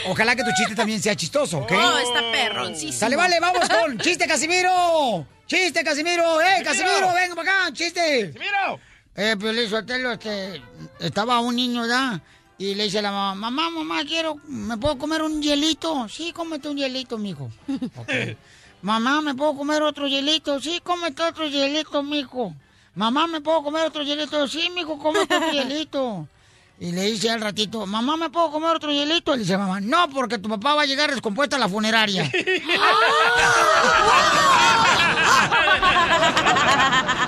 [0.05, 1.71] Ojalá que tu chiste también sea chistoso, ¿ok?
[1.71, 2.93] Oh, está perroncísimo.
[2.93, 5.25] Sale, vale, vamos con chiste, Casimiro.
[5.47, 6.41] Chiste, Casimiro.
[6.41, 7.73] ¡Eh, Casimiro, venga para acá!
[7.73, 8.31] ¡Chiste!
[8.33, 8.79] ¡Casimiro!
[9.15, 10.61] Eh, Piolín Sotelo, este,
[10.99, 12.21] estaba un niño, ¿da?
[12.59, 16.07] Y le dice a la mamá, mamá, mamá, quiero, ¿me puedo comer un hielito?
[16.09, 17.49] Sí, cómete un hielito, mijo.
[18.81, 20.59] Mamá, ¿me puedo comer otro hielito?
[20.59, 22.53] Sí, cómete otro hielito, mijo.
[22.93, 24.47] Mamá, ¿me puedo comer otro hielito?
[24.47, 26.27] Sí, mijo, cómete otro hielito.
[26.79, 29.33] Y le dice al ratito, mamá, ¿me puedo comer otro hielito?
[29.33, 32.29] Y le dice, mamá, no, porque tu papá va a llegar descompuesta a la funeraria.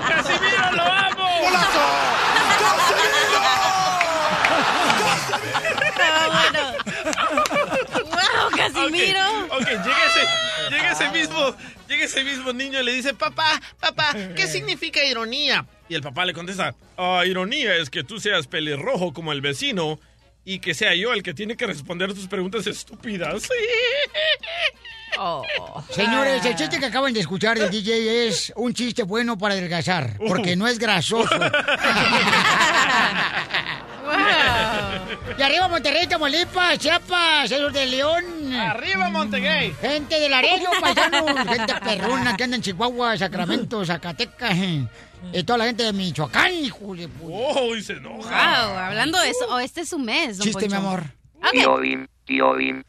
[0.07, 1.29] ¡Casimiro, lo amo!
[8.05, 9.45] ¡Wow, Casimiro!
[9.45, 10.21] Ok, ok, llega ese,
[10.69, 11.55] llega ese mismo,
[12.09, 15.65] ese mismo niño le dice, papá, papá, ¿qué significa ironía?
[15.87, 19.99] Y el papá le contesta, ah, ironía es que tú seas pelirrojo como el vecino
[20.43, 23.47] y que sea yo el que tiene que responder tus preguntas estúpidas.
[25.91, 30.17] Señores, el chiste que acaban de escuchar del DJ es un chiste bueno para adelgazar,
[30.27, 31.29] porque no es grasoso.
[35.37, 38.53] Y arriba Monterrey, Tamaulipas, Chiapas, Esos de León.
[38.53, 39.73] ¡Arriba Montegay!
[39.79, 44.85] Gente de Laredo, paisanos, gente perruna que anda en Chihuahua, Sacramento, Zacatecas, eh,
[45.33, 48.29] y toda la gente de Michoacán, hijo de pu- ¡Oh, y se enoja!
[48.67, 51.03] Wow, hablando de eso, oh, este es su mes, don Chiste, mi amor.
[51.37, 51.51] Ok.
[51.51, 52.85] Piolín, Piolín,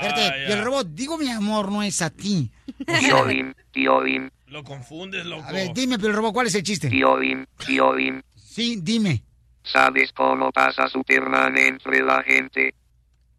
[0.00, 2.50] Espérate, y el robot, digo mi amor, no es a ti.
[2.86, 5.44] Piolín, Piolín, Lo confundes, loco.
[5.46, 6.88] A ver, dime, pero el robot, ¿cuál es el chiste?
[6.88, 8.24] Piolín, Piolín.
[8.36, 9.22] Sí, dime.
[9.64, 12.74] ¿Sabes cómo pasa Superman entre la gente?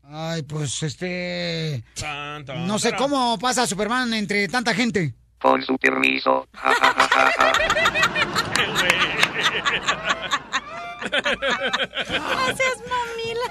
[0.03, 1.83] Ay, pues este.
[2.67, 5.13] No sé cómo pasa Superman entre tanta gente.
[5.39, 6.47] Con su permiso.
[6.55, 7.51] Ja, ja, ja, ja, ja.
[12.05, 13.45] Gracias, mamila.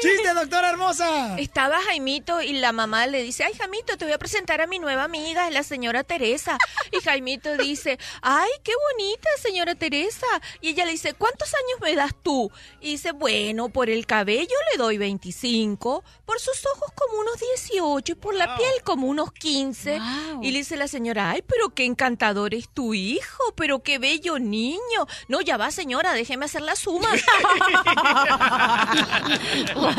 [0.00, 1.38] ¡Chiste, doctora hermosa!
[1.38, 4.78] Estaba Jaimito y la mamá le dice, ay Jaimito, te voy a presentar a mi
[4.78, 6.56] nueva amiga, es la señora Teresa.
[6.90, 10.26] Y Jaimito dice, ay, qué bonita señora Teresa.
[10.60, 12.50] Y ella le dice, ¿cuántos años me das tú?
[12.80, 17.36] Y dice, bueno, por el cabello le doy 25, por sus ojos como unos
[17.70, 20.00] 18 y por la piel como unos 15.
[20.42, 24.38] Y le dice la señora, ay, pero qué encantador es tu hijo, pero qué bello
[24.38, 24.80] niño.
[25.28, 27.10] No, ya va señora, déjeme hacer la suma.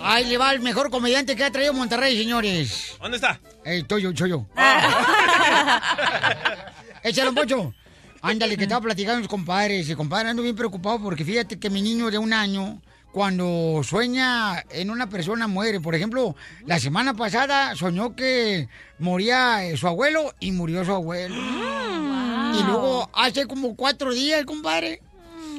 [0.00, 2.96] Ay, le va el mejor comediante que ha traído Monterrey, señores.
[3.00, 3.40] ¿Dónde está?
[3.64, 4.46] Ey, soy yo, soy yo.
[7.02, 7.74] Échale un pocho.
[8.22, 9.88] Ándale, que estaba platicando con mis compadres.
[9.88, 12.80] Y compadre, ando bien preocupado porque fíjate que mi niño de un año,
[13.10, 15.80] cuando sueña en una persona, muere.
[15.80, 18.68] Por ejemplo, la semana pasada soñó que
[19.00, 21.34] moría eh, su abuelo y murió su abuelo.
[21.34, 25.00] Y luego, hace como cuatro días, compadre,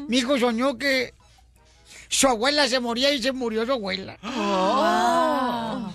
[0.07, 1.13] mi hijo soñó que
[2.13, 4.17] su abuela se moría y se murió su abuela.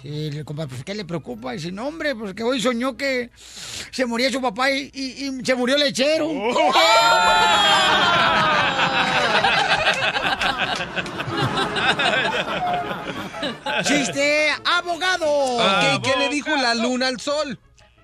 [0.02, 1.54] Sí, le compadre, pues ¿qué le preocupa?
[1.54, 3.30] Y dice, no, hombre, pues que hoy soñó que
[3.92, 6.28] se moría su papá y, y- y se murió el lechero.
[13.84, 15.26] ¡Chiste, abogado!
[15.26, 17.58] Ok, ¿qué le dijo la luna al sol?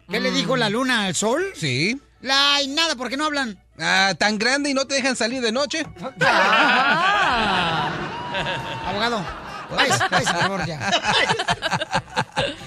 [0.09, 1.45] ¿Qué le dijo la luna al sol?
[1.55, 2.01] Sí.
[2.21, 3.59] La y nada, ¿por qué no hablan?
[3.79, 5.85] Ah, tan grande y no te dejan salir de noche.
[8.87, 9.25] Abogado,
[9.71, 10.79] váyase, váyase, por favor, ya.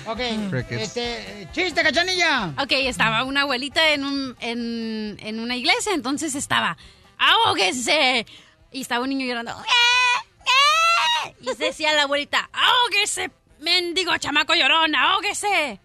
[0.05, 0.19] Ok,
[0.49, 0.81] Crickets.
[0.97, 2.53] este, chiste, cachanilla.
[2.61, 6.77] Ok, estaba una abuelita en, un, en, en una iglesia, entonces estaba,
[7.17, 8.25] ¡ahóguese!
[8.71, 11.35] Y estaba un niño llorando, "Eh, eh".
[11.41, 13.29] Y decía la abuelita, ¡ahóguese,
[13.59, 15.79] mendigo chamaco llorón, ahóguese!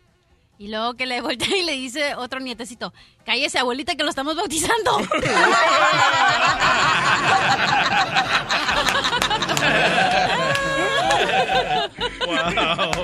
[0.59, 2.93] Y luego que le voltea y le dice otro nietecito,
[3.24, 4.99] cállese abuelita que lo estamos bautizando.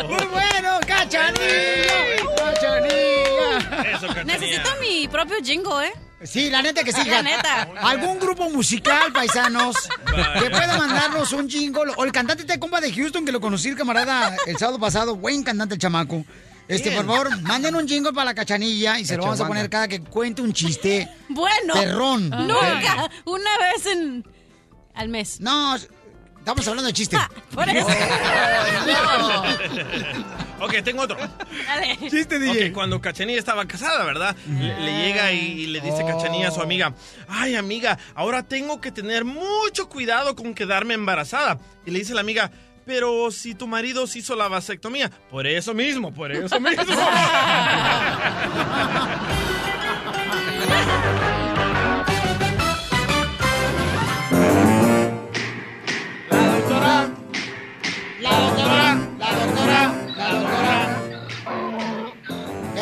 [0.09, 1.37] Muy bueno, cachanilla.
[2.37, 3.59] Cachanilla.
[3.95, 4.25] Eso, cachanilla.
[4.25, 5.93] Necesito mi propio jingle, ¿eh?
[6.25, 7.09] Sí, la neta que sí.
[7.09, 7.69] La neta.
[7.81, 9.89] ¿Algún grupo musical, paisanos,
[10.41, 11.93] que pueda mandarnos un jingle?
[11.97, 15.15] O el cantante de compa de Houston, que lo conocí el camarada el sábado pasado.
[15.17, 16.25] Buen cantante el chamaco.
[16.69, 17.07] Este, Bien.
[17.07, 19.89] por favor, manden un jingle para la cachanilla y se lo vamos a poner cada
[19.89, 21.75] que cuente un chiste Bueno.
[21.75, 22.29] Perrón.
[22.29, 23.11] Nunca.
[23.25, 24.25] Una vez en...
[24.95, 25.41] al mes.
[25.41, 27.17] No, estamos hablando de chiste.
[27.55, 27.87] Por eso.
[30.61, 31.17] ok, tengo otro.
[31.67, 31.99] Dale.
[32.11, 32.73] Chiste, DJ.
[32.73, 34.37] Cuando Cachanilla estaba casada, ¿verdad?
[34.47, 36.95] Le, le llega y, y le dice Cachanilla a su amiga,
[37.29, 41.59] ay amiga, ahora tengo que tener mucho cuidado con quedarme embarazada.
[41.87, 42.51] Y le dice la amiga,
[42.89, 46.85] pero si tu marido se hizo la vasectomía, por eso mismo, por eso mismo.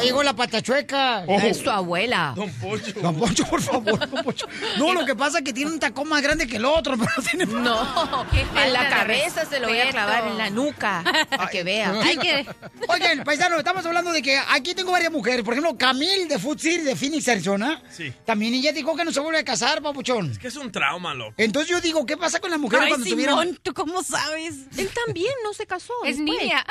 [0.06, 1.24] llegó la patachueca.
[1.24, 2.32] Es tu abuela.
[2.36, 2.92] Don Poncho.
[3.00, 4.34] Don Poncho, por favor, Don.
[4.78, 7.10] No, lo que pasa es que tiene un tacón más grande que el otro, pero
[7.28, 7.46] tiene...
[7.46, 11.02] No, en la cabeza se lo voy a clavar en la nuca.
[11.30, 12.00] Para que vea.
[12.02, 12.46] Hay que...
[12.88, 15.44] Oigan, paisano, estamos hablando de que aquí tengo varias mujeres.
[15.44, 17.82] Por ejemplo, Camille de Food City de Phoenix, Arizona.
[17.90, 18.12] Sí.
[18.24, 20.30] También ella dijo que no se vuelve a casar, papuchón.
[20.30, 21.34] Es que es un trauma, loco.
[21.36, 23.58] Entonces yo digo, ¿qué pasa con las mujeres Ay, cuando Simón, tuvieron...
[23.62, 24.54] ¿tú cómo sabes?
[24.76, 25.92] Él también no se casó.
[26.04, 26.40] Es después.
[26.40, 26.64] niña.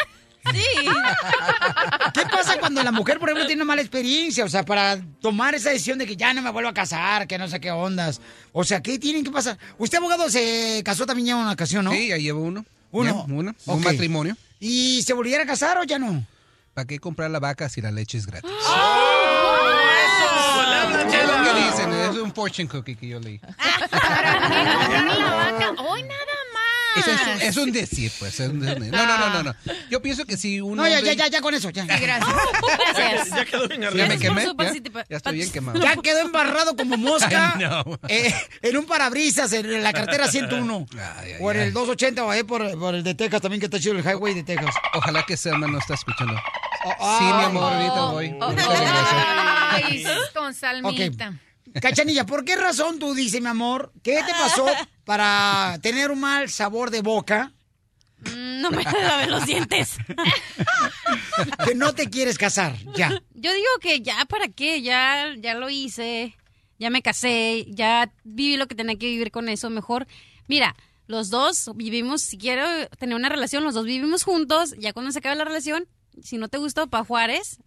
[0.54, 0.64] Sí.
[2.14, 4.46] ¿Qué pasa cuando la mujer, por ejemplo, tiene una mala experiencia?
[4.46, 7.38] O sea, para tomar esa decisión de que ya no me vuelvo a casar, que
[7.38, 8.22] no sé qué ondas.
[8.52, 9.58] O sea, ¿qué tienen que pasar?
[9.78, 11.92] Usted, abogado, se casó también ya en una ocasión, ¿no?
[11.92, 12.66] Sí, ya llevo uno.
[12.92, 13.26] Uno.
[13.28, 13.56] Ya, uno.
[13.66, 14.38] Un matrimonio.
[14.60, 16.26] ¿Y se volviera a casar o ya no?
[16.74, 18.50] ¿Para qué comprar la vaca si la leche es gratis?
[18.50, 18.66] ¡Eso!
[21.10, 21.94] ¿Qué dicen?
[21.94, 23.40] Es un fortune cookie que yo leí.
[25.78, 26.35] Hoy nada
[26.96, 28.40] Es, es es un decir, pues.
[28.40, 28.92] es un decir.
[28.92, 29.56] No, no, no, no, no.
[29.90, 30.82] Yo pienso que si uno...
[30.84, 31.86] No, ya, ya, ya, ya con eso, ya.
[31.86, 32.36] gracias.
[32.96, 33.30] Gracias.
[33.30, 34.08] Ya quedó bien Ya arriba.
[34.08, 34.46] me quemé.
[34.46, 35.80] Ya, ya estoy bien quemado.
[35.82, 38.00] Ya quedó embarrado como mosca Ay, no.
[38.08, 40.88] eh, en un parabrisas en la carretera 101.
[40.94, 41.00] Ay,
[41.34, 43.80] ay, o en el 280 o ahí por, por el de Texas también, que está
[43.80, 44.74] chido el highway de Texas.
[44.94, 46.36] Ojalá que Selma no está escuchando.
[47.00, 48.38] ah, Sí, mi amor, ahorita voy.
[48.40, 49.16] Ahorita regreso.
[49.72, 51.34] Ay, con salmita.
[51.81, 54.65] Cachanilla, ¿por qué razón tú dices, mi amor, qué te pasó
[55.03, 57.52] para tener un mal sabor de boca
[58.34, 59.97] Mm, No me lavé los dientes.
[61.65, 62.76] que no te quieres casar?
[62.95, 63.10] Ya.
[63.34, 64.81] Yo digo que ya, ¿para qué?
[64.81, 66.35] Ya, ya lo hice,
[66.80, 69.69] ya me casé, ya viví lo que tenía que vivir con eso.
[69.69, 70.07] Mejor,
[70.47, 70.76] mira,
[71.07, 72.65] los dos vivimos, si quiero
[72.97, 75.88] tener una relación, los dos vivimos juntos, ya cuando se acabe la relación,
[76.23, 77.60] si no te gusta, pa' Juárez,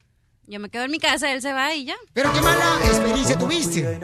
[0.48, 1.96] yo me quedo en mi casa, él se va y ya.
[2.12, 4.00] Pero qué mala experiencia tuviste.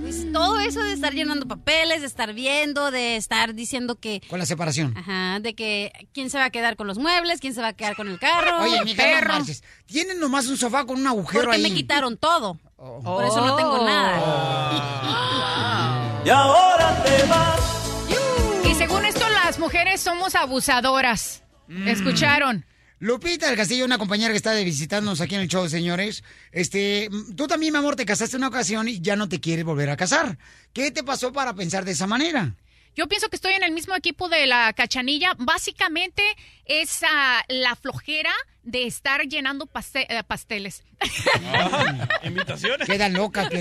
[0.00, 4.22] Pues, todo eso de estar llenando papeles, de estar viendo, de estar diciendo que...
[4.28, 4.96] Con la separación.
[4.96, 7.72] Ajá, de que quién se va a quedar con los muebles, quién se va a
[7.72, 8.62] quedar con el carro.
[8.62, 9.38] Oye, mija, perro.
[9.38, 9.44] no.
[9.86, 11.62] Tienen nomás un sofá con un agujero Porque ahí.
[11.62, 12.58] me quitaron todo.
[12.76, 15.16] Por eso no tengo nada.
[16.24, 18.66] Y ahora te vas.
[18.70, 21.42] Y según esto, las mujeres somos abusadoras.
[21.66, 21.88] Mm.
[21.88, 22.66] ¿Escucharon?
[23.00, 26.22] Lupita del Castillo, una compañera que está de visitarnos aquí en el show, señores.
[26.52, 29.64] Este, tú también, mi amor, te casaste en una ocasión y ya no te quieres
[29.64, 30.36] volver a casar.
[30.74, 32.54] ¿Qué te pasó para pensar de esa manera?
[32.96, 35.32] Yo pienso que estoy en el mismo equipo de la cachanilla.
[35.38, 36.22] Básicamente
[36.66, 38.32] es ah, la flojera
[38.64, 40.82] de estar llenando paste- eh, pasteles.
[41.54, 42.86] Ah, ¿Invitaciones?
[42.86, 43.48] Quedan locas.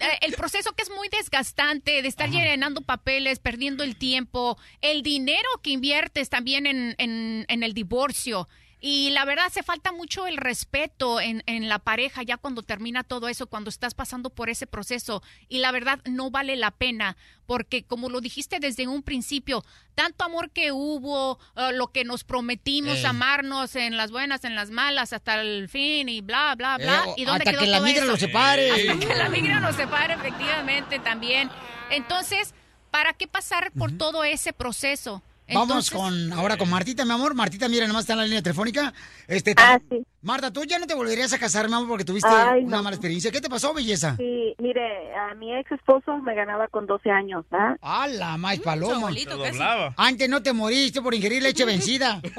[0.00, 5.02] Eh, el proceso que es muy desgastante de estar llenando papeles, perdiendo el tiempo, el
[5.02, 8.48] dinero que inviertes también en, en- en el divorcio.
[8.78, 13.04] Y la verdad hace falta mucho el respeto en, en la pareja ya cuando termina
[13.04, 15.22] todo eso, cuando estás pasando por ese proceso.
[15.48, 17.16] Y la verdad no vale la pena,
[17.46, 22.22] porque como lo dijiste desde un principio, tanto amor que hubo, eh, lo que nos
[22.24, 27.04] prometimos, amarnos en las buenas, en las malas, hasta el fin y bla, bla, bla.
[27.06, 28.70] Eh, ¿Y dónde hasta quedó que la migra los separe.
[28.72, 31.50] Hasta que la migra nos separe, efectivamente, también.
[31.90, 32.52] Entonces,
[32.90, 35.22] ¿para qué pasar por todo ese proceso?
[35.48, 37.34] Vamos Entonces- con ahora con Martita, mi amor.
[37.34, 38.92] Martita, mira, nomás está en la línea telefónica.
[39.28, 42.28] Este, Ah, tam- Marta, tú ya no te volverías a casar, mi amor, porque tuviste
[42.28, 42.82] Ay, una no.
[42.82, 43.30] mala experiencia.
[43.30, 44.16] ¿Qué te pasó, belleza?
[44.16, 47.76] Sí, mire, a mi ex esposo me ganaba con 12 años, ¿ah?
[47.80, 49.06] ¡Ah, la más paloma!
[49.08, 49.24] casi.
[49.24, 49.94] doblaba.
[49.96, 52.20] Antes no te moriste por ingerir leche vencida.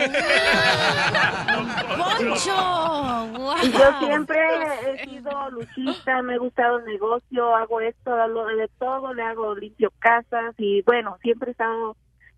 [1.98, 3.28] ¡Poncho!
[3.64, 4.38] Y yo siempre
[4.86, 9.56] he sido luchista, me ha gustado el negocio, hago esto, hago de todo, le hago
[9.56, 11.96] limpio casas y bueno, siempre he estado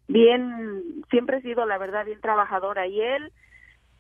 [0.10, 3.31] bien, siempre he sido la verdad bien trabajadora y él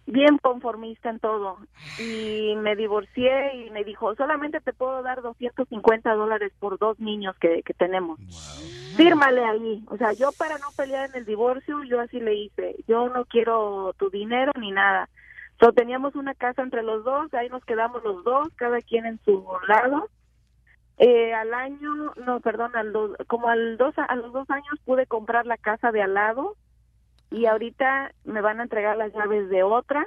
[0.05, 1.57] bien conformista en todo.
[1.99, 7.35] Y me divorcié y me dijo solamente te puedo dar 250 dólares por dos niños
[7.39, 8.19] que, que tenemos.
[8.97, 12.75] Fírmale ahí o sea yo para no pelear en el divorcio yo así le hice.
[12.87, 15.07] Yo no quiero tu dinero ni nada.
[15.59, 19.19] So, teníamos una casa entre los dos, ahí nos quedamos los dos, cada quien en
[19.25, 20.07] su lado.
[20.99, 25.05] Eh, al año, no, perdón, al dos- como al dos, a los dos años pude
[25.07, 26.55] comprar la casa de al lado
[27.31, 30.05] y ahorita me van a entregar las llaves de otra.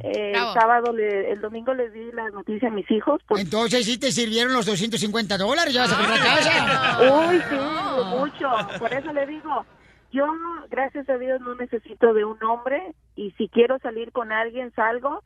[0.00, 3.20] Eh, el sábado, le- el domingo les di la noticia a mis hijos.
[3.26, 7.28] Pues, Entonces sí te sirvieron los 250 dólares, ya vas a comprar casa.
[7.28, 8.48] Uy, sí, mucho.
[8.78, 9.64] Por eso le digo,
[10.12, 10.26] yo,
[10.70, 15.22] gracias a Dios, no necesito de un hombre y si quiero salir con alguien, salgo,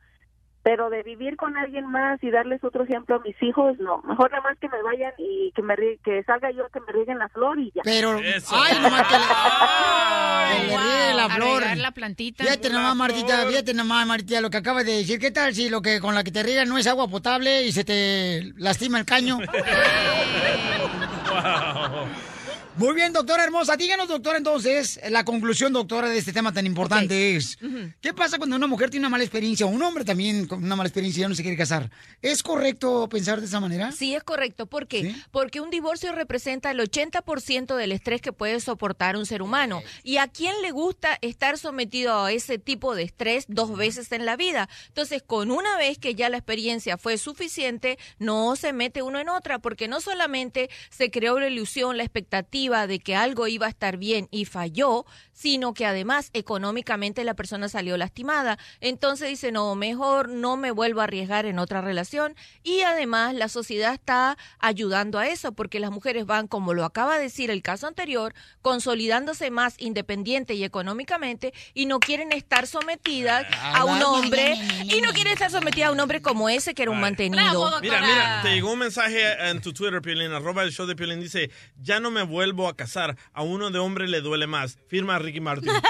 [0.63, 4.01] pero de vivir con alguien más y darles otro ejemplo a mis hijos, no.
[4.03, 7.17] Mejor nada más que me vayan y que me que salga yo, que me rieguen
[7.17, 7.81] la flor y ya.
[7.83, 11.63] Pero, ay, nomás que le, que le riegue la flor.
[11.77, 12.43] la plantita.
[12.43, 15.19] Fíjate nomás, Martita, fíjate nomás, Martita, lo que acabas de decir.
[15.19, 17.71] ¿Qué tal si lo que con la que te riegan no es agua potable y
[17.71, 19.39] se te lastima el caño?
[22.77, 23.75] Muy bien, doctora hermosa.
[23.75, 27.57] Díganos, doctora, entonces, la conclusión, doctora, de este tema tan importante es,
[27.99, 30.77] ¿qué pasa cuando una mujer tiene una mala experiencia, o un hombre también con una
[30.77, 31.91] mala experiencia y ya no se quiere casar?
[32.21, 33.91] ¿Es correcto pensar de esa manera?
[33.91, 34.67] Sí, es correcto.
[34.67, 35.13] ¿Por qué?
[35.31, 39.83] Porque un divorcio representa el 80% del estrés que puede soportar un ser humano.
[40.03, 44.25] ¿Y a quién le gusta estar sometido a ese tipo de estrés dos veces en
[44.25, 44.69] la vida?
[44.87, 49.27] Entonces, con una vez que ya la experiencia fue suficiente, no se mete uno en
[49.27, 53.69] otra, porque no solamente se creó la ilusión, la expectativa de que algo iba a
[53.69, 58.59] estar bien y falló, sino que además económicamente la persona salió lastimada.
[58.79, 62.35] Entonces dice, no, mejor no me vuelvo a arriesgar en otra relación.
[62.63, 67.17] Y además la sociedad está ayudando a eso, porque las mujeres van, como lo acaba
[67.17, 73.45] de decir el caso anterior, consolidándose más independiente y económicamente y no quieren estar sometidas
[73.59, 76.91] a un hombre y no quieren estar sometidas a un hombre como ese que era
[76.91, 77.79] un mantenido.
[77.81, 81.19] Mira, mira, te llegó un mensaje en tu Twitter, Piolín, arroba el show de Piolín,
[81.19, 81.49] dice,
[81.81, 84.77] ya no me vuelvo a casar, a uno de hombre le duele más.
[84.87, 85.71] Firma Ricky Martin.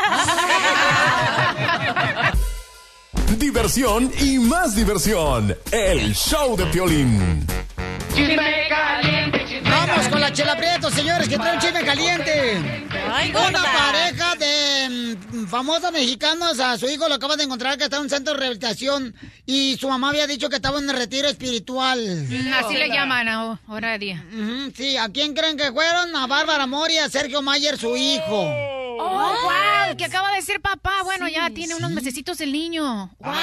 [3.37, 5.55] Diversión y más diversión.
[5.71, 7.45] El show de Piolín.
[8.15, 12.59] Chisme caliente, chisme Vamos con la chela Prieto, señores, que trae un chisme caliente.
[13.11, 17.85] Ay, Una pareja de mm, famosos mexicanos a su hijo lo acaban de encontrar que
[17.85, 19.15] está en un centro de rehabilitación
[19.45, 21.99] y su mamá había dicho que estaba en retiro espiritual.
[22.29, 24.23] Mm, Así le llaman a- ahora día.
[24.33, 26.15] Ujú, Sí, ¿a quién creen que fueron?
[26.15, 28.53] A Bárbara Mori y a Sergio Mayer, su hijo.
[29.03, 31.01] Oh, wow, que acaba de ser papá.
[31.03, 33.13] Bueno, ya tiene unos mesecitos el niño.
[33.19, 33.33] Wow.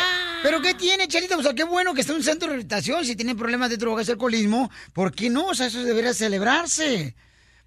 [0.43, 1.37] ¿Pero qué tiene, Chelita?
[1.37, 3.05] O sea, qué bueno que está en un centro de rehabilitación.
[3.05, 5.47] Si tiene problemas de drogas y alcoholismo, ¿por qué no?
[5.47, 7.15] O sea, eso debería celebrarse.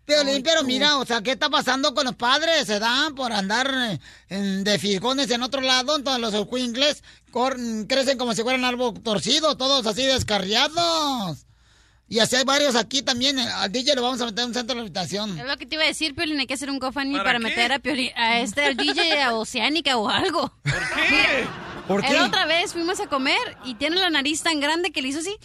[0.05, 2.65] Pero, pero mira, o sea, ¿qué está pasando con los padres?
[2.65, 3.99] Se dan por andar eh,
[4.29, 7.03] en- de fijones en otro lado, entonces los escuincles
[7.87, 11.45] crecen como si fueran árbol torcido, todos así descarriados.
[12.11, 13.39] Y así hay varios aquí también.
[13.39, 15.39] eh, Al DJ lo vamos a meter en un centro de rehabilitación.
[15.39, 17.37] Es lo que te iba a decir, Piolín, hay que hacer un GoFundMe ¿Para para,
[17.39, 17.43] qué?
[17.45, 20.53] meter a, Piolín- a este al DJ a Oceánica o algo.
[20.61, 20.73] ¿Por
[21.07, 21.45] qué?
[21.87, 25.07] ¿Por La otra vez fuimos a comer y tiene la nariz tan grande que le
[25.07, 25.37] hizo así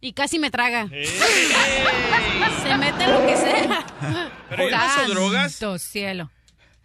[0.00, 0.88] y casi me traga.
[2.62, 3.86] Se mete lo que sea.
[4.48, 5.60] Pero yo no drogas.
[5.78, 6.30] Cielo.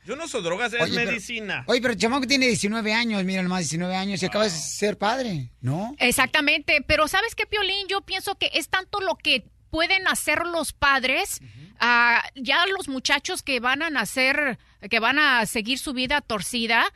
[0.10, 1.64] Yo no soy drogas, es Oye, pero- medicina.
[1.68, 4.98] Oye, pero el chamaco tiene 19 años, mira nomás, 19 años y acaba de ser
[4.98, 5.96] padre, ¿no?
[6.00, 7.88] Exactamente, pero ¿sabes qué, Piolín?
[7.88, 11.42] Yo pienso que es tanto lo que pueden hacer los padres,
[11.80, 14.58] ah, ya los muchachos que van a nacer,
[14.90, 16.92] que van a seguir su vida torcida,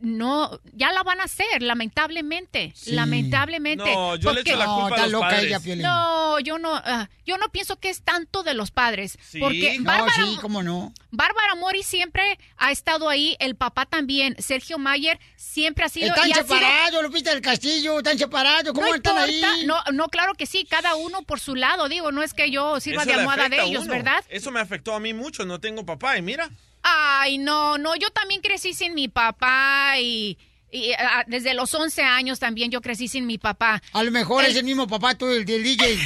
[0.00, 3.84] no, ya la van a hacer, lamentablemente, lamentablemente.
[3.84, 5.64] No, yo le echo la culpa a los padres.
[5.78, 9.78] No, yo no, ah, yo no pienso que es tanto de los padres, Sí, porque
[9.78, 10.92] no, Bárbara, sí, cómo no.
[11.10, 16.28] Bárbara Mori siempre ha estado ahí, el papá también, Sergio Mayer siempre ha sido Están
[16.28, 19.66] y ha sido- separados, Lupita del Castillo, están separados, ¿cómo no están importa, ahí?
[19.66, 22.80] No, no, claro que sí, cada uno por su lado, digo, no es que yo
[22.80, 23.86] sirva Eso de almohada de ellos.
[23.86, 24.24] ¿verdad?
[24.28, 26.50] Eso me afectó a mí mucho, no tengo papá y mira.
[26.82, 30.36] Ay, no, no, yo también crecí sin mi papá y,
[30.70, 33.82] y, ah, desde los 11 años también yo crecí sin mi papá.
[33.92, 35.94] A lo mejor es el mismo papá tú, el del DJ.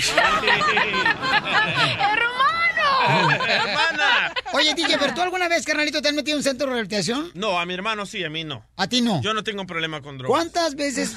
[1.99, 3.47] ¡Hermano!
[3.49, 4.35] ¡Hermana!
[4.53, 7.31] Oye, DJ, ¿pero tú alguna vez, carnalito, te has metido en un centro de rehabilitación?
[7.35, 8.65] No, a mi hermano sí, a mí no.
[8.77, 9.23] A ti no.
[9.23, 10.37] Yo no tengo problema con drogas.
[10.39, 11.17] ¿Cuántas veces?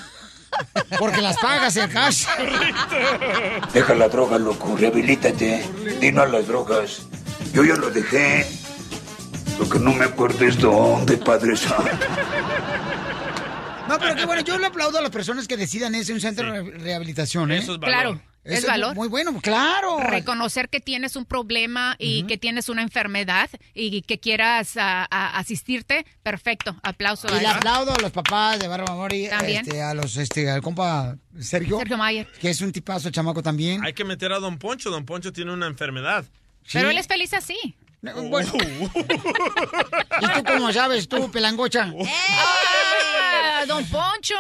[0.98, 2.26] Porque las pagas el cash.
[3.74, 5.64] Deja la droga, loco, rehabilítate.
[6.00, 7.04] Di no a las drogas.
[7.54, 8.48] Yo ya lo dejé.
[9.60, 11.84] Lo que no me acuerdo es dónde, Padre Santo.
[13.88, 16.22] No, pero qué bueno, yo le aplaudo a las personas que decidan irse a un
[16.22, 17.58] centro de rehabilitación, ¿eh?
[17.58, 17.92] Eso es valor.
[17.94, 18.96] Claro, es valor.
[18.96, 20.00] Muy bueno, claro.
[20.00, 26.76] Reconocer que tienes un problema y que tienes una enfermedad y que quieras asistirte, perfecto,
[26.84, 27.28] aplauso.
[27.30, 27.56] Y a le eso.
[27.56, 29.62] aplaudo a los papás de Bárbara Mori, También.
[29.66, 31.80] este, a los, este, al compa Sergio.
[31.80, 32.28] Sergio Mayer.
[32.40, 33.84] Que es un tipazo chamaco también.
[33.84, 34.92] Hay que meter a Don Poncho.
[34.92, 36.26] Don Poncho tiene una enfermedad.
[36.72, 37.58] Pero él es feliz así.
[38.02, 38.52] Bueno.
[40.22, 41.94] ¿Y tú cómo sabes, tú, pelangocha?
[42.02, 44.36] ¡Ah, don Poncho!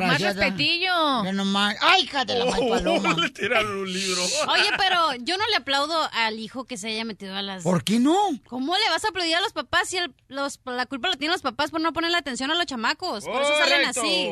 [0.00, 1.24] Más respetillo.
[1.32, 1.76] Nomás.
[1.80, 3.14] ¡Ay, hija de la mal paloma!
[3.18, 4.22] Le tiraron un libro.
[4.48, 7.62] Oye, pero yo no le aplaudo al hijo que se haya metido a las...
[7.62, 8.16] ¿Por qué no?
[8.48, 11.32] ¿Cómo le vas a aplaudir a los papás si el- los, la culpa la tienen
[11.32, 13.24] los papás por no ponerle atención a los chamacos?
[13.24, 14.28] Por eso salen así.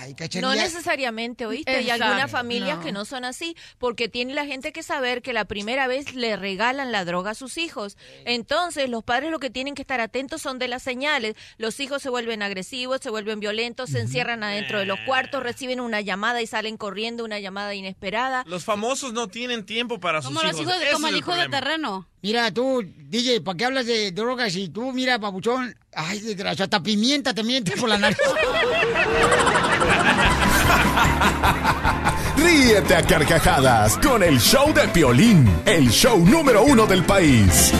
[0.00, 1.70] Ay, No necesariamente, ¿oíste?
[1.76, 2.04] Hay Exacto.
[2.04, 2.84] algunas familias No.
[2.84, 6.36] que no son así, porque tiene la gente que saber que la primera vez le
[6.36, 7.81] regalan la droga a sus hijos.
[8.24, 11.34] Entonces, los padres lo que tienen que estar atentos son de las señales.
[11.58, 15.80] Los hijos se vuelven agresivos, se vuelven violentos, se encierran adentro de los cuartos, reciben
[15.80, 18.44] una llamada y salen corriendo, una llamada inesperada.
[18.46, 20.74] Los famosos no tienen tiempo para sus Como los hijos.
[20.92, 22.08] como el hijo de terreno.
[22.22, 24.54] Mira, tú, DJ, ¿para qué hablas de drogas?
[24.54, 28.18] Y tú, mira, papuchón, ay, desgraciado, hasta pimienta te miente por la nariz.
[32.42, 37.72] Ríete a carcajadas con el show de Piolín, el show número uno del país.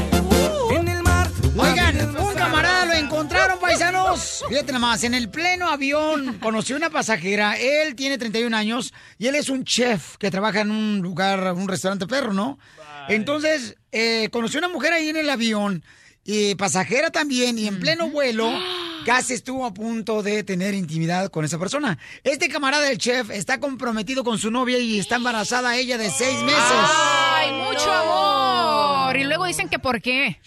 [1.57, 4.45] Oigan, un camarada lo encontraron, paisanos.
[4.49, 7.57] Fíjate nomás, en el pleno avión conoció una pasajera.
[7.59, 11.69] Él tiene 31 años y él es un chef que trabaja en un lugar, un
[11.69, 12.59] restaurante perro, ¿no?
[13.09, 15.85] Entonces, eh, conoció una mujer ahí en el avión,
[16.25, 18.51] y pasajera también, y en pleno vuelo,
[19.05, 21.99] casi estuvo a punto de tener intimidad con esa persona.
[22.25, 26.39] Este camarada del chef está comprometido con su novia y está embarazada ella de seis
[26.41, 26.61] meses.
[26.61, 28.62] Ay, mucho amor.
[29.17, 30.39] Y luego dicen que por qué.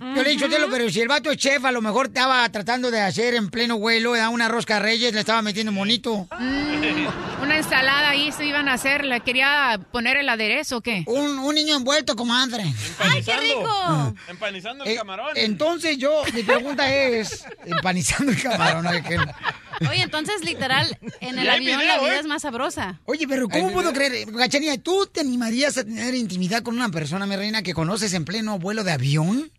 [0.00, 2.48] Yo le he dicho, Telo, pero si el vato es chef, a lo mejor estaba
[2.50, 6.28] tratando de hacer en pleno vuelo, era una rosca reyes, le estaba metiendo monito.
[6.38, 9.04] Mm, una ensalada ahí se iban a hacer.
[9.04, 11.04] ¿Le quería poner el aderezo o qué?
[11.06, 12.64] Un, un niño envuelto, comadre.
[12.98, 14.14] ¡Ay, qué rico!
[14.28, 15.28] Empanizando el Eh, camarón.
[15.36, 18.86] entonces yo, mi pregunta es, empanizando el camarón.
[19.02, 19.18] que-
[19.90, 22.20] Oye, entonces, literal, en el avión video, la vida ¿eh?
[22.20, 23.00] es más sabrosa.
[23.04, 24.30] Oye, pero ¿cómo puedo creer?
[24.30, 28.24] Gachanilla, ¿tú te animarías a tener intimidad con una persona, mi reina, que conoces en
[28.24, 29.50] pleno vuelo de avión?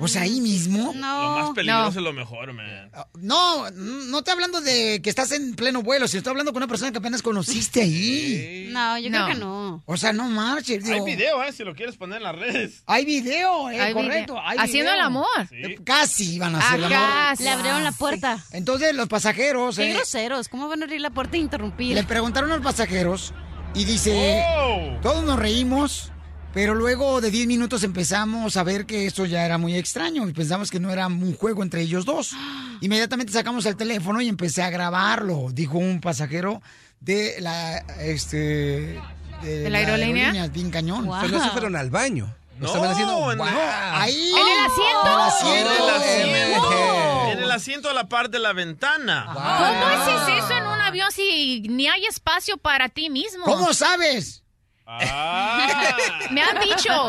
[0.00, 0.92] O sea, ahí mismo.
[0.94, 2.90] Lo más peligroso es lo mejor, man.
[3.20, 6.68] No, no estoy hablando de que estás en pleno vuelo, sino estoy hablando con una
[6.68, 8.68] persona que apenas conociste ahí.
[8.72, 9.82] No, yo creo que no.
[9.86, 10.88] O sea, no marches.
[10.88, 11.52] Hay video, ¿eh?
[11.52, 12.82] Si lo quieres poner en las redes.
[12.86, 14.34] Hay video, eh, Hay correcto.
[14.34, 14.48] video.
[14.48, 14.94] hay Haciendo video.
[14.94, 15.26] el amor.
[15.50, 17.40] Eh, Casi iban a hacer el amor.
[17.40, 18.38] le abrieron la puerta.
[18.52, 20.48] Entonces los pasajeros Qué eh, groseros.
[20.48, 21.94] ¿Cómo van a abrir la puerta e interrumpir?
[21.94, 23.32] le preguntaron a los pasajeros
[23.74, 24.98] y dice, Oh.
[25.02, 26.10] todos nos reímos,
[26.54, 30.32] pero luego de 10 minutos empezamos a ver que esto ya era muy extraño y
[30.32, 32.32] pensamos que no era un juego entre ellos dos.
[32.80, 36.60] Inmediatamente sacamos el teléfono y empecé a grabarlo, dijo un pasajero
[37.00, 39.00] de la este
[39.42, 40.46] ¿De la aerolínea?
[40.48, 41.08] bien cañón.
[41.20, 42.32] Pero no se fueron al baño.
[42.60, 43.14] Lo estaban haciendo.
[43.18, 43.44] ¡Wow!
[43.92, 44.32] Ahí.
[44.32, 45.48] ¿En el asiento?
[45.48, 46.68] En el En el asiento.
[46.68, 47.30] asiento.
[47.32, 49.30] En el asiento a la par de la ventana.
[49.32, 49.40] ¿Cómo
[49.86, 53.44] haces eso en un avión si ni hay espacio para ti mismo?
[53.44, 54.41] ¿Cómo sabes?
[54.86, 55.96] Ah.
[56.30, 57.06] Me han dicho,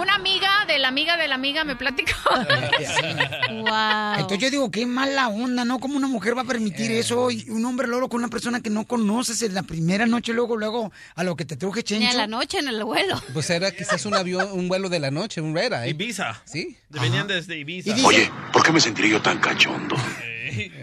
[0.00, 2.12] una amiga de la amiga de la amiga me platicó.
[3.54, 4.14] Wow.
[4.14, 5.78] Entonces yo digo, qué mala onda, ¿no?
[5.78, 6.98] ¿Cómo una mujer va a permitir Eh.
[6.98, 7.30] eso?
[7.30, 10.56] Y un hombre luego con una persona que no conoces en la primera noche, luego,
[10.56, 12.16] luego, a lo que te truje Ni a chencho.
[12.18, 13.20] la noche en el vuelo.
[13.32, 15.90] Pues era quizás un avión, un vuelo de la noche, un red eye.
[15.90, 16.42] Ibiza.
[16.44, 16.76] Sí.
[16.90, 17.90] Venían desde Ibiza.
[17.90, 19.96] Y dice- Oye, ¿por qué me sentiré yo tan cachondo?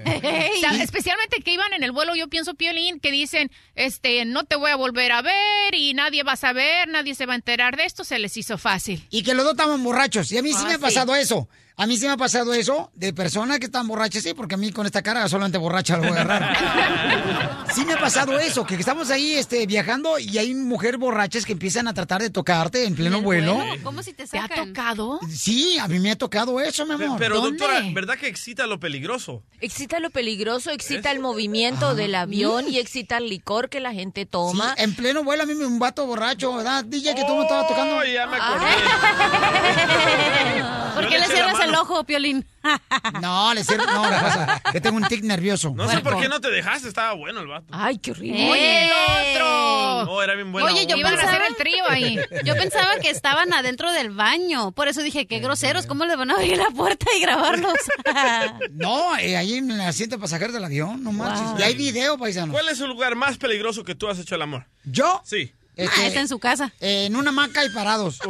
[0.05, 4.43] O sea, especialmente que iban en el vuelo, yo pienso, Piolín, que dicen, este, no
[4.43, 7.35] te voy a volver a ver y nadie va a saber, nadie se va a
[7.37, 9.05] enterar de esto, se les hizo fácil.
[9.09, 10.31] Y que los dos estaban borrachos.
[10.31, 10.81] Y a mí sí Ah, me ha sí.
[10.81, 11.47] pasado eso.
[11.81, 14.57] A mí sí me ha pasado eso de personas que están borrachas, sí, porque a
[14.59, 17.65] mí con esta cara solamente borracha lo voy a agarrar.
[17.73, 21.53] sí me ha pasado eso, que estamos ahí este, viajando y hay mujeres borrachas que
[21.53, 23.55] empiezan a tratar de tocarte en pleno ¿En el vuelo.
[23.55, 23.83] vuelo?
[23.83, 24.73] ¿Cómo si te ¿Te ha sacan?
[24.73, 25.19] tocado?
[25.27, 27.17] Sí, a mí me ha tocado eso, mi amor.
[27.17, 27.57] Pero, ¿Dónde?
[27.57, 29.41] doctora, ¿verdad que excita lo peligroso?
[29.59, 33.91] Excita lo peligroso, excita el movimiento Ah, del avión y excita el licor que la
[33.91, 34.75] gente Sí, toma.
[34.77, 36.85] en pleno vuelo a mí me un vato borracho, ¿verdad?
[36.85, 37.97] DJ que tú me estabas tocando.
[37.97, 38.67] Oh, ya me acordé.
[40.93, 41.81] ¿Por qué le cierras el mano.
[41.83, 42.45] ojo, Piolín?
[43.21, 43.85] No, le sirve.
[43.87, 44.61] No, le pasa.
[44.73, 45.71] Yo tengo un tic nervioso.
[45.75, 47.65] No sé por qué no te dejaste, estaba bueno el vato.
[47.71, 48.51] Ay, qué horrible.
[48.51, 50.05] Oye, el otro.
[50.05, 50.67] No, era bien bueno.
[50.67, 52.19] Oye, yo Iban a pensaba- hacer el trío ahí.
[52.45, 54.71] Yo pensaba que estaban adentro del baño.
[54.71, 57.73] Por eso dije, qué groseros, ¿cómo le van a abrir la puerta y grabarlos?
[58.71, 61.59] No, eh, ahí en el asiento pasajero del avión, no manches.
[61.59, 62.51] Y hay video, paisano.
[62.53, 64.65] ¿Cuál es el lugar más peligroso que tú has hecho el amor?
[64.83, 65.21] ¿Yo?
[65.23, 65.53] Sí.
[65.75, 66.71] Este, Ah, está en su casa.
[66.79, 68.19] eh, en una hamaca y parados.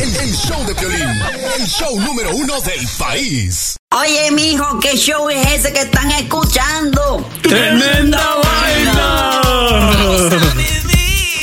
[0.00, 1.08] El, el show de Piolín,
[1.58, 3.76] el show número uno del país.
[3.90, 7.28] Oye, mijo, ¿qué show es ese que están escuchando?
[7.42, 9.40] ¡Tremenda vaina!